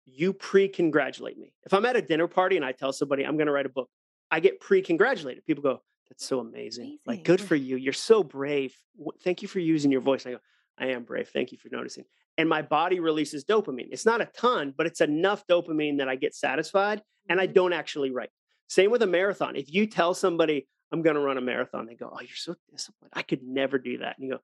you 0.06 0.34
pre 0.34 0.68
congratulate 0.68 1.38
me. 1.38 1.54
If 1.66 1.74
I'm 1.74 1.86
at 1.86 1.96
a 1.96 2.02
dinner 2.02 2.28
party 2.28 2.56
and 2.56 2.66
I 2.66 2.72
tell 2.72 2.92
somebody 2.94 3.24
I'm 3.26 3.38
going 3.38 3.48
to 3.48 3.54
write 3.54 3.66
a 3.66 3.70
book, 3.70 3.90
I 4.32 4.40
get 4.40 4.60
pre 4.60 4.82
congratulated. 4.82 5.46
People 5.46 5.64
go, 5.64 5.82
That's 6.10 6.26
so 6.26 6.40
amazing. 6.40 6.84
amazing. 6.84 7.00
Like, 7.06 7.24
good 7.24 7.42
for 7.42 7.56
you. 7.56 7.76
You're 7.78 7.94
so 7.94 8.24
brave. 8.24 8.76
Thank 9.24 9.42
you 9.42 9.48
for 9.48 9.60
using 9.60 9.92
your 9.92 10.02
voice. 10.02 10.26
I 10.26 10.32
go, 10.32 10.40
I 10.78 10.88
am 10.88 11.04
brave. 11.04 11.30
Thank 11.30 11.52
you 11.52 11.58
for 11.58 11.70
noticing. 11.72 12.06
and 12.38 12.48
my 12.48 12.62
body 12.62 13.02
releases 13.02 13.44
dopamine. 13.44 13.90
It's 13.92 14.06
not 14.06 14.22
a 14.22 14.26
ton, 14.28 14.74
but 14.78 14.86
it's 14.88 15.02
enough 15.02 15.46
dopamine 15.48 15.98
that 15.98 16.08
I 16.08 16.16
get 16.16 16.34
satisfied 16.34 17.02
and 17.28 17.38
I 17.42 17.48
Mhm. 17.48 17.54
don't 17.54 17.74
actually 17.74 18.12
write. 18.12 18.30
Same 18.68 18.92
with 18.92 19.02
a 19.02 19.08
marathon. 19.08 19.58
If 19.58 19.74
you 19.74 19.86
tell 19.88 20.14
somebody 20.14 20.66
I'm 20.94 21.02
going 21.02 21.16
to 21.18 21.22
run 21.22 21.38
a 21.38 21.42
marathon, 21.42 21.86
they 21.86 21.96
go, 21.96 22.10
"Oh, 22.12 22.22
you're 22.22 22.30
so 22.36 22.56
disciplined. 22.72 23.12
I 23.14 23.24
could 23.24 23.44
never 23.44 23.78
do 23.78 23.98
that." 23.98 24.18
And 24.18 24.26
you 24.26 24.34
go, 24.36 24.40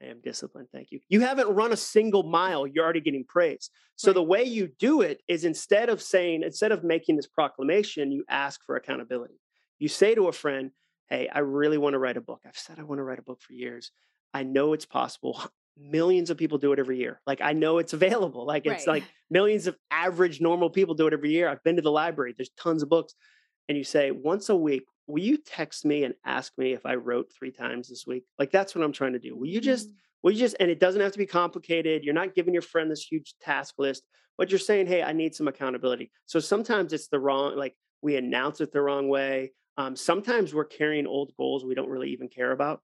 "I 0.00 0.06
am 0.06 0.20
disciplined, 0.20 0.68
thank 0.72 0.90
you." 0.92 1.00
You 1.08 1.20
haven't 1.20 1.48
run 1.48 1.72
a 1.72 1.76
single 1.76 2.22
mile, 2.22 2.66
you're 2.66 2.84
already 2.84 3.00
getting 3.00 3.24
praise. 3.24 3.70
So 3.96 4.10
Right. 4.10 4.14
the 4.14 4.22
way 4.22 4.44
you 4.44 4.68
do 4.78 5.00
it 5.02 5.22
is 5.28 5.44
instead 5.44 5.88
of 5.88 6.00
saying 6.02 6.42
instead 6.42 6.72
of 6.72 6.82
making 6.84 7.16
this 7.16 7.26
proclamation, 7.26 8.10
you 8.12 8.24
ask 8.28 8.64
for 8.64 8.76
accountability. 8.76 9.40
You 9.78 9.88
say 9.88 10.14
to 10.14 10.28
a 10.28 10.32
friend, 10.32 10.72
"Hey, 11.08 11.28
I 11.28 11.40
really 11.40 11.78
want 11.78 11.94
to 11.94 11.98
write 11.98 12.16
a 12.16 12.20
book. 12.20 12.40
I've 12.46 12.56
said 12.58 12.78
I 12.78 12.82
want 12.82 12.98
to 12.98 13.02
write 13.04 13.18
a 13.18 13.22
book 13.22 13.40
for 13.42 13.52
years. 13.52 13.90
I 14.32 14.42
know 14.44 14.72
it's 14.72 14.86
possible. 14.86 15.40
Millions 15.76 16.28
of 16.30 16.36
people 16.36 16.58
do 16.58 16.72
it 16.72 16.78
every 16.78 16.98
year. 16.98 17.20
Like 17.26 17.40
I 17.40 17.52
know 17.52 17.78
it's 17.78 17.92
available. 18.32 18.44
Like 18.46 18.66
it's 18.66 18.86
Right. 18.86 19.00
like 19.00 19.04
millions 19.30 19.66
of 19.66 19.78
average 19.90 20.40
normal 20.40 20.68
people 20.68 20.94
do 20.94 21.06
it 21.06 21.12
every 21.12 21.30
year. 21.30 21.48
I've 21.48 21.62
been 21.62 21.76
to 21.76 21.82
the 21.82 21.90
library. 21.90 22.34
There's 22.36 22.50
tons 22.50 22.82
of 22.82 22.88
books. 22.88 23.14
And 23.68 23.78
you 23.78 23.84
say, 23.84 24.10
once 24.10 24.48
a 24.48 24.56
week, 24.56 24.82
will 25.10 25.22
you 25.22 25.36
text 25.38 25.84
me 25.84 26.04
and 26.04 26.14
ask 26.24 26.52
me 26.58 26.72
if 26.72 26.86
I 26.86 26.94
wrote 26.94 27.32
three 27.32 27.50
times 27.50 27.88
this 27.88 28.06
week? 28.06 28.24
Like 28.38 28.50
that's 28.50 28.74
what 28.74 28.84
I'm 28.84 28.92
trying 28.92 29.12
to 29.14 29.18
do. 29.18 29.36
Will 29.36 29.48
you 29.48 29.60
just 29.60 29.88
Mm. 29.88 29.94
will 30.22 30.32
you 30.32 30.38
just 30.38 30.56
and 30.60 30.70
it 30.70 30.80
doesn't 30.80 31.00
have 31.00 31.12
to 31.12 31.18
be 31.18 31.26
complicated. 31.26 32.04
You're 32.04 32.14
not 32.14 32.34
giving 32.34 32.54
your 32.54 32.62
friend 32.62 32.90
this 32.90 33.04
huge 33.04 33.34
task 33.40 33.74
list, 33.78 34.02
but 34.38 34.50
you're 34.50 34.58
saying, 34.58 34.86
hey, 34.86 35.02
I 35.02 35.12
need 35.12 35.34
some 35.34 35.48
accountability. 35.48 36.10
So 36.26 36.40
sometimes 36.40 36.92
it's 36.92 37.08
the 37.08 37.18
wrong, 37.20 37.56
like 37.56 37.76
we 38.02 38.16
announce 38.16 38.60
it 38.60 38.72
the 38.72 38.82
wrong 38.82 39.08
way. 39.08 39.52
Um, 39.76 39.96
sometimes 39.96 40.52
we're 40.52 40.64
carrying 40.66 41.06
old 41.06 41.32
goals 41.36 41.64
we 41.64 41.74
don't 41.74 41.88
really 41.88 42.10
even 42.10 42.28
care 42.28 42.52
about 42.52 42.82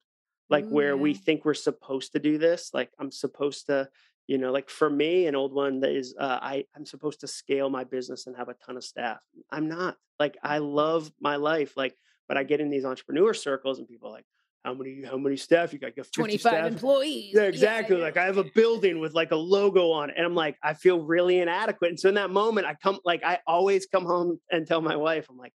like 0.49 0.65
Ooh, 0.65 0.69
where 0.71 0.97
we 0.97 1.15
think 1.15 1.45
we're 1.45 1.55
supposed 1.55 2.13
to 2.13 2.19
do 2.19 2.39
this 2.39 2.71
like 2.73 2.91
i'm 2.99 3.11
supposed 3.11 3.67
to 3.67 3.89
you 4.27 4.39
know 4.39 4.53
like 4.53 4.71
for 4.71 4.89
me 4.89 5.27
an 5.27 5.35
old 5.35 5.53
one 5.53 5.81
that 5.81 5.91
is 5.91 6.15
uh, 6.19 6.39
i 6.41 6.65
i'm 6.77 6.87
supposed 6.87 7.21
to 7.21 7.27
scale 7.27 7.69
my 7.69 7.85
business 7.85 8.27
and 8.27 8.37
have 8.37 8.49
a 8.49 8.55
ton 8.55 8.77
of 8.77 8.85
staff 8.85 9.19
i'm 9.51 9.69
not 9.69 9.97
like 10.19 10.37
i 10.43 10.59
love 10.59 11.11
my 11.21 11.37
life 11.37 11.77
like 11.77 11.97
but 12.29 12.37
i 12.37 12.43
get 12.43 12.61
in 12.61 12.71
these 12.71 12.85
entrepreneur 12.85 13.33
circles 13.35 13.79
and 13.79 13.89
people 13.89 14.09
are 14.09 14.13
like 14.13 14.25
how 14.65 14.75
many 14.75 15.05
how 15.05 15.17
many 15.17 15.37
staff 15.37 15.73
you 15.73 15.79
got 15.79 15.97
you 15.97 16.03
got 16.03 16.13
25 16.13 16.41
staff 16.41 16.67
employees. 16.67 17.33
yeah, 17.33 17.43
exactly. 17.43 17.97
yeah. 17.99 18.03
Like 18.03 18.17
I 18.17 18.25
have 18.25 18.37
a 18.37 18.43
building 18.43 18.99
with 18.99 19.15
like 19.15 19.31
a 19.31 19.37
logo 19.37 19.93
on 19.93 20.11
it. 20.11 20.17
And 20.17 20.27
I'm 20.27 20.35
like, 20.35 20.57
I 20.61 20.75
feel 20.75 21.01
really 21.03 21.39
inadequate. 21.39 21.91
And 21.91 22.01
so 22.01 22.09
in 22.09 22.17
that 22.17 22.31
moment, 22.31 22.67
I 22.67 22.75
come 22.75 22.99
like 23.05 23.23
I 23.25 23.39
always 23.47 23.87
come 23.87 24.05
home 24.05 24.41
and 24.51 24.67
tell 24.67 24.81
my 24.81 24.97
wife, 24.97 25.27
I'm 25.31 25.37
like, 25.37 25.53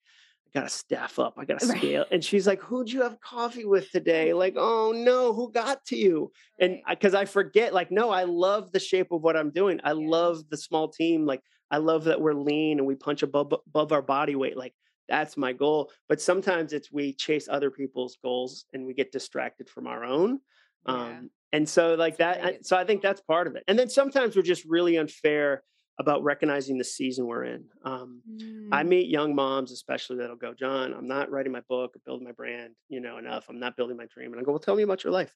I 0.47 0.61
gotta 0.61 0.69
staff 0.69 1.19
up. 1.19 1.37
I 1.39 1.47
gotta 1.47 1.65
Right. 1.67 1.79
scale. 1.79 2.05
And 2.13 2.23
she's 2.23 2.47
like, 2.47 2.61
Who'd 2.61 2.93
you 2.93 3.01
have 3.01 3.19
coffee 3.23 3.65
with 3.65 3.91
today? 3.91 4.35
Like, 4.35 4.57
oh 4.59 4.93
no, 4.95 5.33
who 5.33 5.51
got 5.53 5.87
to 5.87 5.97
you? 5.97 6.31
And 6.61 6.73
Right. 6.87 6.99
because 7.01 7.15
I 7.15 7.25
forget, 7.25 7.73
like, 7.73 7.91
no, 7.91 8.11
I 8.11 8.25
love 8.25 8.73
the 8.73 8.81
shape 8.81 9.11
of 9.11 9.23
what 9.23 9.39
I'm 9.39 9.51
doing. 9.53 9.81
I 9.85 9.93
Yeah. 9.93 10.07
love 10.07 10.51
the 10.51 10.59
small 10.59 10.87
team. 10.89 11.25
Like, 11.25 11.41
I 11.71 11.79
love 11.79 12.05
that 12.05 12.21
we're 12.21 12.35
lean 12.35 12.77
and 12.79 12.87
we 12.87 12.95
punch 12.95 13.23
above 13.23 13.55
above 13.69 13.91
our 13.93 14.03
body 14.03 14.37
weight. 14.37 14.59
Like, 14.59 14.75
that's 15.09 15.37
my 15.37 15.53
goal. 15.53 15.91
But 16.09 16.21
sometimes 16.21 16.73
it's 16.73 16.93
we 16.93 17.13
chase 17.15 17.49
other 17.51 17.71
people's 17.71 18.17
goals 18.23 18.65
and 18.73 18.87
we 18.87 18.95
get 18.95 19.13
distracted 19.13 19.69
from 19.69 19.87
our 19.87 20.05
own. 20.05 20.41
Yeah. 20.87 20.95
Um, 20.95 21.31
and 21.53 21.69
so 21.69 21.95
like 21.95 22.19
that, 22.19 22.45
I- 22.45 22.59
so 22.63 22.77
I 22.77 22.85
think 22.85 23.03
that's 23.03 23.21
part 23.23 23.47
of 23.47 23.57
it. 23.57 23.65
And 23.69 23.79
then 23.79 23.89
sometimes 23.89 24.37
we're 24.37 24.43
just 24.43 24.65
really 24.65 24.97
unfair 24.97 25.63
about 26.01 26.23
recognizing 26.23 26.79
the 26.79 26.85
season 26.85 27.27
we're 27.27 27.45
in. 27.45 27.65
Um, 27.83 28.23
I 28.71 28.85
Mm. 28.85 28.89
meet 28.89 29.09
young 29.09 29.35
moms, 29.35 29.73
especially 29.73 30.19
that'll 30.19 30.37
go, 30.37 30.55
Jon, 30.55 30.93
I'm 30.95 31.09
not 31.09 31.29
writing 31.31 31.51
my 31.51 31.63
book 31.69 31.97
or 31.97 32.01
building 32.05 32.25
my 32.25 32.33
brand, 32.33 32.75
you 32.89 33.01
know, 33.01 33.19
enough. 33.19 33.49
I'm 33.49 33.59
not 33.59 33.77
building 33.77 33.97
my 33.97 34.07
dream. 34.07 34.33
And 34.33 34.41
I 34.41 34.45
go, 34.45 34.53
well, 34.53 34.61
tell 34.61 34.77
me 34.77 34.85
about 34.85 35.03
your 35.03 35.13
life. 35.13 35.35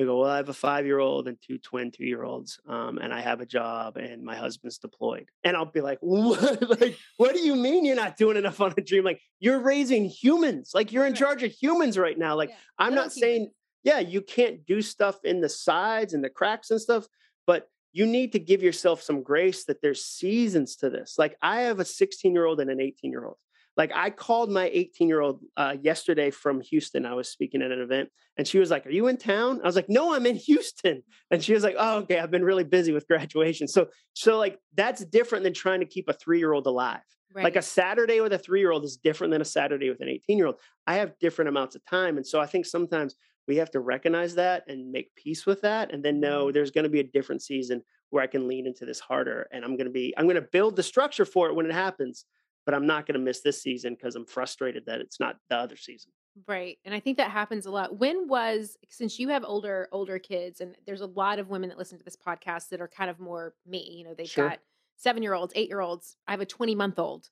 They 0.00 0.06
go, 0.06 0.18
well, 0.20 0.30
I 0.30 0.38
have 0.38 0.48
a 0.48 0.54
five 0.54 0.86
year 0.86 0.98
old 0.98 1.28
and 1.28 1.36
two 1.46 1.58
twin 1.58 1.90
two 1.90 2.06
year 2.06 2.22
olds, 2.24 2.58
um, 2.66 2.96
and 2.96 3.12
I 3.12 3.20
have 3.20 3.42
a 3.42 3.44
job, 3.46 3.98
and 3.98 4.22
my 4.24 4.34
husband's 4.34 4.78
deployed. 4.78 5.28
And 5.44 5.54
I'll 5.54 5.66
be 5.66 5.82
like, 5.82 5.98
what? 6.00 6.80
like, 6.80 6.96
what 7.18 7.34
do 7.34 7.40
you 7.40 7.54
mean 7.54 7.84
you're 7.84 7.96
not 7.96 8.16
doing 8.16 8.38
enough 8.38 8.62
on 8.62 8.72
a 8.78 8.80
dream? 8.80 9.04
Like, 9.04 9.20
you're 9.40 9.60
raising 9.60 10.06
humans. 10.06 10.70
Like, 10.72 10.90
you're 10.90 11.04
in 11.04 11.12
Right. 11.12 11.18
charge 11.18 11.42
of 11.42 11.52
humans 11.52 11.98
right 11.98 12.16
now. 12.18 12.34
Like, 12.34 12.48
Yeah. 12.48 12.56
I'm 12.78 12.94
not 12.94 13.12
saying, 13.12 13.40
humans. 13.40 13.54
yeah, 13.84 13.98
you 13.98 14.22
can't 14.22 14.64
do 14.64 14.80
stuff 14.80 15.16
in 15.22 15.42
the 15.42 15.50
sides 15.50 16.14
and 16.14 16.24
the 16.24 16.30
cracks 16.30 16.70
and 16.70 16.80
stuff, 16.80 17.06
but 17.46 17.68
you 17.92 18.06
need 18.06 18.32
to 18.32 18.38
give 18.38 18.62
yourself 18.62 19.02
some 19.02 19.22
grace 19.22 19.64
that 19.66 19.82
there's 19.82 20.02
seasons 20.02 20.76
to 20.76 20.88
this. 20.88 21.16
Like 21.18 21.36
I 21.42 21.60
have 21.62 21.78
a 21.78 21.84
16 21.84 22.32
year 22.32 22.46
old 22.46 22.58
and 22.60 22.70
an 22.70 22.80
18 22.80 23.10
year 23.10 23.26
old. 23.26 23.36
Like 23.80 23.92
I 23.94 24.10
called 24.10 24.50
my 24.50 24.68
18 24.74 25.08
year 25.08 25.22
old 25.22 25.40
uh, 25.56 25.74
yesterday 25.80 26.30
from 26.30 26.60
Houston. 26.60 27.06
I 27.06 27.14
was 27.14 27.30
speaking 27.30 27.62
at 27.62 27.70
an 27.72 27.80
event 27.80 28.10
and 28.36 28.46
she 28.46 28.58
was 28.58 28.70
like, 28.70 28.86
Are 28.86 28.90
you 28.90 29.06
in 29.06 29.16
town? 29.16 29.58
I 29.62 29.66
was 29.66 29.74
like, 29.74 29.88
No, 29.88 30.14
I'm 30.14 30.26
in 30.26 30.36
Houston. 30.36 31.02
And 31.30 31.42
she 31.42 31.54
was 31.54 31.64
like, 31.64 31.76
Oh, 31.78 32.00
okay. 32.00 32.18
I've 32.18 32.30
been 32.30 32.44
really 32.44 32.64
busy 32.64 32.92
with 32.92 33.08
graduation. 33.12 33.66
So, 33.68 33.86
so 34.12 34.36
like 34.36 34.58
that's 34.74 35.02
different 35.06 35.44
than 35.44 35.54
trying 35.54 35.80
to 35.80 35.86
keep 35.86 36.10
a 36.10 36.12
three 36.12 36.38
year 36.38 36.52
old 36.52 36.66
alive. 36.66 37.00
Like 37.44 37.56
a 37.56 37.62
Saturday 37.62 38.20
with 38.20 38.34
a 38.34 38.38
three 38.38 38.60
year 38.60 38.70
old 38.70 38.84
is 38.84 38.98
different 38.98 39.30
than 39.30 39.40
a 39.40 39.46
Saturday 39.46 39.88
with 39.88 40.02
an 40.02 40.10
18 40.10 40.36
year 40.36 40.48
old. 40.48 40.56
I 40.86 40.96
have 40.96 41.18
different 41.18 41.48
amounts 41.48 41.74
of 41.74 41.82
time. 41.86 42.18
And 42.18 42.26
so 42.26 42.38
I 42.38 42.44
think 42.44 42.66
sometimes 42.66 43.14
we 43.48 43.56
have 43.56 43.70
to 43.70 43.80
recognize 43.80 44.34
that 44.34 44.64
and 44.68 44.92
make 44.92 45.14
peace 45.16 45.46
with 45.46 45.62
that. 45.62 45.90
And 45.90 46.04
then 46.04 46.20
know 46.20 46.48
Mhm. 46.48 46.52
there's 46.52 46.70
going 46.70 46.84
to 46.84 46.90
be 46.90 47.00
a 47.00 47.04
different 47.16 47.40
season 47.40 47.82
where 48.10 48.22
I 48.22 48.26
can 48.26 48.46
lean 48.46 48.66
into 48.66 48.84
this 48.84 49.00
harder. 49.00 49.48
And 49.52 49.64
I'm 49.64 49.76
going 49.78 49.86
to 49.86 49.92
be, 49.92 50.12
I'm 50.18 50.26
going 50.26 50.34
to 50.34 50.48
build 50.52 50.76
the 50.76 50.82
structure 50.82 51.24
for 51.24 51.48
it 51.48 51.54
when 51.54 51.64
it 51.64 51.72
happens. 51.72 52.26
But 52.70 52.76
I'm 52.76 52.86
not 52.86 53.04
going 53.04 53.14
to 53.14 53.20
miss 53.20 53.40
this 53.40 53.60
season 53.60 53.94
because 53.94 54.14
I'm 54.14 54.24
frustrated 54.24 54.86
that 54.86 55.00
it's 55.00 55.18
not 55.18 55.34
the 55.48 55.56
other 55.56 55.76
season. 55.76 56.12
Right. 56.46 56.78
And 56.84 56.94
I 56.94 57.00
think 57.00 57.16
that 57.16 57.32
happens 57.32 57.66
a 57.66 57.70
lot. 57.72 57.98
When 57.98 58.28
was 58.28 58.76
since 58.88 59.18
you 59.18 59.28
have 59.30 59.42
older 59.44 59.88
older 59.90 60.20
kids 60.20 60.60
and 60.60 60.76
there's 60.86 61.00
a 61.00 61.06
lot 61.06 61.40
of 61.40 61.48
women 61.48 61.68
that 61.70 61.78
listen 61.78 61.98
to 61.98 62.04
this 62.04 62.16
podcast 62.16 62.68
that 62.68 62.80
are 62.80 62.86
kind 62.86 63.10
of 63.10 63.18
more 63.18 63.54
me, 63.66 63.96
you 63.98 64.04
know, 64.04 64.14
they've 64.14 64.28
Sure. 64.30 64.50
got 64.50 64.60
7-year-olds, 65.04 65.52
8-year-olds. 65.54 66.16
I 66.28 66.30
have 66.30 66.40
a 66.40 66.46
20-month-old. 66.46 67.28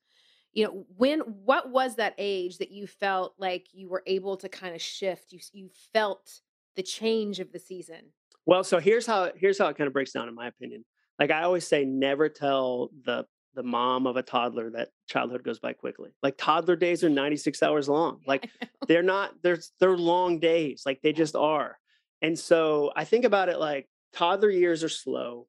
You 0.54 0.64
know, 0.64 0.86
when 0.96 1.20
what 1.20 1.70
was 1.70 1.94
that 1.94 2.14
age 2.18 2.58
that 2.58 2.72
you 2.72 2.88
felt 2.88 3.34
like 3.38 3.68
you 3.72 3.88
were 3.88 4.02
able 4.08 4.38
to 4.38 4.48
kind 4.48 4.74
of 4.74 4.82
shift? 4.82 5.30
You 5.30 5.38
you 5.52 5.70
felt 5.92 6.40
the 6.74 6.82
change 6.82 7.38
of 7.38 7.52
the 7.52 7.60
season. 7.60 8.06
Well, 8.44 8.64
so 8.64 8.80
here's 8.80 9.06
how 9.06 9.30
here's 9.36 9.58
how 9.58 9.68
it 9.68 9.76
kind 9.78 9.86
of 9.86 9.92
breaks 9.92 10.10
down 10.10 10.26
in 10.26 10.34
my 10.34 10.48
opinion. 10.48 10.84
Like 11.16 11.30
I 11.30 11.42
always 11.42 11.64
say, 11.64 11.84
never 11.84 12.28
tell 12.28 12.90
the 13.04 13.24
the 13.54 13.62
mom 13.62 14.06
of 14.06 14.16
a 14.16 14.22
toddler 14.22 14.70
that 14.70 14.90
childhood 15.08 15.42
goes 15.42 15.58
by 15.58 15.72
quickly. 15.72 16.10
Like 16.22 16.36
toddler 16.38 16.76
days 16.76 17.02
are 17.02 17.08
96 17.08 17.62
hours 17.62 17.88
long. 17.88 18.20
Like 18.26 18.50
they're 18.88 19.02
not 19.02 19.34
there's 19.42 19.72
they're 19.80 19.96
long 19.96 20.38
days. 20.38 20.82
Like 20.86 21.00
they 21.02 21.12
just 21.12 21.34
are. 21.34 21.78
And 22.22 22.38
so 22.38 22.92
I 22.96 23.04
think 23.04 23.24
about 23.24 23.48
it 23.48 23.58
like 23.58 23.88
toddler 24.12 24.50
years 24.50 24.84
are 24.84 24.88
slow. 24.88 25.46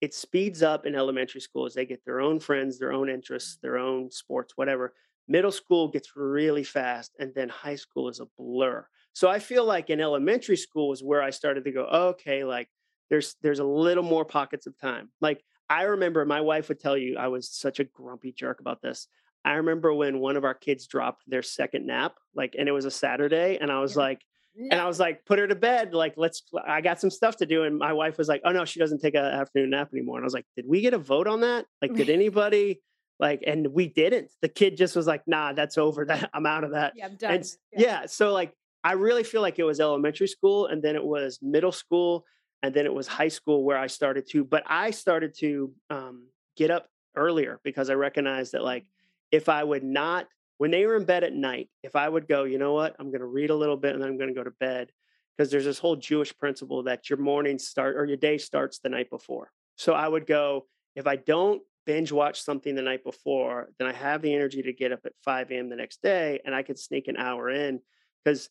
It 0.00 0.14
speeds 0.14 0.62
up 0.62 0.86
in 0.86 0.94
elementary 0.94 1.40
school 1.40 1.66
as 1.66 1.74
they 1.74 1.84
get 1.84 2.04
their 2.04 2.20
own 2.20 2.40
friends, 2.40 2.78
their 2.78 2.92
own 2.92 3.10
interests, 3.10 3.58
their 3.62 3.76
own 3.76 4.10
sports, 4.10 4.54
whatever. 4.56 4.94
Middle 5.28 5.52
school 5.52 5.88
gets 5.88 6.16
really 6.16 6.64
fast, 6.64 7.14
and 7.20 7.32
then 7.34 7.48
high 7.48 7.76
school 7.76 8.08
is 8.08 8.18
a 8.18 8.26
blur. 8.38 8.86
So 9.12 9.28
I 9.28 9.38
feel 9.38 9.64
like 9.64 9.90
in 9.90 10.00
elementary 10.00 10.56
school 10.56 10.92
is 10.92 11.02
where 11.02 11.22
I 11.22 11.30
started 11.30 11.64
to 11.64 11.72
go, 11.72 11.84
okay, 11.84 12.44
like 12.44 12.68
there's 13.10 13.36
there's 13.42 13.58
a 13.58 13.64
little 13.64 14.02
more 14.02 14.24
pockets 14.24 14.66
of 14.66 14.78
time. 14.78 15.10
Like 15.20 15.44
I 15.70 15.82
remember 15.84 16.24
my 16.26 16.40
wife 16.40 16.68
would 16.68 16.80
tell 16.80 16.98
you 16.98 17.16
I 17.16 17.28
was 17.28 17.48
such 17.48 17.78
a 17.80 17.84
grumpy 17.84 18.32
jerk 18.32 18.60
about 18.60 18.82
this. 18.82 19.06
I 19.44 19.52
remember 19.54 19.94
when 19.94 20.18
one 20.18 20.36
of 20.36 20.44
our 20.44 20.52
kids 20.52 20.86
dropped 20.86 21.22
their 21.26 21.42
second 21.42 21.86
nap, 21.86 22.16
like, 22.34 22.54
and 22.58 22.68
it 22.68 22.72
was 22.72 22.84
a 22.84 22.90
Saturday, 22.90 23.56
and 23.58 23.70
I 23.72 23.80
was 23.80 23.94
Yeah. 23.96 24.02
like, 24.02 24.20
and 24.58 24.74
I 24.80 24.86
was 24.86 24.98
like, 24.98 25.24
put 25.24 25.38
her 25.38 25.46
to 25.46 25.54
bed. 25.54 25.94
Like, 25.94 26.14
let's, 26.16 26.42
I 26.66 26.80
got 26.80 27.00
some 27.00 27.08
stuff 27.08 27.36
to 27.36 27.46
do. 27.46 27.62
And 27.62 27.78
my 27.78 27.92
wife 27.92 28.18
was 28.18 28.26
like, 28.28 28.42
oh 28.44 28.50
no, 28.50 28.64
she 28.64 28.80
doesn't 28.80 28.98
take 29.00 29.14
an 29.14 29.24
afternoon 29.24 29.70
nap 29.70 29.90
anymore. 29.94 30.16
And 30.18 30.24
I 30.24 30.26
was 30.26 30.34
like, 30.34 30.44
did 30.56 30.66
we 30.68 30.80
get 30.82 30.92
a 30.92 30.98
vote 30.98 31.28
on 31.28 31.40
that? 31.42 31.66
Like, 31.80 31.94
did 31.94 32.10
anybody, 32.20 32.82
like, 33.20 33.42
and 33.46 33.68
we 33.68 33.86
didn't. 33.86 34.32
The 34.42 34.48
kid 34.48 34.76
just 34.76 34.96
was 34.96 35.06
like, 35.06 35.22
nah, 35.28 35.52
that's 35.52 35.78
over. 35.78 36.04
That 36.10 36.28
I'm 36.34 36.46
out 36.46 36.64
of 36.64 36.72
that. 36.72 36.94
yeah, 36.96 37.04
I'm 37.06 37.10
And 37.12 37.18
done. 37.20 37.38
s- 37.38 37.58
yeah. 37.72 38.06
So 38.06 38.32
like, 38.32 38.52
I 38.82 38.92
really 38.92 39.22
feel 39.22 39.40
like 39.40 39.58
it 39.60 39.64
was 39.64 39.78
elementary 39.78 40.26
school 40.26 40.66
and 40.66 40.82
then 40.82 40.96
it 40.96 41.04
was 41.04 41.38
middle 41.40 41.72
school 41.72 42.24
and 42.62 42.74
then 42.74 42.86
it 42.86 42.92
was 42.92 43.06
high 43.06 43.28
school 43.28 43.64
where 43.64 43.78
I 43.78 43.86
started 43.86 44.28
to, 44.30 44.44
but 44.44 44.62
I 44.66 44.90
started 44.90 45.34
to 45.38 45.72
um, 45.88 46.26
get 46.56 46.70
up 46.70 46.88
earlier 47.16 47.60
because 47.64 47.90
I 47.90 47.94
recognized 47.94 48.52
that 48.52 48.62
like, 48.62 48.84
if 49.32 49.48
I 49.48 49.64
would 49.64 49.84
not, 49.84 50.26
when 50.58 50.70
they 50.70 50.84
were 50.84 50.96
in 50.96 51.04
bed 51.04 51.24
at 51.24 51.32
night, 51.32 51.70
if 51.82 51.96
I 51.96 52.08
would 52.08 52.28
go, 52.28 52.44
you 52.44 52.58
know 52.58 52.74
what, 52.74 52.96
I'm 52.98 53.10
going 53.10 53.20
to 53.20 53.26
read 53.26 53.50
a 53.50 53.56
little 53.56 53.76
bit 53.76 53.94
and 53.94 54.02
then 54.02 54.10
I'm 54.10 54.18
going 54.18 54.28
to 54.28 54.34
go 54.34 54.44
to 54.44 54.50
bed. 54.50 54.90
Because 55.36 55.50
there's 55.50 55.64
this 55.64 55.78
whole 55.78 55.96
Jewish 55.96 56.36
principle 56.36 56.82
that 56.82 57.08
your 57.08 57.18
morning 57.18 57.58
start 57.58 57.96
or 57.96 58.04
your 58.04 58.18
day 58.18 58.36
starts 58.36 58.78
the 58.78 58.90
night 58.90 59.08
before. 59.08 59.50
So 59.76 59.94
I 59.94 60.06
would 60.06 60.26
go, 60.26 60.66
if 60.94 61.06
I 61.06 61.16
don't 61.16 61.62
binge 61.86 62.12
watch 62.12 62.42
something 62.42 62.74
the 62.74 62.82
night 62.82 63.02
before, 63.04 63.70
then 63.78 63.88
I 63.88 63.92
have 63.92 64.20
the 64.20 64.34
energy 64.34 64.60
to 64.60 64.72
get 64.74 64.92
up 64.92 65.00
at 65.06 65.12
5 65.24 65.50
a.m. 65.50 65.70
the 65.70 65.76
next 65.76 66.02
day 66.02 66.40
and 66.44 66.54
I 66.54 66.62
could 66.62 66.78
sneak 66.78 67.08
an 67.08 67.16
hour 67.16 67.48
in. 67.48 67.80
Because 68.22 68.50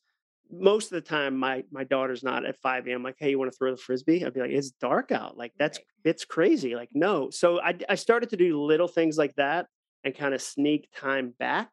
most 0.51 0.85
of 0.91 0.91
the 0.91 1.01
time 1.07 1.37
my 1.37 1.63
my 1.71 1.83
daughter's 1.83 2.23
not 2.23 2.45
at 2.45 2.57
5 2.57 2.91
a.m. 2.91 3.03
like, 3.03 3.15
hey, 3.19 3.29
you 3.31 3.39
want 3.39 3.51
to 3.51 3.57
throw 3.57 3.71
the 3.71 3.77
frisbee? 3.77 4.25
I'd 4.25 4.33
be 4.33 4.41
like, 4.41 4.51
it's 4.51 4.71
dark 4.71 5.11
out. 5.11 5.37
Like 5.37 5.53
that's 5.57 5.79
Right. 5.79 5.85
it's 6.03 6.25
crazy. 6.25 6.75
Like, 6.75 6.89
no. 6.93 7.29
So 7.29 7.61
I 7.61 7.77
I 7.87 7.95
started 7.95 8.29
to 8.31 8.37
do 8.37 8.61
little 8.61 8.87
things 8.87 9.17
like 9.17 9.35
that 9.35 9.67
and 10.03 10.15
kind 10.15 10.33
of 10.33 10.41
sneak 10.41 10.89
time 10.95 11.33
back. 11.39 11.71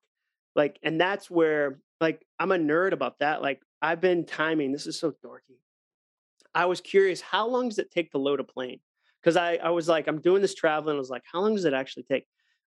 Like, 0.54 0.78
and 0.82 1.00
that's 1.00 1.30
where 1.30 1.80
like 2.00 2.26
I'm 2.38 2.52
a 2.52 2.58
nerd 2.58 2.92
about 2.92 3.20
that. 3.20 3.42
Like 3.42 3.62
I've 3.82 4.00
been 4.00 4.26
timing, 4.26 4.72
this 4.72 4.86
is 4.86 4.98
so 4.98 5.12
dorky. 5.24 5.58
I 6.54 6.66
was 6.66 6.80
curious, 6.80 7.20
how 7.20 7.46
long 7.48 7.68
does 7.68 7.78
it 7.78 7.90
take 7.90 8.10
to 8.12 8.18
load 8.18 8.40
a 8.40 8.44
plane? 8.44 8.80
because 9.22 9.36
I, 9.36 9.56
I 9.56 9.70
was 9.70 9.88
like, 9.88 10.06
I'm 10.06 10.20
doing 10.20 10.40
this 10.40 10.54
traveling. 10.54 10.94
I 10.94 11.00
was 11.00 11.10
like, 11.10 11.24
how 11.30 11.40
long 11.40 11.56
does 11.56 11.64
it 11.64 11.74
actually 11.74 12.04
take? 12.04 12.26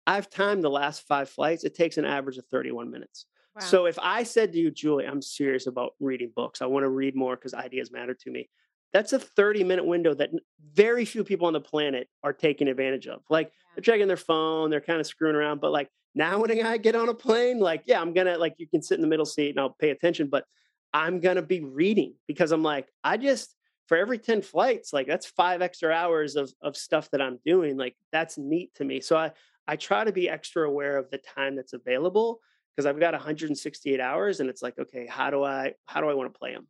I've 0.06 0.30
timed 0.30 0.64
the 0.64 0.70
last 0.70 1.08
five 1.08 1.30
flights. 1.30 1.64
It 1.64 1.76
takes 1.76 1.98
an 1.98 2.06
average 2.06 2.38
of 2.38 2.46
31 2.48 2.92
minutes. 2.92 3.26
Wow. 3.56 3.62
So 3.62 3.86
if 3.86 4.00
I 4.02 4.24
said 4.24 4.52
to 4.54 4.60
you, 4.60 4.72
Julie, 4.72 5.06
I'm 5.06 5.22
serious 5.22 5.68
about 5.68 5.94
reading 6.00 6.32
books, 6.36 6.62
I 6.62 6.66
want 6.66 6.84
to 6.84 6.90
read 6.90 7.16
more 7.16 7.36
because 7.36 7.54
ideas 7.54 7.92
matter 7.92 8.14
to 8.14 8.32
me. 8.32 8.50
That's 8.92 9.14
a 9.14 9.20
30 9.20 9.64
minute 9.64 9.86
window 9.86 10.14
that 10.16 10.30
very 10.74 11.06
few 11.06 11.24
people 11.24 11.48
on 11.48 11.54
the 11.54 11.62
planet 11.62 12.08
are 12.24 12.34
taking 12.34 12.68
advantage 12.68 13.08
of. 13.08 13.22
Like 13.30 13.48
yeah. 13.48 13.52
they're 13.76 13.82
checking 13.82 14.08
their 14.08 14.18
phone, 14.18 14.70
they're 14.70 14.82
kind 14.82 15.00
of 15.00 15.08
screwing 15.08 15.36
around. 15.36 15.62
But 15.62 15.72
like 15.72 15.90
now 16.16 16.40
when 16.40 16.66
I 16.66 16.78
get 16.78 16.96
on 16.96 17.10
a 17.10 17.14
plane, 17.14 17.60
like, 17.60 17.84
yeah, 17.86 18.02
I'm 18.02 18.14
gonna 18.14 18.38
like 18.38 18.56
you 18.58 18.68
can 18.68 18.82
sit 18.82 18.96
in 18.96 19.02
the 19.02 19.08
middle 19.08 19.26
seat 19.26 19.52
and 19.52 19.60
I'll 19.60 19.76
pay 19.80 19.90
attention, 19.90 20.28
but 20.28 20.46
I'm 20.94 21.20
gonna 21.20 21.42
be 21.42 21.62
reading 21.62 22.16
because 22.28 22.52
I'm 22.52 22.64
like, 22.64 22.88
I 23.04 23.18
just 23.18 23.56
for 23.88 23.98
every 23.98 24.18
10 24.18 24.42
flights, 24.42 24.94
like 24.94 25.08
that's 25.08 25.26
five 25.26 25.62
extra 25.62 25.92
hours 25.92 26.36
of 26.36 26.52
of 26.62 26.78
stuff 26.78 27.10
that 27.12 27.22
I'm 27.22 27.40
doing. 27.46 27.78
Like 27.78 27.96
that's 28.12 28.38
neat 28.38 28.74
to 28.76 28.84
me. 28.84 29.02
So 29.02 29.18
I 29.18 29.32
I 29.68 29.76
try 29.76 30.04
to 30.04 30.12
be 30.12 30.30
extra 30.30 30.68
aware 30.68 30.98
of 30.98 31.10
the 31.10 31.18
time 31.18 31.56
that's 31.56 31.74
available 31.74 32.40
because 32.76 32.86
I've 32.86 33.00
got 33.00 33.14
168 33.14 34.00
hours 34.00 34.40
and 34.40 34.50
it's 34.50 34.62
like, 34.62 34.78
okay, 34.80 35.06
how 35.08 35.30
do 35.30 35.44
I 35.44 35.74
how 35.86 36.02
do 36.02 36.10
I 36.10 36.14
want 36.14 36.34
to 36.34 36.38
play 36.38 36.54
them? 36.54 36.68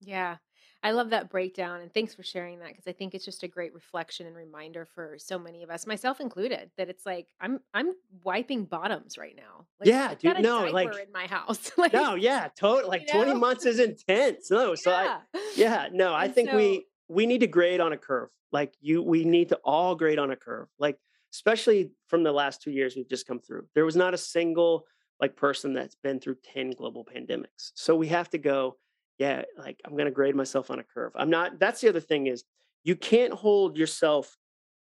Yeah. 0.00 0.36
I 0.82 0.92
love 0.92 1.10
that 1.10 1.30
breakdown 1.30 1.80
and 1.80 1.92
thanks 1.92 2.14
for 2.14 2.22
sharing 2.22 2.60
that 2.60 2.68
because 2.68 2.86
I 2.86 2.92
think 2.92 3.14
it's 3.14 3.24
just 3.24 3.42
a 3.42 3.48
great 3.48 3.74
reflection 3.74 4.26
and 4.26 4.36
reminder 4.36 4.84
for 4.84 5.16
so 5.18 5.38
many 5.38 5.64
of 5.64 5.70
us, 5.70 5.86
myself 5.86 6.20
included, 6.20 6.70
that 6.76 6.88
it's 6.88 7.04
like 7.04 7.28
I'm 7.40 7.58
I'm 7.74 7.92
wiping 8.22 8.66
bottoms 8.66 9.18
right 9.18 9.34
now. 9.34 9.66
Like, 9.80 9.88
yeah, 9.88 10.14
dude, 10.14 10.40
no, 10.40 10.66
like 10.66 10.94
in 10.94 11.12
my 11.12 11.26
house. 11.26 11.72
like, 11.76 11.92
no, 11.92 12.14
yeah, 12.14 12.48
totally. 12.56 12.88
Like 12.88 13.08
20 13.08 13.32
know? 13.32 13.38
months 13.38 13.66
is 13.66 13.80
intense. 13.80 14.50
No, 14.50 14.74
so 14.74 14.90
yeah. 14.90 15.18
I 15.34 15.52
yeah, 15.56 15.88
no, 15.92 16.14
I 16.14 16.28
think 16.28 16.50
so, 16.50 16.56
we 16.56 16.86
we 17.08 17.26
need 17.26 17.40
to 17.40 17.48
grade 17.48 17.80
on 17.80 17.92
a 17.92 17.98
curve. 17.98 18.28
Like 18.52 18.74
you 18.80 19.02
we 19.02 19.24
need 19.24 19.48
to 19.48 19.56
all 19.64 19.96
grade 19.96 20.18
on 20.18 20.30
a 20.30 20.36
curve. 20.36 20.68
Like 20.78 20.98
especially 21.36 21.90
from 22.08 22.22
the 22.22 22.32
last 22.32 22.62
2 22.62 22.70
years 22.70 22.96
we've 22.96 23.08
just 23.08 23.26
come 23.26 23.38
through. 23.38 23.66
There 23.74 23.84
was 23.84 23.96
not 23.96 24.14
a 24.14 24.18
single 24.18 24.86
like 25.20 25.36
person 25.36 25.72
that's 25.72 25.94
been 25.94 26.20
through 26.20 26.36
10 26.52 26.72
global 26.72 27.04
pandemics. 27.04 27.72
So 27.74 27.94
we 27.94 28.08
have 28.08 28.28
to 28.30 28.38
go 28.38 28.76
yeah, 29.18 29.42
like 29.58 29.80
I'm 29.84 29.92
going 29.92 30.06
to 30.06 30.10
grade 30.10 30.34
myself 30.34 30.70
on 30.70 30.78
a 30.78 30.84
curve. 30.84 31.12
I'm 31.14 31.30
not, 31.30 31.58
that's 31.58 31.80
the 31.80 31.88
other 31.88 32.00
thing 32.00 32.26
is 32.26 32.44
you 32.84 32.96
can't 32.96 33.32
hold 33.32 33.76
yourself 33.76 34.36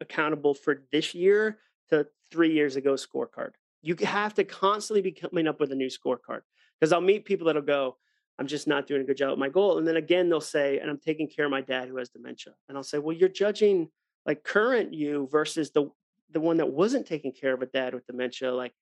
accountable 0.01 0.55
for 0.55 0.82
this 0.92 1.14
year 1.14 1.59
to 1.90 2.07
three 2.30 2.53
years 2.53 2.76
ago 2.76 2.94
scorecard. 2.94 3.53
You 3.82 3.96
have 4.05 4.34
to 4.34 4.44
constantly 4.44 5.03
be 5.03 5.12
coming 5.12 5.46
up 5.46 5.61
with 5.61 5.72
a 5.72 5.74
new 5.74 5.88
scorecard 5.88 6.40
because 6.78 6.92
I'll 6.92 7.01
meet 7.01 7.24
people 7.24 7.46
that'll 7.46 7.62
go, 7.62 7.96
I'm 8.38 8.46
just 8.46 8.68
not 8.68 8.86
doing 8.86 9.01
a 9.01 9.05
good 9.05 9.16
job 9.16 9.32
at 9.32 9.38
my 9.38 9.49
goal. 9.49 9.78
And 9.78 9.88
then 9.88 9.96
again, 9.96 10.28
they'll 10.28 10.40
say, 10.40 10.78
and 10.78 10.90
I'm 10.90 10.99
taking 10.99 11.28
care 11.28 11.44
of 11.44 11.51
my 11.51 11.61
dad 11.61 11.88
who 11.88 11.96
has 11.96 12.09
dementia. 12.11 12.53
And 12.68 12.76
I'll 12.76 12.84
say, 12.84 12.99
well, 12.99 13.16
you're 13.16 13.28
judging 13.28 13.88
like 14.26 14.44
current 14.44 14.92
you 14.92 15.28
versus 15.32 15.70
the 15.70 15.90
the 16.31 16.41
one 16.41 16.59
that 16.59 16.70
wasn't 16.70 17.07
taking 17.07 17.33
care 17.33 17.55
of 17.55 17.62
a 17.62 17.66
dad 17.66 17.95
with 17.95 18.07
dementia. 18.07 18.53
Like 18.53 18.74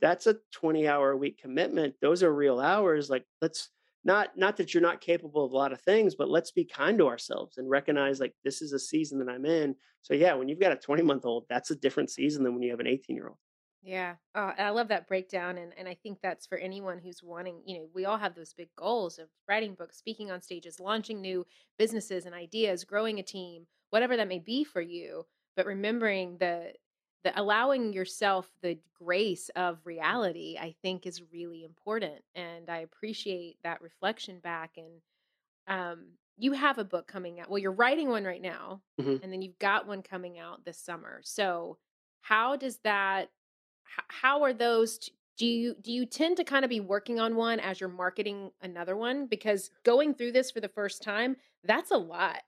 that's 0.00 0.26
a 0.26 0.36
20 0.52 0.88
hour 0.88 1.12
a 1.12 1.16
week 1.16 1.38
commitment. 1.40 1.94
Those 2.00 2.22
are 2.22 2.34
real 2.34 2.60
hours. 2.60 3.10
Like 3.10 3.24
let's 3.40 3.70
not 4.04 4.36
not 4.36 4.56
that 4.56 4.72
you're 4.72 4.82
not 4.82 5.00
capable 5.00 5.44
of 5.44 5.52
a 5.52 5.56
lot 5.56 5.72
of 5.72 5.80
things 5.80 6.14
but 6.14 6.28
let's 6.28 6.50
be 6.50 6.64
kind 6.64 6.98
to 6.98 7.08
ourselves 7.08 7.58
and 7.58 7.68
recognize 7.68 8.20
like 8.20 8.34
this 8.44 8.62
is 8.62 8.72
a 8.72 8.78
season 8.78 9.18
that 9.18 9.28
i'm 9.28 9.46
in 9.46 9.74
so 10.02 10.14
yeah 10.14 10.34
when 10.34 10.48
you've 10.48 10.60
got 10.60 10.72
a 10.72 10.76
20 10.76 11.02
month 11.02 11.24
old 11.24 11.44
that's 11.48 11.70
a 11.70 11.76
different 11.76 12.10
season 12.10 12.44
than 12.44 12.52
when 12.52 12.62
you 12.62 12.70
have 12.70 12.80
an 12.80 12.86
18 12.86 13.16
year 13.16 13.28
old 13.28 13.38
yeah 13.82 14.14
oh, 14.34 14.52
i 14.58 14.70
love 14.70 14.88
that 14.88 15.08
breakdown 15.08 15.58
and, 15.58 15.72
and 15.78 15.88
i 15.88 15.94
think 16.02 16.18
that's 16.22 16.46
for 16.46 16.58
anyone 16.58 16.98
who's 16.98 17.22
wanting 17.22 17.62
you 17.66 17.78
know 17.78 17.88
we 17.94 18.04
all 18.04 18.18
have 18.18 18.34
those 18.34 18.52
big 18.52 18.68
goals 18.76 19.18
of 19.18 19.28
writing 19.48 19.74
books 19.74 19.96
speaking 19.96 20.30
on 20.30 20.40
stages 20.40 20.80
launching 20.80 21.20
new 21.20 21.44
businesses 21.78 22.26
and 22.26 22.34
ideas 22.34 22.84
growing 22.84 23.18
a 23.18 23.22
team 23.22 23.66
whatever 23.90 24.16
that 24.16 24.28
may 24.28 24.38
be 24.38 24.64
for 24.64 24.80
you 24.80 25.24
but 25.56 25.66
remembering 25.66 26.36
the 26.38 26.72
the 27.24 27.38
allowing 27.40 27.92
yourself 27.92 28.50
the 28.62 28.78
grace 28.98 29.50
of 29.56 29.78
reality 29.84 30.56
i 30.60 30.74
think 30.82 31.06
is 31.06 31.22
really 31.32 31.64
important 31.64 32.22
and 32.34 32.70
i 32.70 32.78
appreciate 32.78 33.56
that 33.64 33.82
reflection 33.82 34.38
back 34.40 34.72
and 34.76 35.00
um, 35.66 36.08
you 36.36 36.52
have 36.52 36.78
a 36.78 36.84
book 36.84 37.06
coming 37.06 37.40
out 37.40 37.48
well 37.50 37.58
you're 37.58 37.72
writing 37.72 38.08
one 38.08 38.24
right 38.24 38.42
now 38.42 38.80
mm-hmm. 39.00 39.22
and 39.22 39.32
then 39.32 39.40
you've 39.40 39.58
got 39.58 39.86
one 39.86 40.02
coming 40.02 40.38
out 40.38 40.64
this 40.64 40.78
summer 40.78 41.20
so 41.22 41.78
how 42.20 42.56
does 42.56 42.78
that 42.84 43.30
how 44.08 44.42
are 44.42 44.52
those 44.52 44.98
t- 44.98 45.12
do 45.36 45.46
you 45.46 45.74
do 45.80 45.92
you 45.92 46.06
tend 46.06 46.36
to 46.36 46.44
kind 46.44 46.64
of 46.64 46.68
be 46.68 46.80
working 46.80 47.18
on 47.18 47.34
one 47.34 47.60
as 47.60 47.80
you're 47.80 47.88
marketing 47.88 48.50
another 48.62 48.96
one? 48.96 49.26
Because 49.26 49.70
going 49.84 50.14
through 50.14 50.32
this 50.32 50.50
for 50.50 50.60
the 50.60 50.68
first 50.68 51.02
time 51.02 51.36
that's 51.64 51.90
a 51.90 51.96
lot. 51.96 52.42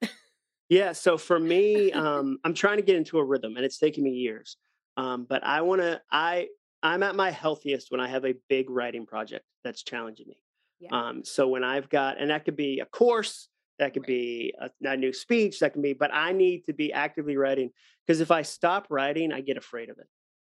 Yeah 0.68 0.92
so 0.92 1.16
for 1.16 1.38
me 1.38 1.92
um, 1.92 2.38
i'm 2.44 2.54
trying 2.54 2.76
to 2.76 2.82
get 2.82 2.96
into 2.96 3.18
a 3.18 3.24
rhythm 3.24 3.56
and 3.56 3.64
it's 3.64 3.78
taken 3.78 4.02
me 4.02 4.10
years 4.10 4.56
um, 4.96 5.26
but 5.28 5.44
I 5.44 5.62
want 5.62 5.82
to, 5.82 6.00
I, 6.10 6.48
I'm 6.82 7.02
at 7.02 7.14
my 7.14 7.30
healthiest 7.30 7.90
when 7.90 8.00
I 8.00 8.08
have 8.08 8.24
a 8.24 8.34
big 8.48 8.70
writing 8.70 9.06
project 9.06 9.44
that's 9.64 9.82
challenging 9.82 10.28
me. 10.28 10.36
Yeah. 10.80 10.90
Um, 10.92 11.24
so 11.24 11.48
when 11.48 11.64
I've 11.64 11.88
got, 11.88 12.20
and 12.20 12.30
that 12.30 12.44
could 12.44 12.56
be 12.56 12.80
a 12.80 12.86
course, 12.86 13.48
that 13.78 13.92
could 13.92 14.02
right. 14.02 14.08
be 14.08 14.54
a, 14.60 14.70
a, 14.88 14.96
new 14.96 15.12
speech, 15.12 15.60
that 15.60 15.72
can 15.72 15.82
be, 15.82 15.92
but 15.92 16.12
I 16.12 16.32
need 16.32 16.64
to 16.66 16.72
be 16.72 16.92
actively 16.92 17.36
writing 17.36 17.70
because 18.06 18.20
if 18.20 18.30
I 18.30 18.42
stop 18.42 18.86
writing, 18.90 19.32
I 19.32 19.40
get 19.40 19.56
afraid 19.56 19.90
of 19.90 19.98
it 19.98 20.06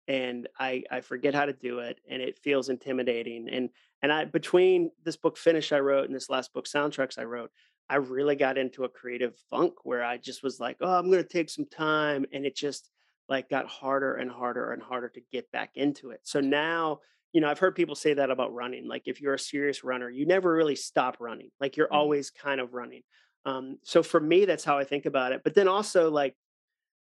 and 0.08 0.48
I, 0.58 0.84
I 0.90 1.02
forget 1.02 1.36
how 1.36 1.46
to 1.46 1.54
do 1.54 1.80
it 1.80 2.00
and 2.10 2.22
it 2.22 2.40
feels 2.40 2.70
intimidating. 2.70 3.50
And, 3.50 3.70
and 4.02 4.12
I, 4.12 4.26
between 4.26 4.92
this 5.04 5.18
book 5.18 5.38
finish 5.38 5.72
I 5.72 5.80
wrote 5.80 6.06
and 6.06 6.16
this 6.16 6.30
last 6.30 6.54
book 6.54 6.66
soundtracks 6.66 7.20
I 7.20 7.24
wrote, 7.24 7.52
I 7.90 7.96
really 7.96 8.36
got 8.36 8.58
into 8.58 8.84
a 8.84 8.90
creative 8.90 9.36
funk 9.50 9.74
where 9.84 10.04
I 10.04 10.18
just 10.18 10.44
was 10.44 10.60
like, 10.60 10.78
oh, 10.80 10.98
I'm 10.98 11.10
going 11.10 11.24
to 11.24 11.28
take 11.28 11.50
some 11.50 11.66
time. 11.66 12.26
And 12.32 12.46
it 12.46 12.56
just, 12.56 12.90
like 13.30 13.50
got 13.50 13.68
harder 13.68 14.16
and 14.16 14.32
harder 14.32 14.72
and 14.72 14.82
harder 14.82 15.10
to 15.10 15.22
get 15.32 15.52
back 15.52 15.72
into 15.76 16.10
it. 16.10 16.22
So 16.24 16.40
now, 16.40 17.00
you 17.32 17.42
know, 17.42 17.48
I've 17.48 17.60
heard 17.60 17.76
people 17.76 17.96
say 17.96 18.16
that 18.16 18.32
about 18.32 18.54
running. 18.54 18.88
Like 18.88 19.04
if 19.06 19.22
you're 19.22 19.36
a 19.36 19.40
serious 19.40 19.84
runner, 19.84 20.10
you 20.10 20.26
never 20.26 20.52
really 20.52 20.76
stop 20.76 21.18
running. 21.20 21.52
Like 21.60 21.78
you're 21.78 21.88
mm-hmm. 21.88 21.96
always 21.96 22.32
kind 22.32 22.60
of 22.60 22.74
running. 22.74 23.04
Um, 23.46 23.78
so 23.84 24.04
for 24.04 24.20
me, 24.20 24.46
that's 24.46 24.64
how 24.64 24.78
I 24.78 24.84
think 24.84 25.06
about 25.06 25.32
it. 25.32 25.42
But 25.44 25.54
then 25.56 25.68
also 25.68 26.10
like 26.10 26.36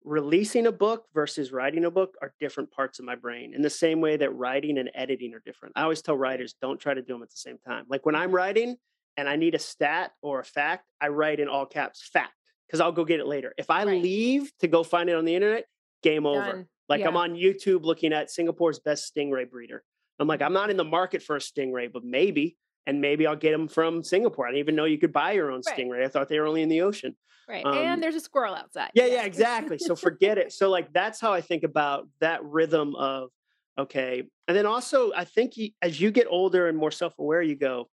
releasing 0.05 0.67
a 0.67 0.73
book 0.73 1.05
versus 1.15 1.53
writing 1.53 1.85
a 1.85 1.91
book 1.91 2.15
are 2.21 2.35
different 2.41 2.71
parts 2.71 2.99
of 2.99 3.05
my 3.05 3.15
brain 3.15 3.55
in 3.55 3.63
the 3.63 3.71
same 3.71 4.01
way 4.01 4.17
that 4.17 4.35
writing 4.35 4.79
and 4.79 4.91
editing 4.95 5.35
are 5.35 5.43
different. 5.45 5.75
I 5.77 5.83
always 5.83 6.03
tell 6.03 6.17
writers, 6.17 6.55
don't 6.61 6.81
try 6.81 6.95
to 6.95 7.03
do 7.03 7.13
them 7.13 7.23
at 7.23 7.31
the 7.31 7.37
same 7.37 7.59
time. 7.67 7.85
Like 7.89 8.05
when 8.05 8.15
I'm 8.15 8.33
writing 8.33 8.77
and 9.17 9.29
I 9.29 9.37
need 9.37 9.55
a 9.55 9.59
stat 9.59 10.13
or 10.23 10.41
a 10.41 10.45
fact, 10.45 10.91
I 11.01 11.09
write 11.09 11.41
in 11.41 11.49
all 11.49 11.67
caps 11.67 12.09
fact 12.13 12.33
because 12.67 12.81
I'll 12.81 12.93
go 12.93 13.05
get 13.05 13.21
it 13.21 13.27
later. 13.27 13.55
If 13.57 13.71
I 13.71 13.85
right. 13.85 14.03
leave 14.03 14.53
to 14.61 14.69
go 14.69 14.83
find 14.83 15.09
it 15.09 15.17
on 15.17 15.25
the 15.25 15.35
internet, 15.35 15.67
game 16.03 16.25
Done. 16.25 16.37
over. 16.37 16.67
Like 16.89 17.01
yeah. 17.01 17.09
I'm 17.09 17.17
on 17.17 17.35
YouTube 17.35 17.85
looking 17.85 18.13
at 18.13 18.31
Singapore's 18.31 18.79
best 18.79 19.15
stingray 19.15 19.49
breeder. 19.49 19.83
I'm 20.19 20.27
like, 20.27 20.43
I'm 20.43 20.53
not 20.53 20.71
in 20.71 20.77
the 20.77 20.85
market 20.85 21.23
for 21.23 21.37
a 21.37 21.39
stingray, 21.39 21.93
but 21.93 22.03
maybe, 22.05 22.57
and 22.87 23.01
maybe 23.01 23.27
I'll 23.27 23.37
get 23.37 23.53
them 23.53 23.69
from 23.69 24.03
Singapore. 24.03 24.47
I 24.47 24.51
didn't 24.51 24.61
even 24.61 24.75
know 24.75 24.85
you 24.85 24.99
could 24.99 25.13
buy 25.13 25.33
your 25.33 25.51
own 25.51 25.63
right. 25.67 25.79
stingray. 25.79 26.05
I 26.05 26.09
thought 26.09 26.29
they 26.29 26.41
were 26.41 26.47
only 26.47 26.63
in 26.63 26.69
the 26.69 26.83
ocean. 26.83 27.17
Right. 27.49 27.65
Um, 27.65 27.79
and 27.79 28.03
there's 28.03 28.15
a 28.15 28.21
squirrel 28.21 28.55
outside. 28.55 28.91
Yeah, 28.95 29.07
yeah, 29.07 29.25
exactly. 29.25 29.79
so 29.79 29.95
forget 29.97 30.39
it. 30.39 30.53
So 30.53 30.69
like 30.71 30.93
that's 30.93 31.21
how 31.21 31.33
I 31.33 31.41
think 31.41 31.63
about 31.63 32.09
that 32.21 32.45
rhythm 32.45 32.95
of 32.95 33.31
okay. 33.79 34.25
And 34.49 34.57
then 34.57 34.67
also 34.67 35.13
I 35.17 35.25
think 35.25 35.57
you, 35.57 35.71
as 35.81 36.01
you 36.01 36.11
get 36.11 36.27
older 36.29 36.69
and 36.69 36.77
more 36.77 36.91
self-aware, 36.91 37.43
you 37.43 37.57
go, 37.57 37.89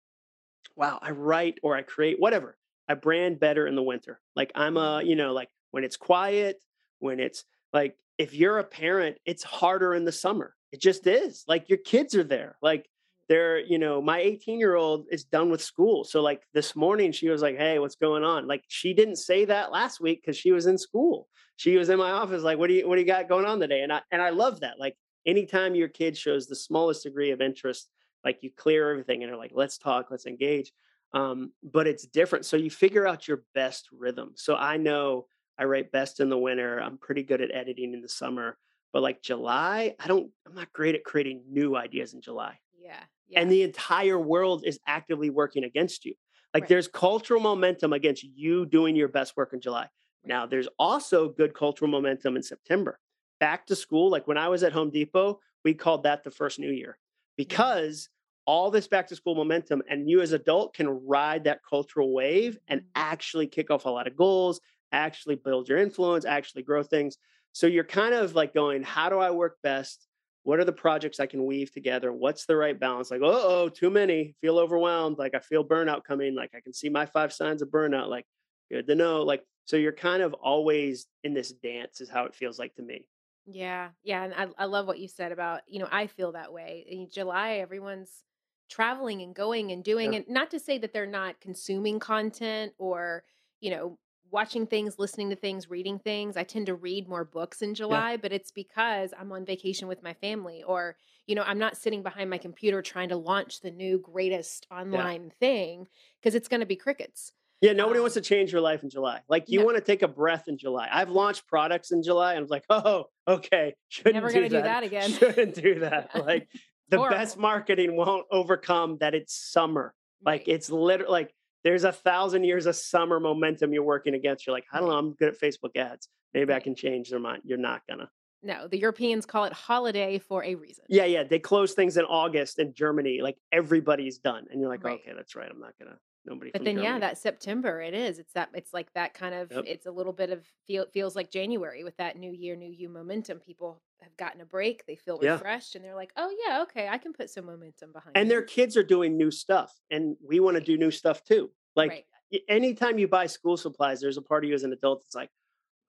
wow, 0.75 0.99
I 1.01 1.11
write 1.11 1.59
or 1.63 1.75
I 1.75 1.83
create 1.83 2.19
whatever. 2.19 2.57
I 2.89 2.95
brand 2.95 3.39
better 3.39 3.65
in 3.65 3.75
the 3.75 3.83
winter. 3.83 4.19
Like 4.35 4.51
I'm 4.55 4.77
a, 4.77 4.79
mm-hmm. 4.99 5.07
you 5.07 5.15
know, 5.15 5.31
like 5.31 5.49
when 5.71 5.83
it's 5.83 5.97
quiet, 5.97 6.61
when 6.99 7.19
it's 7.19 7.45
like 7.73 7.95
if 8.17 8.33
you're 8.33 8.59
a 8.59 8.63
parent, 8.63 9.17
it's 9.25 9.43
harder 9.43 9.93
in 9.93 10.05
the 10.05 10.11
summer. 10.11 10.55
It 10.71 10.81
just 10.81 11.07
is. 11.07 11.43
Like 11.47 11.69
your 11.69 11.79
kids 11.79 12.15
are 12.15 12.23
there. 12.23 12.57
Like 12.61 12.87
they're, 13.27 13.59
you 13.59 13.77
know, 13.77 14.01
my 14.01 14.19
18 14.19 14.59
year 14.59 14.75
old 14.75 15.05
is 15.11 15.23
done 15.23 15.49
with 15.49 15.61
school. 15.61 16.03
So 16.03 16.21
like 16.21 16.43
this 16.53 16.75
morning 16.75 17.11
she 17.11 17.29
was 17.29 17.41
like, 17.41 17.57
Hey, 17.57 17.79
what's 17.79 17.95
going 17.95 18.23
on? 18.23 18.47
Like 18.47 18.63
she 18.67 18.93
didn't 18.93 19.17
say 19.17 19.45
that 19.45 19.71
last 19.71 19.99
week 19.99 20.21
because 20.21 20.37
she 20.37 20.51
was 20.51 20.65
in 20.65 20.77
school. 20.77 21.27
She 21.57 21.77
was 21.77 21.89
in 21.89 21.97
my 21.97 22.11
office, 22.11 22.43
like, 22.43 22.57
what 22.57 22.67
do 22.67 22.73
you 22.73 22.87
what 22.87 22.95
do 22.95 23.01
you 23.01 23.07
got 23.07 23.29
going 23.29 23.45
on 23.45 23.59
today? 23.59 23.81
And 23.81 23.91
I 23.91 24.01
and 24.11 24.21
I 24.21 24.29
love 24.29 24.59
that. 24.59 24.79
Like 24.79 24.95
anytime 25.25 25.75
your 25.75 25.87
kid 25.87 26.17
shows 26.17 26.47
the 26.47 26.55
smallest 26.55 27.03
degree 27.03 27.31
of 27.31 27.41
interest, 27.41 27.89
like 28.23 28.39
you 28.41 28.51
clear 28.55 28.91
everything 28.91 29.23
and 29.23 29.31
they're 29.31 29.39
like, 29.39 29.53
let's 29.53 29.77
talk, 29.77 30.07
let's 30.11 30.25
engage. 30.25 30.71
Um, 31.13 31.53
but 31.63 31.87
it's 31.87 32.05
different. 32.05 32.45
So 32.45 32.57
you 32.57 32.69
figure 32.69 33.07
out 33.07 33.27
your 33.27 33.43
best 33.53 33.87
rhythm. 33.97 34.33
So 34.35 34.55
I 34.55 34.77
know 34.77 35.27
I 35.57 35.65
write 35.65 35.91
best 35.91 36.19
in 36.19 36.29
the 36.29 36.37
winter. 36.37 36.79
I'm 36.79 36.97
pretty 36.97 37.23
good 37.23 37.41
at 37.41 37.53
editing 37.53 37.93
in 37.93 38.01
the 38.01 38.09
summer. 38.09 38.57
But 38.93 39.03
like 39.03 39.21
July, 39.21 39.95
I 39.99 40.07
don't, 40.07 40.31
I'm 40.47 40.55
not 40.55 40.71
great 40.73 40.95
at 40.95 41.03
creating 41.03 41.43
new 41.49 41.75
ideas 41.75 42.13
in 42.13 42.21
July. 42.21 42.59
Yeah. 42.81 42.99
yeah. 43.27 43.41
And 43.41 43.51
the 43.51 43.63
entire 43.63 44.19
world 44.19 44.63
is 44.65 44.79
actively 44.87 45.29
working 45.29 45.63
against 45.63 46.05
you. 46.05 46.13
Like 46.53 46.63
right. 46.63 46.69
there's 46.69 46.87
cultural 46.87 47.41
momentum 47.41 47.91
against 47.91 48.23
you 48.23 48.65
doing 48.65 48.95
your 48.95 49.09
best 49.09 49.35
work 49.35 49.51
in 49.51 49.59
July. 49.59 49.81
Right. 49.81 49.89
Now, 50.25 50.45
there's 50.45 50.69
also 50.79 51.29
good 51.29 51.53
cultural 51.53 51.91
momentum 51.91 52.37
in 52.37 52.43
September. 52.43 52.99
Back 53.39 53.67
to 53.67 53.75
school, 53.75 54.09
like 54.09 54.27
when 54.27 54.37
I 54.37 54.47
was 54.47 54.63
at 54.63 54.71
Home 54.71 54.89
Depot, 54.89 55.39
we 55.65 55.73
called 55.73 56.03
that 56.03 56.23
the 56.23 56.31
first 56.31 56.57
new 56.57 56.71
year 56.71 56.97
because 57.35 58.07
all 58.45 58.71
this 58.71 58.87
back 58.87 59.07
to 59.07 59.15
school 59.15 59.35
momentum 59.35 59.81
and 59.89 60.09
you 60.09 60.21
as 60.21 60.31
adult 60.31 60.73
can 60.73 60.87
ride 60.87 61.43
that 61.43 61.61
cultural 61.67 62.13
wave 62.13 62.57
and 62.67 62.81
mm-hmm. 62.81 62.89
actually 62.95 63.47
kick 63.47 63.71
off 63.71 63.85
a 63.85 63.89
lot 63.89 64.07
of 64.07 64.15
goals 64.15 64.61
actually 64.95 65.35
build 65.35 65.69
your 65.69 65.77
influence, 65.79 66.25
actually 66.25 66.63
grow 66.63 66.83
things. 66.83 67.17
So 67.53 67.67
you're 67.67 67.83
kind 67.83 68.13
of 68.13 68.35
like 68.35 68.53
going, 68.53 68.83
how 68.83 69.09
do 69.09 69.17
I 69.19 69.31
work 69.31 69.57
best? 69.63 70.07
What 70.43 70.59
are 70.59 70.65
the 70.65 70.73
projects 70.73 71.19
I 71.19 71.25
can 71.25 71.45
weave 71.45 71.71
together? 71.71 72.13
What's 72.13 72.45
the 72.45 72.55
right 72.55 72.79
balance? 72.79 73.09
Like, 73.11 73.21
oh, 73.23 73.69
too 73.69 73.89
many, 73.89 74.35
feel 74.41 74.59
overwhelmed. 74.59 75.17
Like 75.17 75.33
I 75.35 75.39
feel 75.39 75.63
burnout 75.65 76.03
coming. 76.03 76.35
Like 76.35 76.51
I 76.55 76.61
can 76.61 76.73
see 76.73 76.89
my 76.89 77.05
five 77.05 77.33
signs 77.33 77.61
of 77.61 77.69
burnout. 77.69 78.09
Like, 78.09 78.25
good 78.71 78.87
to 78.87 78.95
know. 78.95 79.23
Like, 79.23 79.43
so 79.65 79.77
you're 79.77 79.93
kind 79.93 80.21
of 80.21 80.33
always 80.33 81.07
in 81.23 81.33
this 81.33 81.51
dance, 81.51 82.01
is 82.01 82.09
how 82.09 82.25
it 82.25 82.35
feels 82.35 82.59
like 82.59 82.75
to 82.75 82.83
me. 82.83 83.07
Yeah, 83.47 83.91
yeah, 84.03 84.23
and 84.23 84.33
I 84.33 84.47
I 84.63 84.65
love 84.65 84.87
what 84.87 84.99
you 84.99 85.07
said 85.07 85.31
about, 85.31 85.61
you 85.67 85.79
know, 85.79 85.87
I 85.91 86.07
feel 86.07 86.31
that 86.31 86.51
way. 86.51 86.85
In 86.87 87.09
July, 87.11 87.55
everyone's 87.57 88.23
traveling 88.69 89.21
and 89.21 89.35
going 89.35 89.71
and 89.71 89.83
doing 89.83 90.13
Yeah. 90.13 90.15
and 90.15 90.27
not 90.27 90.49
to 90.51 90.59
say 90.59 90.79
that 90.79 90.93
they're 90.93 91.05
not 91.05 91.39
consuming 91.39 91.99
content 91.99 92.73
or, 92.79 93.23
you 93.61 93.69
know, 93.69 93.99
watching 94.31 94.67
things, 94.67 94.97
listening 94.99 95.29
to 95.29 95.35
things, 95.35 95.69
reading 95.69 95.99
things. 95.99 96.35
I 96.37 96.43
tend 96.43 96.65
to 96.67 96.75
read 96.75 97.07
more 97.07 97.23
books 97.23 97.61
in 97.61 97.69
Yeah. 97.69 97.75
July, 97.75 98.17
but 98.17 98.31
it's 98.33 98.51
because 98.51 99.13
I'm 99.17 99.31
on 99.31 99.45
vacation 99.45 99.87
with 99.87 100.03
my 100.03 100.13
family 100.13 100.63
or, 100.63 100.97
you 101.27 101.35
know, 101.35 101.43
I'm 101.43 101.59
not 101.59 101.77
sitting 101.77 102.03
behind 102.03 102.29
my 102.29 102.37
computer 102.37 102.81
trying 102.81 103.09
to 103.09 103.15
launch 103.17 103.61
the 103.61 103.71
new 103.71 103.97
greatest 103.99 104.67
Yeah. 104.69 104.79
online 104.81 105.31
thing 105.39 105.87
because 106.19 106.35
it's 106.35 106.47
going 106.47 106.59
to 106.61 106.65
be 106.65 106.75
crickets. 106.75 107.31
Yeah, 107.61 107.71
nobody 107.73 107.99
wants 107.99 108.17
Um, 108.17 108.21
to 108.23 108.27
change 108.29 108.51
your 108.51 108.61
life 108.61 108.83
in 108.83 108.89
July. 108.89 109.21
Like 109.29 109.45
you 109.47 109.59
no, 109.59 109.65
want 109.65 109.77
to 109.77 109.81
take 109.83 110.01
a 110.01 110.07
breath 110.07 110.47
in 110.47 110.57
July. 110.57 110.89
I've 110.91 111.09
launched 111.09 111.47
products 111.47 111.91
in 111.91 112.03
July 112.03 112.31
and 112.31 112.39
I 112.39 112.41
was 112.41 112.51
like, 112.51 112.65
oh, 112.69 113.05
okay, 113.27 113.73
shouldn't 113.87 114.15
never 114.15 114.29
do 114.29 114.41
to 114.41 114.49
do 114.49 114.61
that. 114.61 114.83
again. 114.83 115.09
Shouldn't 115.11 115.55
do 115.55 115.79
that. 115.79 116.09
Yeah. 116.13 116.21
Like 116.21 116.49
the 116.89 116.97
best 117.09 117.37
marketing 117.37 117.95
won't 117.95 118.25
overcome 118.31 118.97
that 118.99 119.15
it's 119.15 119.33
summer. 119.33 119.93
Like 120.23 120.41
Right. 120.41 120.47
it's 120.49 120.69
literally 120.69 121.11
like 121.11 121.33
there's 121.65 121.83
a 121.83 121.91
thousand 121.91 122.43
years 122.43 122.67
of 122.67 122.75
summer 122.75 123.19
momentum 123.19 123.73
you're 123.73 123.83
working 123.83 124.13
against. 124.13 124.45
You're 124.45 124.55
like, 124.55 124.65
I 124.71 124.79
don't 124.79 124.87
know, 124.87 124.95
I'm 124.97 125.13
good 125.13 125.29
at 125.29 125.39
Facebook 125.39 125.75
ads. 125.75 126.07
Maybe 126.33 126.53
I 126.53 126.59
can 126.59 126.75
change 126.75 127.09
their 127.09 127.19
mind. 127.19 127.41
You're 127.43 127.57
not 127.57 127.81
gonna. 127.89 128.09
No, 128.43 128.67
the 128.67 128.77
Europeans 128.77 129.25
call 129.25 129.45
it 129.45 129.53
holiday 129.53 130.19
for 130.19 130.43
a 130.43 130.53
reason. 130.53 130.85
Yeah, 130.87 131.05
yeah. 131.05 131.23
They 131.23 131.39
close 131.39 131.73
things 131.73 131.97
in 131.97 132.05
August 132.05 132.59
in 132.59 132.73
Germany. 132.75 133.19
Like 133.21 133.37
everybody's 133.51 134.19
done. 134.19 134.45
And 134.51 134.61
you're 134.61 134.69
like, 134.69 134.83
Right. 134.83 134.99
okay, 135.01 135.13
that's 135.15 135.35
right. 135.35 135.49
I'm 135.49 135.59
not 135.59 135.73
gonna 135.79 135.97
nobody 136.25 136.51
But 136.53 136.63
then 136.63 136.79
yeah, 136.79 136.99
that 136.99 137.17
September 137.17 137.81
it 137.81 137.93
is. 137.93 138.17
It's 138.19 138.33
that 138.33 138.49
it's 138.53 138.73
like 138.73 138.93
that 138.93 139.13
kind 139.13 139.35
of 139.35 139.51
Yep. 139.51 139.65
it's 139.65 139.85
a 139.85 139.91
little 139.91 140.13
bit 140.13 140.29
of 140.31 140.45
feel 140.65 140.85
feels 140.93 141.15
like 141.15 141.29
January 141.31 141.83
with 141.83 141.97
that 141.97 142.17
new 142.17 142.31
year, 142.31 142.55
new 142.55 142.71
you 142.71 142.89
momentum. 142.89 143.39
People 143.39 143.81
have 144.01 144.15
gotten 144.17 144.41
a 144.41 144.45
break, 144.45 144.85
they 144.85 144.95
feel 144.95 145.19
Yeah. 145.19 145.31
refreshed 145.33 145.75
and 145.75 145.83
they're 145.83 145.95
like, 145.95 146.13
"Oh 146.17 146.33
yeah, 146.45 146.61
okay, 146.63 146.87
I 146.87 146.97
can 146.97 147.13
put 147.13 147.29
some 147.29 147.45
momentum 147.45 147.91
behind 147.91 148.15
and 148.15 148.29
their 148.29 148.41
kids 148.41 148.77
are 148.77 148.83
doing 148.83 149.17
new 149.17 149.31
stuff 149.31 149.79
and 149.91 150.15
we 150.21 150.39
want 150.39 150.55
to 150.55 150.61
do 150.63 150.77
new 150.77 150.91
stuff 150.91 151.23
too 151.23 151.51
like 151.75 151.89
Right. 151.89 152.05
anytime 152.47 152.97
you 152.97 153.07
buy 153.07 153.25
school 153.27 153.57
supplies 153.57 153.99
there's 154.01 154.17
a 154.17 154.21
part 154.21 154.43
of 154.43 154.49
you 154.49 154.55
as 154.55 154.63
an 154.63 154.73
adult 154.73 155.01
that's 155.03 155.15
like 155.15 155.29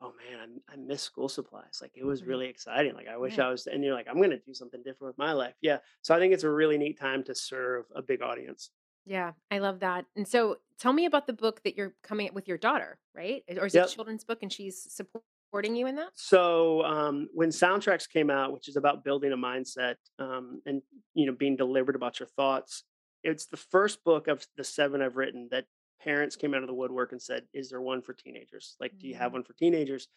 oh 0.03 0.13
man 0.19 0.61
I, 0.69 0.75
I 0.75 0.77
miss 0.77 1.03
school 1.03 1.29
supplies 1.29 1.79
like 1.83 1.93
it 1.97 2.05
was 2.05 2.23
Right. 2.23 2.29
really 2.29 2.47
exciting 2.49 2.95
like 2.95 3.09
i 3.09 3.17
wish 3.17 3.39
Yeah. 3.39 3.47
i 3.47 3.51
was 3.51 3.67
and 3.67 3.85
you're 3.85 3.95
like 3.95 4.09
i'm 4.09 4.19
going 4.19 4.31
to 4.31 4.39
do 4.41 4.55
something 4.55 4.83
different 4.83 5.13
with 5.15 5.19
my 5.19 5.33
life 5.33 5.57
yeah 5.63 5.79
so 6.03 6.15
i 6.15 6.19
think 6.19 6.35
it's 6.35 6.45
a 6.45 6.51
really 6.51 6.79
neat 6.79 6.99
time 6.99 7.25
to 7.25 7.35
serve 7.35 7.87
a 7.95 8.03
big 8.03 8.23
audience 8.23 8.71
Yeah, 9.07 9.33
I 9.51 9.59
love 9.59 9.81
that. 9.81 10.07
And 10.17 10.27
so 10.27 10.59
tell 10.79 10.93
me 10.93 11.07
about 11.07 11.27
the 11.27 11.33
book 11.33 11.63
that 11.63 11.77
you're 11.77 11.95
coming 12.03 12.29
up 12.29 12.35
with 12.35 12.49
your 12.49 12.59
daughter, 12.59 12.99
right? 13.15 13.45
Or 13.57 13.67
is 13.67 13.75
it 13.77 13.85
a 13.85 13.87
children's 13.87 14.25
book 14.25 14.43
and 14.43 14.53
she's 14.53 14.83
supporting 14.93 15.77
you 15.77 15.87
in 15.87 15.97
that? 15.97 16.13
so 16.15 16.83
um, 16.85 17.29
when 17.35 17.51
soundtracks 17.51 18.09
came 18.09 18.31
out 18.31 18.53
which 18.53 18.69
is 18.69 18.77
about 18.77 19.05
building 19.05 19.33
a 19.33 19.37
mindset 19.37 19.97
um, 20.19 20.61
and 20.67 20.83
you 21.15 21.27
know 21.27 21.33
being 21.33 21.57
deliberate 21.57 21.97
about 21.97 22.19
your 22.19 22.27
thoughts 22.29 22.85
it's 23.23 23.47
the 23.47 23.57
first 23.57 24.03
book 24.05 24.29
of 24.29 24.47
the 24.57 24.65
seven 24.65 25.03
i've 25.03 25.17
written 25.17 25.49
that 25.51 25.67
parents 26.01 26.37
came 26.37 26.55
out 26.55 26.63
of 26.63 26.69
the 26.69 26.75
woodwork 26.75 27.13
and 27.13 27.21
said 27.21 27.47
is 27.53 27.69
there 27.71 27.81
one 27.81 28.01
for 28.03 28.15
teenagers 28.15 28.77
like 28.81 28.95
do 28.99 29.07
you 29.09 29.15
have 29.15 29.33
Mm, 29.33 29.35
one 29.35 29.43
for 29.45 29.53
teenagers 29.55 30.09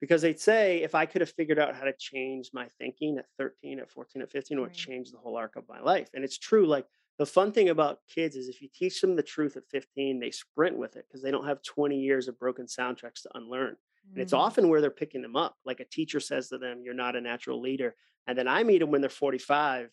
because 0.00 0.22
they'd 0.22 0.40
say 0.40 0.82
if 0.82 0.94
i 0.94 1.06
could 1.06 1.20
have 1.20 1.30
figured 1.32 1.58
out 1.58 1.74
how 1.76 1.84
to 1.84 1.94
change 1.98 2.50
my 2.54 2.68
thinking 2.78 3.18
at 3.18 3.26
13 3.38 3.80
at 3.80 3.90
14 3.90 4.22
at 4.22 4.30
15 4.30 4.58
it 4.58 4.60
would 4.60 4.72
right. 4.72 4.74
change 4.74 5.10
the 5.10 5.18
whole 5.18 5.36
arc 5.36 5.56
of 5.56 5.68
my 5.68 5.80
life 5.80 6.10
and 6.14 6.24
it's 6.24 6.38
true 6.38 6.66
like 6.66 6.86
the 7.18 7.26
fun 7.26 7.52
thing 7.52 7.68
about 7.68 7.98
kids 8.12 8.36
is 8.36 8.48
if 8.48 8.60
you 8.60 8.68
teach 8.74 9.00
them 9.00 9.16
the 9.16 9.22
truth 9.22 9.56
at 9.56 9.68
15 9.70 10.20
they 10.20 10.30
sprint 10.30 10.76
with 10.76 10.96
it 10.96 11.06
because 11.08 11.22
they 11.22 11.30
don't 11.30 11.46
have 11.46 11.62
20 11.62 11.98
years 11.98 12.28
of 12.28 12.38
broken 12.38 12.66
soundtracks 12.66 13.22
to 13.22 13.30
unlearn 13.34 13.76
and 14.14 14.22
it's 14.22 14.32
Mm, 14.32 14.38
often 14.38 14.68
where 14.68 14.80
they're 14.80 14.90
picking 14.90 15.22
them 15.22 15.36
up. 15.36 15.56
Like 15.64 15.80
a 15.80 15.84
teacher 15.84 16.20
says 16.20 16.48
to 16.48 16.58
them, 16.58 16.82
You're 16.84 16.94
not 16.94 17.16
a 17.16 17.20
natural 17.20 17.60
leader. 17.60 17.94
And 18.26 18.38
then 18.38 18.48
I 18.48 18.62
meet 18.62 18.78
them 18.78 18.90
when 18.90 19.00
they're 19.00 19.10
45 19.10 19.90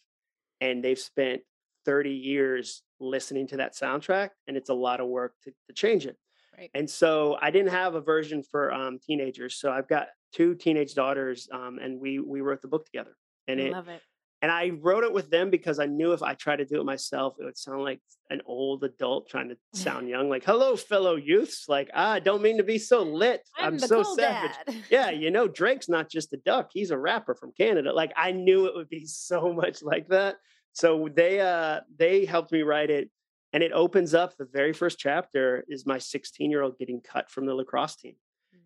and 0.61 0.84
they've 0.84 0.99
spent 0.99 1.41
30 1.86 2.11
years 2.11 2.84
listening 2.99 3.47
to 3.47 3.57
that 3.57 3.76
soundtrack. 3.76 4.30
And 4.47 4.55
it's 4.57 4.69
a 4.69 4.74
lot 4.74 4.99
of 5.01 5.07
work 5.07 5.36
to, 5.43 5.51
to 5.67 5.74
change 5.74 6.05
it. 6.05 6.17
right. 6.57 6.72
And 6.74 6.89
so 6.89 7.38
I 7.41 7.51
didn't 7.51 7.72
have 7.72 7.95
a 7.95 8.01
version 8.01 8.43
for 8.43 8.74
um, 8.74 8.99
teenagers. 8.99 9.55
So 9.55 9.72
I've 9.72 9.88
got 9.88 10.07
two 10.34 10.55
teenage 10.55 10.93
daughters 10.93 11.49
um, 11.51 11.80
and 11.80 11.99
we, 11.99 12.19
we 12.19 12.41
wrote 12.41 12.61
the 12.61 12.67
book 12.67 12.86
together. 12.86 13.17
I 13.49 13.51
And 13.51 13.59
it, 13.59 13.72
love 13.72 13.88
it. 13.89 14.01
And 14.42 14.52
I 14.52 14.72
wrote 14.82 15.04
it 15.04 15.14
with 15.14 15.30
them 15.30 15.50
because 15.52 15.80
I 15.80 15.86
knew 15.86 16.14
if 16.14 16.24
I 16.24 16.34
tried 16.34 16.58
to 16.58 16.66
do 16.66 16.80
it 16.82 16.86
myself, 16.86 17.36
it 17.39 17.44
would 17.44 17.58
sound 17.58 17.84
like 17.84 18.02
an 18.32 18.42
old 18.46 18.84
adult 18.84 19.30
trying 19.30 19.50
to 19.50 19.58
sound 19.80 20.10
young. 20.10 20.30
Like, 20.30 20.44
hello, 20.44 20.76
fellow 20.76 21.16
youths. 21.16 21.66
Like, 21.70 21.92
ah, 21.94 22.14
I 22.14 22.20
don't 22.20 22.42
mean 22.42 22.58
to 22.58 22.64
be 22.64 22.80
so 22.80 23.04
lit. 23.04 23.48
I'm 23.58 23.74
I'm 23.74 23.80
so 23.80 24.04
cool 24.04 24.16
savage. 24.16 24.52
dad. 24.66 24.76
Yeah, 24.89 25.10
you 25.12 25.30
know, 25.30 25.48
Drake's 25.48 25.89
not 25.89 26.10
just 26.10 26.34
a 26.34 26.38
duck. 26.38 26.72
He's 26.74 26.92
a 26.92 26.98
rapper 26.98 27.36
from 27.36 27.52
Canada. 27.52 27.94
Like, 27.94 28.14
I 28.18 28.32
knew 28.32 28.66
it 28.66 28.76
would 28.76 28.89
be 28.89 29.06
so 29.06 29.54
much 29.54 29.84
like 29.84 30.08
that. 30.10 30.38
So 30.74 31.10
they 31.14 31.39
uh 31.39 31.82
they 31.98 32.26
helped 32.26 32.52
me 32.52 32.62
write 32.62 32.89
it. 32.89 33.10
And 33.54 33.62
it 33.62 33.74
opens 33.74 34.14
up 34.14 34.38
the 34.38 34.46
very 34.46 34.72
first 34.72 34.98
chapter 34.98 35.66
is 35.68 35.86
my 35.86 35.98
16 35.98 36.50
year 36.50 36.62
old 36.62 36.78
getting 36.80 37.02
cut 37.02 37.30
from 37.30 37.46
the 37.46 37.54
lacrosse 37.54 37.98
team 37.98 38.16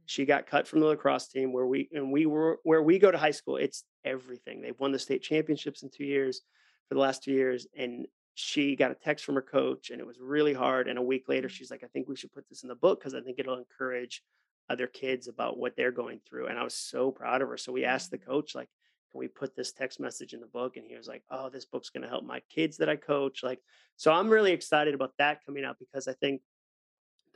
she 0.05 0.25
got 0.25 0.47
cut 0.47 0.67
from 0.67 0.79
the 0.79 0.85
lacrosse 0.85 1.27
team 1.27 1.51
where 1.53 1.65
we 1.65 1.89
and 1.93 2.11
we 2.11 2.25
were 2.25 2.59
where 2.63 2.81
we 2.81 2.99
go 2.99 3.11
to 3.11 3.17
high 3.17 3.31
school 3.31 3.57
it's 3.57 3.83
everything. 4.03 4.61
They've 4.61 4.79
won 4.79 4.91
the 4.91 4.99
state 4.99 5.23
championships 5.23 5.83
in 5.83 5.89
two 5.89 6.05
years 6.05 6.41
for 6.87 6.95
the 6.95 7.01
last 7.01 7.23
two 7.23 7.31
years 7.31 7.67
and 7.77 8.07
she 8.35 8.75
got 8.75 8.91
a 8.91 8.95
text 8.95 9.25
from 9.25 9.35
her 9.35 9.41
coach 9.41 9.89
and 9.89 9.99
it 9.99 10.05
was 10.05 10.19
really 10.19 10.53
hard 10.53 10.87
and 10.87 10.99
a 10.99 11.01
week 11.01 11.27
later 11.27 11.47
mm, 11.47 11.51
she's 11.51 11.71
like 11.71 11.83
i 11.83 11.87
think 11.87 12.07
we 12.07 12.15
should 12.15 12.33
put 12.33 12.47
this 12.49 12.63
in 12.63 12.69
the 12.69 12.75
book 12.75 12.99
because 12.99 13.15
i 13.15 13.21
think 13.21 13.39
it'll 13.39 13.57
encourage 13.57 14.21
other 14.69 14.87
kids 14.87 15.27
about 15.27 15.57
what 15.57 15.75
they're 15.75 15.91
going 15.91 16.19
through 16.27 16.47
and 16.47 16.59
i 16.59 16.63
was 16.63 16.73
so 16.73 17.11
proud 17.11 17.41
of 17.41 17.47
her 17.47 17.57
so 17.57 17.71
we 17.71 17.85
asked 17.85 18.11
the 18.11 18.17
mm. 18.17 18.25
coach 18.25 18.53
like 18.53 18.69
can 19.11 19.19
we 19.19 19.27
put 19.29 19.55
this 19.55 19.71
text 19.71 20.01
message 20.01 20.33
in 20.33 20.41
the 20.41 20.47
book? 20.47 20.75
And 20.75 20.85
he 20.85 20.97
was 20.97 21.07
like 21.07 21.23
oh 21.31 21.49
this 21.49 21.65
book's 21.65 21.89
going 21.89 22.03
to 22.03 22.09
help 22.09 22.25
my 22.25 22.41
kids 22.53 22.77
that 22.77 22.89
i 22.89 22.97
coach 22.97 23.43
like 23.43 23.59
so 23.95 24.11
i'm 24.11 24.27
really 24.27 24.51
excited 24.51 24.93
about 24.93 25.13
that 25.19 25.45
coming 25.45 25.63
out 25.63 25.77
because 25.79 26.09
i 26.09 26.13
think 26.13 26.41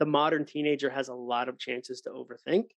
the 0.00 0.06
modern 0.06 0.46
teenager 0.46 0.90
has 0.90 1.08
a 1.08 1.14
lot 1.14 1.48
of 1.50 1.58
chances 1.58 2.02
to 2.02 2.10
overthink 2.10 2.72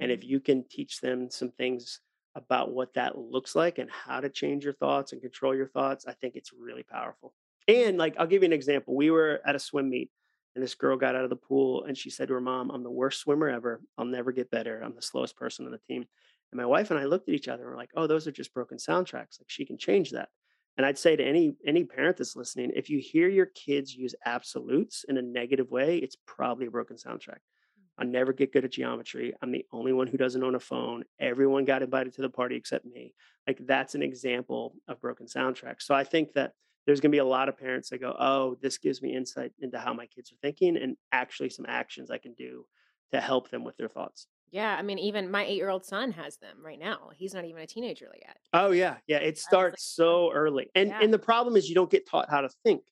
and 0.00 0.10
if 0.10 0.24
Mm, 0.24 0.24
you 0.24 0.40
can 0.40 0.66
teach 0.68 1.00
them 1.00 1.30
some 1.30 1.50
things 1.50 2.00
about 2.34 2.72
what 2.72 2.94
that 2.94 3.18
looks 3.18 3.54
like 3.54 3.78
and 3.78 3.90
how 3.90 4.20
to 4.20 4.30
change 4.30 4.64
your 4.64 4.72
thoughts 4.72 5.12
and 5.12 5.20
control 5.20 5.54
your 5.54 5.68
thoughts, 5.68 6.06
I 6.06 6.14
think 6.14 6.34
it's 6.34 6.52
really 6.52 6.82
powerful. 6.82 7.34
And 7.68 7.98
like, 7.98 8.16
I'll 8.18 8.26
give 8.26 8.42
you 8.42 8.46
an 8.46 8.52
example. 8.52 8.96
We 8.96 9.10
were 9.10 9.40
at 9.44 9.54
a 9.54 9.58
swim 9.58 9.90
meet 9.90 10.10
and 10.54 10.64
this 10.64 10.74
girl 10.74 10.96
got 10.96 11.14
out 11.14 11.24
of 11.24 11.30
the 11.30 11.36
pool 11.36 11.84
and 11.84 11.96
she 11.96 12.10
said 12.10 12.28
to 12.28 12.34
her 12.34 12.40
mom, 12.40 12.70
I'm 12.70 12.82
the 12.82 12.90
worst 12.90 13.20
swimmer 13.20 13.48
ever. 13.48 13.82
I'll 13.96 14.04
never 14.04 14.32
get 14.32 14.50
better. 14.50 14.80
I'm 14.80 14.94
the 14.94 15.02
slowest 15.02 15.36
person 15.36 15.66
on 15.66 15.72
the 15.72 15.78
team. 15.78 16.06
And 16.50 16.58
my 16.58 16.66
wife 16.66 16.90
and 16.90 16.98
I 16.98 17.04
looked 17.04 17.28
at 17.28 17.34
each 17.34 17.48
other 17.48 17.62
and 17.62 17.70
we're 17.70 17.76
like, 17.78 17.92
oh, 17.96 18.06
those 18.06 18.26
are 18.26 18.32
just 18.32 18.52
broken 18.54 18.78
soundtracks. 18.78 19.40
Like 19.40 19.48
she 19.48 19.64
can 19.64 19.78
change 19.78 20.10
that. 20.10 20.30
And 20.76 20.86
I'd 20.86 20.98
say 20.98 21.16
to 21.16 21.24
any 21.24 21.54
any 21.66 21.84
parent 21.84 22.16
that's 22.16 22.36
listening, 22.36 22.70
if 22.74 22.88
you 22.88 22.98
hear 22.98 23.28
your 23.28 23.46
kids 23.46 23.94
use 23.94 24.14
absolutes 24.24 25.04
in 25.08 25.18
a 25.18 25.22
negative 25.22 25.70
way, 25.70 25.98
it's 25.98 26.16
probably 26.26 26.66
a 26.66 26.70
broken 26.70 26.96
soundtrack. 26.96 27.40
Mm. 27.40 27.98
I 27.98 28.04
never 28.04 28.32
get 28.32 28.52
good 28.52 28.64
at 28.64 28.72
geometry. 28.72 29.34
I'm 29.42 29.52
the 29.52 29.66
only 29.72 29.92
one 29.92 30.06
who 30.06 30.16
doesn't 30.16 30.42
own 30.42 30.54
a 30.54 30.60
phone. 30.60 31.04
Everyone 31.20 31.64
got 31.64 31.82
invited 31.82 32.14
to 32.14 32.22
the 32.22 32.30
party 32.30 32.56
except 32.56 32.86
me. 32.86 33.14
Like 33.46 33.66
that's 33.66 33.94
an 33.94 34.02
example 34.02 34.74
of 34.88 35.00
broken 35.00 35.26
soundtracks. 35.26 35.82
So 35.82 35.94
I 35.94 36.04
think 36.04 36.32
that 36.34 36.52
there's 36.86 37.00
going 37.00 37.10
to 37.10 37.16
be 37.16 37.20
a 37.20 37.24
lot 37.24 37.48
of 37.48 37.58
parents 37.58 37.90
that 37.90 38.00
go, 38.00 38.16
"Oh, 38.18 38.56
this 38.62 38.78
gives 38.78 39.02
me 39.02 39.14
insight 39.14 39.52
into 39.60 39.78
how 39.78 39.92
my 39.92 40.06
kids 40.06 40.32
are 40.32 40.36
thinking 40.40 40.76
and 40.76 40.96
actually 41.12 41.50
some 41.50 41.66
actions 41.68 42.10
I 42.10 42.18
can 42.18 42.32
do 42.32 42.66
to 43.12 43.20
help 43.20 43.50
them 43.50 43.62
with 43.62 43.76
their 43.76 43.88
thoughts." 43.88 44.26
Yeah, 44.52 44.76
I 44.78 44.82
mean, 44.82 44.98
even 44.98 45.30
my 45.30 45.44
eight-year-old 45.44 45.84
son 45.84 46.12
has 46.12 46.36
them 46.36 46.58
right 46.62 46.78
now. 46.78 47.10
He's 47.16 47.34
not 47.34 47.46
even 47.46 47.62
a 47.62 47.66
teenager 47.66 48.14
yet. 48.20 48.36
Oh 48.52 48.70
yeah, 48.70 48.98
yeah. 49.06 49.16
It 49.16 49.24
like, 49.28 49.36
starts 49.38 49.96
oh, 49.98 50.04
so 50.04 50.32
early, 50.32 50.70
and 50.74 50.90
yeah. 50.90 51.00
and 51.02 51.12
the 51.12 51.18
problem 51.18 51.56
is 51.56 51.68
you 51.68 51.74
don't 51.74 51.90
get 51.90 52.06
taught 52.06 52.28
how 52.30 52.42
to 52.42 52.50
think. 52.62 52.82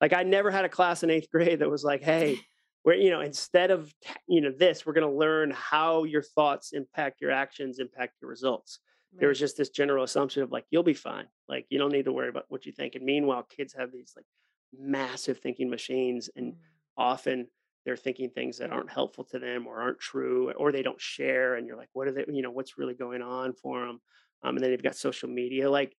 Like 0.00 0.12
I 0.12 0.22
never 0.22 0.50
had 0.50 0.64
a 0.64 0.68
class 0.68 1.02
in 1.02 1.10
eighth 1.10 1.28
grade 1.30 1.58
that 1.58 1.68
was 1.68 1.82
like, 1.82 2.02
"Hey, 2.02 2.38
where 2.84 2.94
you 2.94 3.10
know 3.10 3.20
instead 3.20 3.72
of 3.72 3.92
you 4.28 4.40
know 4.40 4.52
this, 4.56 4.86
we're 4.86 4.92
going 4.92 5.10
to 5.10 5.18
learn 5.18 5.50
how 5.50 6.04
your 6.04 6.22
thoughts 6.22 6.72
impact 6.72 7.20
your 7.20 7.32
actions, 7.32 7.80
impact 7.80 8.14
your 8.22 8.30
results." 8.30 8.78
There 9.18 9.30
was 9.30 9.40
just 9.40 9.56
this 9.56 9.70
general 9.70 10.04
assumption 10.04 10.44
of 10.44 10.52
like, 10.52 10.66
"You'll 10.70 10.84
be 10.84 10.94
fine. 10.94 11.26
Like 11.48 11.66
you 11.68 11.78
don't 11.78 11.90
need 11.90 12.04
to 12.04 12.12
worry 12.12 12.28
about 12.28 12.44
what 12.48 12.64
you 12.64 12.70
think." 12.70 12.94
And 12.94 13.04
meanwhile, 13.04 13.42
kids 13.42 13.74
have 13.74 13.90
these 13.90 14.12
like 14.14 14.26
massive 14.72 15.40
thinking 15.40 15.68
machines, 15.68 16.30
and 16.36 16.52
Mm, 16.52 16.56
often 16.96 17.48
they're 17.84 17.96
thinking 17.96 18.30
things 18.30 18.58
that 18.58 18.70
aren't 18.70 18.90
helpful 18.90 19.24
to 19.24 19.38
them 19.38 19.66
or 19.66 19.80
aren't 19.80 20.00
true 20.00 20.52
or 20.52 20.72
they 20.72 20.82
don't 20.82 21.00
share 21.00 21.54
and 21.54 21.66
you're 21.66 21.76
like 21.76 21.88
what 21.92 22.08
are 22.08 22.12
they 22.12 22.24
you 22.28 22.42
know 22.42 22.50
what's 22.50 22.78
really 22.78 22.94
going 22.94 23.22
on 23.22 23.52
for 23.52 23.86
them 23.86 24.00
um, 24.42 24.56
and 24.56 24.58
then 24.62 24.70
they've 24.70 24.82
got 24.82 24.96
social 24.96 25.28
media 25.28 25.70
like 25.70 25.94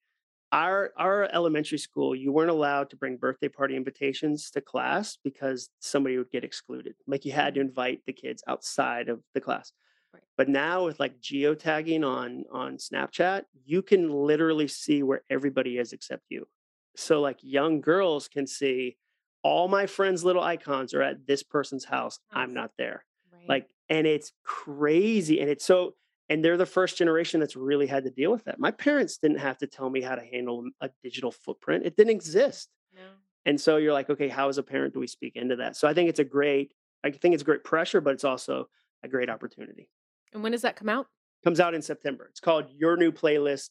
our 0.52 0.92
our 0.98 1.30
elementary 1.32 1.78
school, 1.78 2.16
you 2.16 2.32
weren't 2.32 2.50
allowed 2.50 2.90
to 2.90 2.96
bring 2.96 3.18
birthday 3.18 3.50
party 3.50 3.76
invitations 3.76 4.50
to 4.52 4.62
class 4.62 5.18
because 5.24 5.70
somebody 5.80 6.18
would 6.18 6.32
get 6.32 6.44
excluded. 6.44 6.96
Like 7.08 7.26
you 7.26 7.32
had 7.32 7.56
to 7.56 7.62
invite 7.62 8.02
the 8.06 8.14
kids 8.14 8.44
outside 8.48 9.10
of 9.10 9.22
the 9.34 9.42
class. 9.42 9.72
Right. 10.14 10.24
But 10.38 10.50
now 10.50 10.86
with 10.86 11.00
like 11.00 11.20
geotagging 11.22 12.04
on 12.06 12.46
on 12.52 12.78
Snapchat, 12.78 13.44
you 13.66 13.82
can 13.82 14.10
literally 14.10 14.68
see 14.68 15.04
where 15.04 15.22
everybody 15.30 15.78
is 15.78 15.94
except 15.94 16.24
you. 16.30 16.48
So 16.96 17.22
like 17.22 17.38
young 17.42 17.82
girls 17.82 18.28
can 18.28 18.48
see 18.48 18.98
all 19.44 19.68
my 19.68 19.86
friends' 19.86 20.24
little 20.24 20.44
icons 20.44 20.94
are 20.94 21.02
at 21.02 21.26
this 21.28 21.44
person's 21.44 21.86
house. 21.86 22.20
I'm 22.32 22.54
not 22.54 22.72
there. 22.78 23.06
Right. 23.32 23.48
Like, 23.50 23.70
and 23.90 24.06
it's 24.06 24.32
crazy. 24.44 25.40
And 25.40 25.50
it's 25.50 25.66
so, 25.66 25.96
and 26.30 26.44
they're 26.44 26.58
the 26.58 26.66
first 26.66 26.98
generation 26.98 27.40
that's 27.40 27.56
really 27.56 27.88
had 27.88 28.04
to 28.04 28.12
deal 28.12 28.32
with 28.32 28.44
that. 28.46 28.60
My 28.60 28.72
parents 28.72 29.18
didn't 29.18 29.40
have 29.40 29.58
to 29.60 29.68
tell 29.68 29.90
me 29.90 30.02
how 30.02 30.16
to 30.16 30.24
handle 30.24 30.66
a 30.82 30.90
digital 31.04 31.32
footprint, 31.32 31.86
it 31.86 31.96
didn't 31.96 32.12
exist. 32.12 32.70
no. 32.94 33.02
And 33.46 33.60
so 33.60 33.78
you're 33.78 33.94
like, 33.94 34.10
okay, 34.10 34.28
how 34.28 34.50
as 34.50 34.58
a 34.58 34.64
parent 34.64 34.94
do 34.94 35.00
we 35.00 35.08
speak 35.08 35.36
into 35.36 35.56
that? 35.56 35.76
So 35.76 35.88
I 35.88 35.94
think 35.94 36.10
it's 36.10 36.20
a 36.20 36.26
great, 36.26 36.74
I 37.04 37.10
think 37.10 37.34
it's 37.34 37.42
great 37.42 37.64
pressure, 37.64 38.02
but 38.02 38.14
it's 38.14 38.26
also 38.26 38.68
a 39.02 39.08
great 39.08 39.30
opportunity. 39.30 39.90
And 40.34 40.44
when 40.44 40.52
does 40.52 40.62
that 40.62 40.76
come 40.76 40.90
out? 40.90 41.08
Comes 41.44 41.60
out 41.62 41.74
in 41.74 41.82
September. 41.82 42.28
It's 42.30 42.42
called 42.42 42.66
Your 42.78 42.98
New 42.98 43.12
Playlist. 43.14 43.70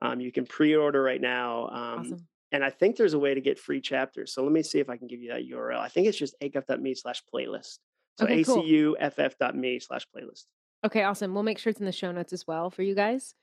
Um, 0.00 0.20
you 0.20 0.32
can 0.32 0.46
pre-order 0.46 1.02
right 1.02 1.20
now. 1.20 1.68
Um, 1.68 2.00
awesome. 2.00 2.26
And 2.52 2.64
I 2.64 2.70
think 2.70 2.96
there's 2.96 3.14
a 3.14 3.18
way 3.18 3.34
to 3.34 3.40
get 3.40 3.58
free 3.58 3.80
chapters. 3.80 4.32
So 4.32 4.42
let 4.42 4.52
me 4.52 4.62
see 4.62 4.78
if 4.80 4.88
I 4.88 4.96
can 4.96 5.06
give 5.06 5.20
you 5.20 5.30
that 5.30 5.48
URL. 5.48 5.78
I 5.78 5.88
think 5.88 6.06
it's 6.06 6.18
just 6.18 6.34
acuff.me 6.40 6.94
slash 6.94 7.22
playlist. 7.32 7.78
So 8.18 8.24
Okay, 8.26 8.42
acuff.me 8.42 9.78
slash 9.80 10.06
playlist. 10.14 10.44
Okay, 10.84 11.02
awesome. 11.02 11.34
We'll 11.34 11.42
make 11.42 11.58
sure 11.58 11.70
it's 11.70 11.80
in 11.80 11.86
the 11.86 11.92
show 11.92 12.10
notes 12.10 12.32
as 12.32 12.46
well 12.46 12.70
for 12.70 12.82
you 12.82 12.94
guys. 12.94 13.34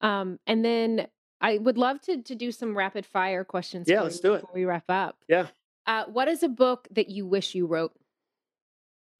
Um, 0.00 0.38
and 0.46 0.64
then 0.64 1.06
I 1.40 1.58
would 1.58 1.76
love 1.76 2.00
to 2.02 2.22
to 2.22 2.34
do 2.34 2.52
some 2.52 2.76
rapid 2.76 3.04
fire 3.04 3.44
questions. 3.44 3.88
Yeah, 3.88 4.02
let's 4.02 4.20
do 4.20 4.34
it. 4.34 4.40
before 4.42 4.54
we 4.54 4.64
wrap 4.64 4.84
up. 4.88 5.16
Yeah. 5.28 5.48
Uh, 5.86 6.04
what 6.06 6.28
is 6.28 6.42
a 6.42 6.48
book 6.48 6.88
that 6.92 7.10
you 7.10 7.26
wish 7.26 7.54
you 7.54 7.66
wrote? 7.66 7.92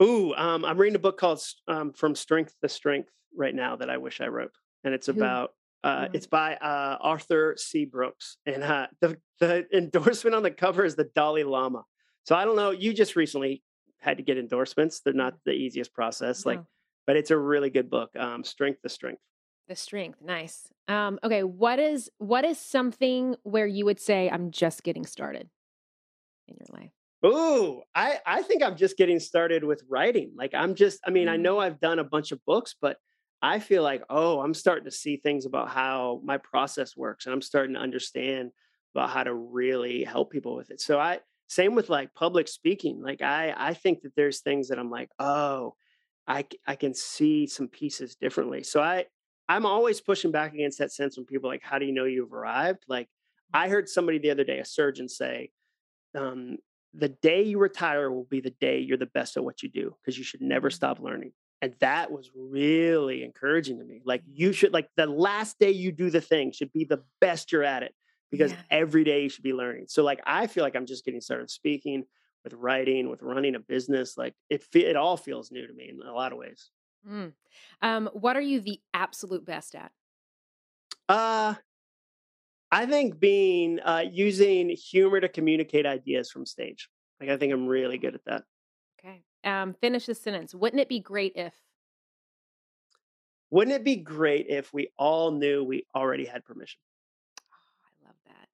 Ooh, 0.02 0.34
um, 0.34 0.64
I'm 0.64 0.78
reading 0.78 0.96
a 0.96 1.00
book 1.00 1.18
called 1.18 1.40
um, 1.68 1.92
From 1.92 2.14
Strength 2.14 2.54
to 2.62 2.68
Strength 2.68 3.10
right 3.36 3.54
now 3.54 3.76
that 3.76 3.90
I 3.90 3.98
wish 3.98 4.20
I 4.20 4.26
wrote. 4.28 4.52
And 4.82 4.94
it's 4.94 5.06
Who- 5.06 5.12
about, 5.12 5.52
uh, 5.84 6.00
wrote 6.02 6.10
it's 6.14 6.26
by 6.26 6.56
uh, 6.56 6.96
Arthur 7.00 7.54
C. 7.56 7.84
Brooks. 7.84 8.38
And 8.46 8.62
uh, 8.64 8.86
the, 9.00 9.18
the 9.40 9.66
endorsement 9.76 10.34
on 10.34 10.42
the 10.42 10.50
cover 10.50 10.84
is 10.84 10.96
the 10.96 11.04
Dalai 11.14 11.44
Lama. 11.44 11.84
So 12.24 12.34
I 12.34 12.44
don't 12.44 12.56
know. 12.56 12.70
You 12.70 12.92
just 12.94 13.16
recently 13.16 13.62
had 14.00 14.16
to 14.16 14.22
get 14.22 14.38
endorsements. 14.38 15.00
They're 15.00 15.12
not 15.14 15.34
the 15.44 15.52
easiest 15.52 15.92
process. 15.92 16.44
Like, 16.46 16.60
but 17.06 17.16
it's 17.16 17.30
a 17.30 17.38
really 17.38 17.70
good 17.70 17.90
book. 17.90 18.10
Um, 18.16 18.44
Strength 18.44 18.80
the 18.82 18.88
Strength. 18.88 19.20
The 19.66 19.76
strength, 19.76 20.20
nice. 20.20 20.68
Um, 20.88 21.18
okay, 21.24 21.42
what 21.42 21.78
is 21.78 22.10
what 22.18 22.44
is 22.44 22.58
something 22.58 23.34
where 23.44 23.66
you 23.66 23.86
would 23.86 23.98
say 23.98 24.28
I'm 24.28 24.50
just 24.50 24.82
getting 24.82 25.06
started 25.06 25.48
in 26.48 26.56
your 26.58 26.80
life? 26.80 26.90
Ooh, 27.24 27.80
I 27.94 28.20
I 28.26 28.42
think 28.42 28.62
I'm 28.62 28.76
just 28.76 28.98
getting 28.98 29.18
started 29.18 29.64
with 29.64 29.82
writing. 29.88 30.32
Like 30.36 30.52
I'm 30.52 30.74
just 30.74 31.00
I 31.06 31.10
mean, 31.10 31.28
I 31.28 31.38
Mm. 31.38 31.40
know 31.40 31.58
I've 31.60 31.80
done 31.80 31.98
a 31.98 32.04
bunch 32.04 32.30
of 32.30 32.44
books, 32.44 32.74
but 32.78 32.98
I 33.44 33.58
feel 33.60 33.82
like, 33.82 34.02
oh, 34.10 34.40
I'm 34.40 34.54
starting 34.54 34.84
to 34.86 34.90
see 34.90 35.16
things 35.18 35.46
about 35.46 35.68
how 35.70 36.20
my 36.24 36.38
process 36.38 36.96
works 36.96 37.26
and 37.26 37.34
I'm 37.34 37.42
starting 37.42 37.74
to 37.74 37.80
understand 37.80 38.52
about 38.94 39.10
how 39.10 39.24
to 39.24 39.34
really 39.34 40.04
help 40.04 40.30
people 40.30 40.54
with 40.56 40.70
it. 40.70 40.80
So 40.80 40.98
I 40.98 41.20
same 41.48 41.74
with 41.74 41.90
like 41.90 42.14
public 42.14 42.48
speaking. 42.48 43.02
Like 43.02 43.22
I 43.22 43.54
I 43.56 43.74
think 43.74 44.02
that 44.02 44.14
there's 44.16 44.40
things 44.40 44.68
that 44.68 44.78
I'm 44.78 44.90
like, 44.90 45.10
oh, 45.18 45.74
I 46.26 46.46
I 46.66 46.76
can 46.76 46.94
see 46.94 47.46
some 47.46 47.68
pieces 47.68 48.16
differently. 48.16 48.62
So 48.62 48.82
I 48.82 49.06
I'm 49.48 49.66
always 49.66 50.00
pushing 50.00 50.32
back 50.32 50.54
against 50.54 50.78
that 50.78 50.92
sense 50.92 51.16
when 51.16 51.26
people 51.26 51.50
are 51.50 51.54
like, 51.54 51.62
how 51.62 51.78
do 51.78 51.86
you 51.86 51.92
know 51.92 52.04
you've 52.06 52.32
arrived? 52.32 52.84
Like 52.88 53.08
I 53.52 53.68
heard 53.68 53.88
somebody 53.88 54.18
the 54.18 54.30
other 54.30 54.44
day, 54.44 54.58
a 54.58 54.64
surgeon 54.64 55.08
say, 55.08 55.52
um, 56.14 56.58
the 56.94 57.08
day 57.10 57.42
you 57.42 57.58
retire 57.58 58.10
will 58.10 58.24
be 58.24 58.40
the 58.40 58.50
day 58.50 58.80
you're 58.80 58.98
the 58.98 59.06
best 59.06 59.36
at 59.36 59.44
what 59.44 59.62
you 59.62 59.68
do 59.70 59.96
because 60.00 60.18
you 60.18 60.24
should 60.24 60.42
never 60.42 60.70
Mhm. 60.70 60.70
stop 60.70 61.00
learning. 61.00 61.32
And 61.64 61.74
that 61.80 62.12
was 62.12 62.30
really 62.36 63.24
encouraging 63.24 63.78
to 63.78 63.84
me. 63.86 64.02
Like 64.04 64.22
you 64.30 64.52
should 64.52 64.74
like 64.74 64.90
the 64.96 65.06
last 65.06 65.58
day 65.58 65.70
you 65.70 65.92
do 65.92 66.10
the 66.10 66.20
thing 66.20 66.52
should 66.52 66.70
be 66.74 66.84
the 66.84 67.02
best 67.22 67.52
you're 67.52 67.64
at 67.64 67.82
it 67.82 67.94
because 68.30 68.52
Yeah. 68.52 68.60
every 68.70 69.02
day 69.02 69.22
you 69.22 69.30
should 69.30 69.44
be 69.44 69.54
learning. 69.54 69.86
So 69.88 70.02
like 70.04 70.20
I 70.26 70.46
feel 70.46 70.62
like 70.62 70.76
I'm 70.76 70.84
just 70.84 71.06
getting 71.06 71.22
started 71.22 71.48
speaking, 71.48 72.04
with 72.44 72.52
writing, 72.52 73.08
with 73.08 73.22
running 73.22 73.54
a 73.54 73.60
business. 73.60 74.18
Like 74.18 74.34
it 74.50 74.62
it 74.74 74.94
all 74.94 75.16
feels 75.16 75.50
new 75.50 75.66
to 75.66 75.72
me 75.72 75.88
in 75.88 76.06
a 76.06 76.12
lot 76.12 76.32
of 76.32 76.38
ways. 76.38 76.70
Mm. 77.08 77.32
Um, 77.80 78.10
what 78.12 78.36
are 78.36 78.42
you 78.42 78.60
the 78.60 78.82
absolute 78.92 79.46
best 79.46 79.74
at? 79.74 79.90
Uh 81.08 81.54
I 82.70 82.84
think 82.84 83.18
being 83.18 83.80
uh 83.80 84.04
using 84.12 84.68
humor 84.68 85.18
to 85.18 85.30
communicate 85.30 85.86
ideas 85.86 86.30
from 86.30 86.44
stage. 86.44 86.90
Like 87.20 87.30
I 87.30 87.38
think 87.38 87.54
I'm 87.54 87.66
really 87.66 87.96
good 87.96 88.14
at 88.14 88.24
that. 88.26 88.44
Um, 89.44 89.74
finish 89.74 90.06
the 90.06 90.14
sentence. 90.14 90.54
Wouldn't 90.54 90.80
it 90.80 90.88
be 90.88 91.00
great 91.00 91.32
if? 91.36 91.54
Wouldn't 93.50 93.76
it 93.76 93.84
be 93.84 93.96
great 93.96 94.46
if 94.48 94.72
we 94.72 94.88
all 94.98 95.30
knew 95.30 95.62
we 95.62 95.86
already 95.94 96.24
had 96.24 96.44
permission? 96.44 96.80
Oh, 97.52 97.56
I 97.84 98.06
love 98.08 98.16
that. 98.26 98.48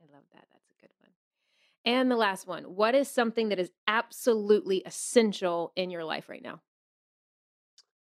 I 0.00 0.14
love 0.14 0.24
that. 0.32 0.46
That's 0.52 0.68
a 0.70 0.80
good 0.80 0.90
one. 1.00 1.10
And 1.84 2.10
the 2.10 2.16
last 2.16 2.46
one. 2.46 2.64
What 2.64 2.94
is 2.94 3.08
something 3.08 3.48
that 3.48 3.58
is 3.58 3.72
absolutely 3.88 4.82
essential 4.86 5.72
in 5.74 5.90
your 5.90 6.04
life 6.04 6.28
right 6.28 6.42
now? 6.42 6.60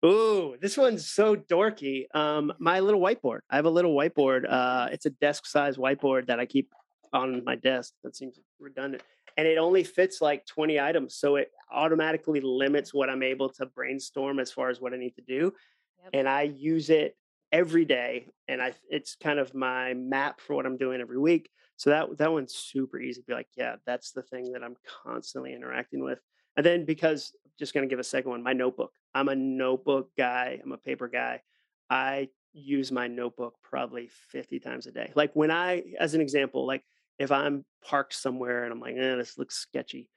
Ooh, 0.02 0.56
this 0.58 0.78
one's 0.78 1.06
so 1.06 1.36
dorky. 1.36 2.04
Um, 2.14 2.52
my 2.58 2.80
little 2.80 3.00
whiteboard. 3.00 3.40
I 3.50 3.56
have 3.56 3.66
a 3.66 3.70
little 3.70 3.94
whiteboard. 3.94 4.50
Uh, 4.50 4.88
it's 4.92 5.04
a 5.04 5.10
desk 5.10 5.44
size 5.44 5.76
whiteboard 5.76 6.28
that 6.28 6.40
I 6.40 6.46
keep 6.46 6.72
on 7.12 7.44
my 7.44 7.56
desk. 7.56 7.94
That 8.02 8.16
seems 8.16 8.38
redundant. 8.58 9.02
And 9.36 9.46
it 9.46 9.58
only 9.58 9.84
fits 9.84 10.20
like 10.20 10.44
20 10.46 10.80
items. 10.80 11.14
So 11.16 11.36
it 11.36 11.50
automatically 11.72 12.40
limits 12.40 12.92
what 12.92 13.08
I'm 13.08 13.22
able 13.22 13.48
to 13.50 13.66
brainstorm 13.66 14.38
as 14.38 14.50
far 14.52 14.70
as 14.70 14.80
what 14.80 14.92
I 14.92 14.96
need 14.96 15.14
to 15.16 15.22
do. 15.22 15.52
Yep. 16.02 16.10
And 16.14 16.28
I 16.28 16.42
use 16.42 16.90
it 16.90 17.16
every 17.52 17.84
day. 17.84 18.28
And 18.48 18.60
I 18.60 18.72
it's 18.88 19.16
kind 19.16 19.38
of 19.38 19.54
my 19.54 19.94
map 19.94 20.40
for 20.40 20.54
what 20.54 20.66
I'm 20.66 20.76
doing 20.76 21.00
every 21.00 21.18
week. 21.18 21.50
So 21.76 21.90
that 21.90 22.18
that 22.18 22.32
one's 22.32 22.54
super 22.54 22.98
easy. 22.98 23.20
To 23.20 23.26
be 23.26 23.34
like, 23.34 23.48
yeah, 23.56 23.76
that's 23.86 24.12
the 24.12 24.22
thing 24.22 24.52
that 24.52 24.62
I'm 24.62 24.76
constantly 25.04 25.54
interacting 25.54 26.02
with. 26.02 26.18
And 26.56 26.66
then 26.66 26.84
because 26.84 27.32
just 27.58 27.74
going 27.74 27.86
to 27.88 27.92
give 27.92 28.00
a 28.00 28.04
second 28.04 28.30
one, 28.30 28.42
my 28.42 28.52
notebook. 28.52 28.92
I'm 29.14 29.28
a 29.28 29.36
notebook 29.36 30.10
guy. 30.16 30.60
I'm 30.62 30.72
a 30.72 30.78
paper 30.78 31.08
guy. 31.08 31.42
I 31.88 32.28
use 32.52 32.90
my 32.90 33.06
notebook 33.06 33.54
probably 33.62 34.08
50 34.30 34.58
times 34.60 34.86
a 34.86 34.90
day. 34.92 35.12
Like 35.14 35.32
when 35.34 35.50
I, 35.50 35.84
as 35.98 36.14
an 36.14 36.20
example, 36.20 36.66
like 36.66 36.82
if 37.20 37.32
I'm 37.32 37.66
parked 37.84 38.14
somewhere 38.14 38.64
and 38.64 38.72
I'm 38.72 38.80
like, 38.80 38.96
eh, 38.96 39.16
this 39.16 39.38
looks 39.38 39.56
sketchy, 39.56 40.10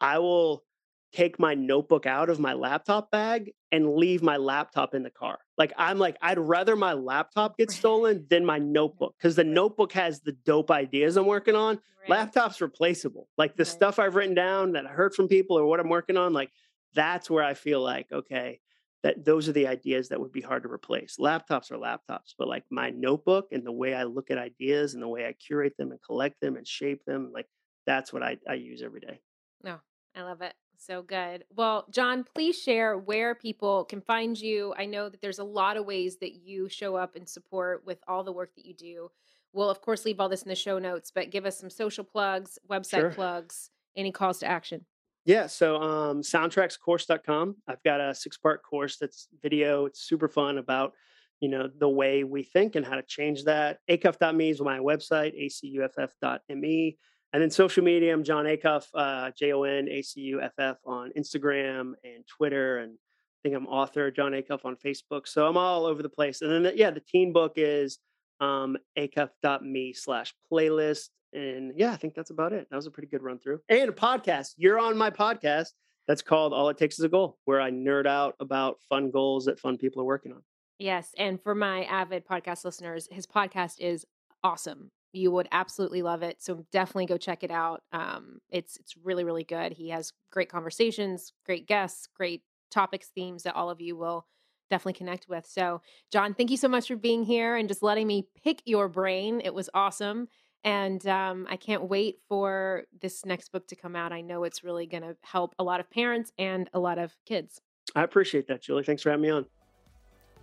I 0.00 0.18
will 0.20 0.64
take 1.12 1.40
my 1.40 1.54
notebook 1.54 2.06
out 2.06 2.30
of 2.30 2.38
my 2.38 2.52
laptop 2.52 3.10
bag 3.10 3.52
and 3.72 3.94
leave 3.94 4.22
my 4.22 4.36
laptop 4.36 4.94
in 4.94 5.02
the 5.02 5.10
car. 5.10 5.40
Like 5.58 5.72
I'm 5.76 5.98
like, 5.98 6.16
I'd 6.22 6.38
rather 6.38 6.76
my 6.76 6.92
laptop 6.92 7.58
get 7.58 7.70
stolen 7.72 8.26
than 8.30 8.44
my 8.44 8.58
notebook 8.58 9.16
because 9.18 9.34
the 9.34 9.44
notebook 9.44 9.92
has 9.92 10.20
the 10.20 10.32
dope 10.32 10.70
ideas 10.70 11.16
I'm 11.16 11.26
working 11.26 11.56
on 11.56 11.80
laptop's 12.08 12.60
replaceable 12.60 13.28
like 13.38 13.54
the 13.56 13.64
Right. 13.64 13.66
stuff 13.66 13.98
i've 14.00 14.16
written 14.16 14.34
down 14.34 14.72
that 14.72 14.86
i 14.86 14.88
heard 14.88 15.14
from 15.14 15.28
people 15.28 15.56
or 15.56 15.66
what 15.66 15.78
i'm 15.78 15.90
working 15.90 16.16
on 16.16 16.32
like 16.32 16.50
that's 16.94 17.30
where 17.30 17.44
i 17.44 17.54
feel 17.54 17.80
like 17.82 18.10
okay 18.10 18.58
that 19.02 19.24
those 19.24 19.48
are 19.48 19.52
the 19.52 19.66
ideas 19.66 20.08
that 20.08 20.20
would 20.20 20.32
be 20.32 20.40
hard 20.40 20.62
to 20.62 20.70
replace 20.70 21.16
laptops 21.18 21.70
are 21.70 21.78
laptops 21.78 22.34
but 22.38 22.48
like 22.48 22.64
my 22.70 22.90
notebook 22.90 23.48
and 23.52 23.66
the 23.66 23.72
way 23.72 23.94
i 23.94 24.04
look 24.04 24.30
at 24.30 24.38
ideas 24.38 24.94
and 24.94 25.02
the 25.02 25.08
way 25.08 25.26
i 25.26 25.32
curate 25.32 25.74
them 25.78 25.90
and 25.90 26.02
collect 26.02 26.40
them 26.40 26.56
and 26.56 26.66
shape 26.66 27.04
them 27.06 27.30
like 27.32 27.46
that's 27.86 28.12
what 28.12 28.22
i, 28.22 28.36
I 28.48 28.54
use 28.54 28.82
every 28.82 29.00
day 29.00 29.20
No, 29.62 29.80
I 30.14 30.22
love 30.22 30.42
it. 30.42 30.54
So 30.76 31.02
good. 31.02 31.44
Well, 31.54 31.86
Jon, 31.90 32.24
please 32.24 32.58
share 32.60 32.96
where 32.96 33.34
people 33.34 33.84
can 33.84 34.00
find 34.00 34.38
you. 34.40 34.72
I 34.76 34.86
know 34.86 35.08
that 35.10 35.20
there's 35.20 35.38
a 35.38 35.44
lot 35.44 35.76
of 35.76 35.84
ways 35.84 36.18
that 36.18 36.36
you 36.36 36.68
show 36.68 36.96
up 36.96 37.16
and 37.16 37.28
support 37.28 37.84
with 37.84 37.98
all 38.08 38.24
the 38.24 38.32
work 38.32 38.54
that 38.56 38.64
you 38.64 38.74
do. 38.74 39.10
We'll, 39.52 39.68
of 39.68 39.82
course, 39.82 40.04
leave 40.04 40.20
all 40.20 40.28
this 40.30 40.42
in 40.42 40.48
the 40.48 40.54
show 40.54 40.78
notes, 40.78 41.10
but 41.10 41.30
give 41.30 41.44
us 41.44 41.58
some 41.58 41.68
social 41.70 42.04
plugs, 42.04 42.58
website 42.68 42.90
Sure. 42.90 43.10
plugs, 43.10 43.70
any 43.94 44.10
calls 44.12 44.38
to 44.38 44.46
action. 44.46 44.86
Yeah, 45.24 45.46
so 45.46 45.76
um, 45.76 46.22
soundtrackscourse.com. 46.22 47.56
I've 47.68 47.82
got 47.82 48.00
a 48.00 48.14
six 48.14 48.38
part 48.38 48.62
course 48.62 48.96
that's 48.96 49.28
video. 49.42 49.84
It's 49.84 50.00
super 50.00 50.28
fun 50.28 50.58
about, 50.58 50.92
you 51.40 51.48
know, 51.48 51.68
the 51.78 51.88
way 51.88 52.24
we 52.24 52.42
think 52.42 52.74
and 52.74 52.86
how 52.86 52.96
to 52.96 53.02
change 53.02 53.44
that. 53.44 53.78
acuff.me 53.90 54.50
is 54.50 54.60
my 54.60 54.78
website, 54.78 55.34
acuff.me. 55.38 56.98
And 57.32 57.42
then 57.42 57.50
social 57.50 57.84
media, 57.84 58.12
I'm 58.12 58.24
Jon 58.24 58.44
Acuff, 58.44 58.86
uh, 58.94 59.30
J 59.38 59.52
O 59.52 59.62
N 59.62 59.88
A 59.88 60.02
C 60.02 60.20
U 60.20 60.40
F 60.40 60.52
F 60.58 60.78
on 60.84 61.12
Instagram 61.16 61.92
and 62.02 62.26
Twitter. 62.26 62.78
And 62.78 62.94
I 62.94 63.38
think 63.42 63.54
I'm 63.54 63.66
author 63.68 64.10
Jon 64.10 64.32
Acuff 64.32 64.64
on 64.64 64.76
Facebook. 64.76 65.28
So 65.28 65.46
I'm 65.46 65.56
all 65.56 65.86
over 65.86 66.02
the 66.02 66.08
place. 66.08 66.42
And 66.42 66.50
then, 66.50 66.62
the, 66.64 66.76
yeah, 66.76 66.90
the 66.90 67.00
teen 67.00 67.32
book 67.32 67.52
is 67.56 67.98
um, 68.40 68.76
acuff.me 68.98 69.92
slash 69.92 70.34
playlist. 70.52 71.10
And 71.32 71.72
yeah, 71.76 71.92
I 71.92 71.96
think 71.96 72.14
that's 72.14 72.30
about 72.30 72.52
it. 72.52 72.66
That 72.70 72.76
was 72.76 72.86
a 72.86 72.90
pretty 72.90 73.08
good 73.08 73.22
run 73.22 73.38
through. 73.38 73.60
And 73.68 73.88
a 73.88 73.92
podcast. 73.92 74.54
You're 74.56 74.80
on 74.80 74.96
my 74.96 75.10
podcast. 75.10 75.68
That's 76.08 76.22
called 76.22 76.52
All 76.52 76.68
It 76.68 76.78
Takes 76.78 76.98
Is 76.98 77.04
a 77.04 77.08
Goal, 77.08 77.38
where 77.44 77.60
I 77.60 77.70
nerd 77.70 78.06
out 78.06 78.34
about 78.40 78.80
fun 78.88 79.10
goals 79.10 79.44
that 79.44 79.60
fun 79.60 79.78
people 79.78 80.02
are 80.02 80.06
working 80.06 80.32
on. 80.32 80.42
Yes. 80.78 81.12
And 81.18 81.40
for 81.40 81.54
my 81.54 81.84
avid 81.84 82.26
podcast 82.26 82.64
listeners, 82.64 83.06
his 83.12 83.26
podcast 83.26 83.74
is 83.78 84.04
awesome. 84.42 84.90
You 85.12 85.30
would 85.30 85.48
absolutely 85.52 86.02
love 86.02 86.22
it. 86.22 86.42
So 86.42 86.64
definitely 86.72 87.06
go 87.06 87.16
check 87.16 87.44
it 87.44 87.50
out. 87.50 87.82
Um, 87.92 88.38
it's 88.48 88.76
it's 88.76 88.96
really 88.96 89.24
really 89.24 89.44
good. 89.44 89.72
He 89.72 89.90
has 89.90 90.12
great 90.32 90.48
conversations, 90.48 91.32
great 91.44 91.66
guests, 91.66 92.08
great 92.16 92.42
topics, 92.70 93.10
themes 93.14 93.42
that 93.42 93.56
all 93.56 93.70
of 93.70 93.80
you 93.80 93.96
will 93.96 94.26
definitely 94.70 94.94
connect 94.94 95.28
with. 95.28 95.46
So, 95.46 95.82
Jon, 96.10 96.34
thank 96.34 96.50
you 96.50 96.56
so 96.56 96.68
much 96.68 96.88
for 96.88 96.96
being 96.96 97.24
here 97.24 97.56
and 97.56 97.68
just 97.68 97.82
letting 97.82 98.06
me 98.06 98.26
pick 98.42 98.62
your 98.64 98.88
brain. 98.88 99.42
It 99.44 99.52
was 99.52 99.68
awesome. 99.74 100.28
And 100.62 101.06
um, 101.06 101.46
I 101.48 101.56
can't 101.56 101.84
wait 101.84 102.18
for 102.28 102.84
this 103.00 103.24
next 103.24 103.50
book 103.50 103.66
to 103.68 103.76
come 103.76 103.96
out. 103.96 104.12
I 104.12 104.20
know 104.20 104.44
it's 104.44 104.62
really 104.62 104.86
going 104.86 105.02
to 105.02 105.16
help 105.22 105.54
a 105.58 105.64
lot 105.64 105.80
of 105.80 105.90
parents 105.90 106.32
and 106.38 106.68
a 106.72 106.78
lot 106.78 106.98
of 106.98 107.14
kids. 107.26 107.60
I 107.94 108.02
appreciate 108.02 108.46
that, 108.48 108.62
Julie. 108.62 108.84
Thanks 108.84 109.02
for 109.02 109.10
having 109.10 109.22
me 109.22 109.30
on. 109.30 109.46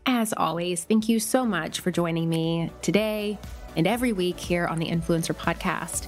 As 0.05 0.34
always, 0.36 0.86
thank 0.86 1.09
you 1.09 1.19
so 1.19 1.45
much 1.45 1.82
for 1.82 1.91
joining 1.91 2.30
me 2.30 2.71
today 2.82 3.38
and 3.75 3.86
every 3.86 4.13
week 4.13 4.39
here 4.39 4.65
on 4.65 4.80
the 4.80 4.88
Influencer 4.88 5.36
Podcast. 5.36 6.07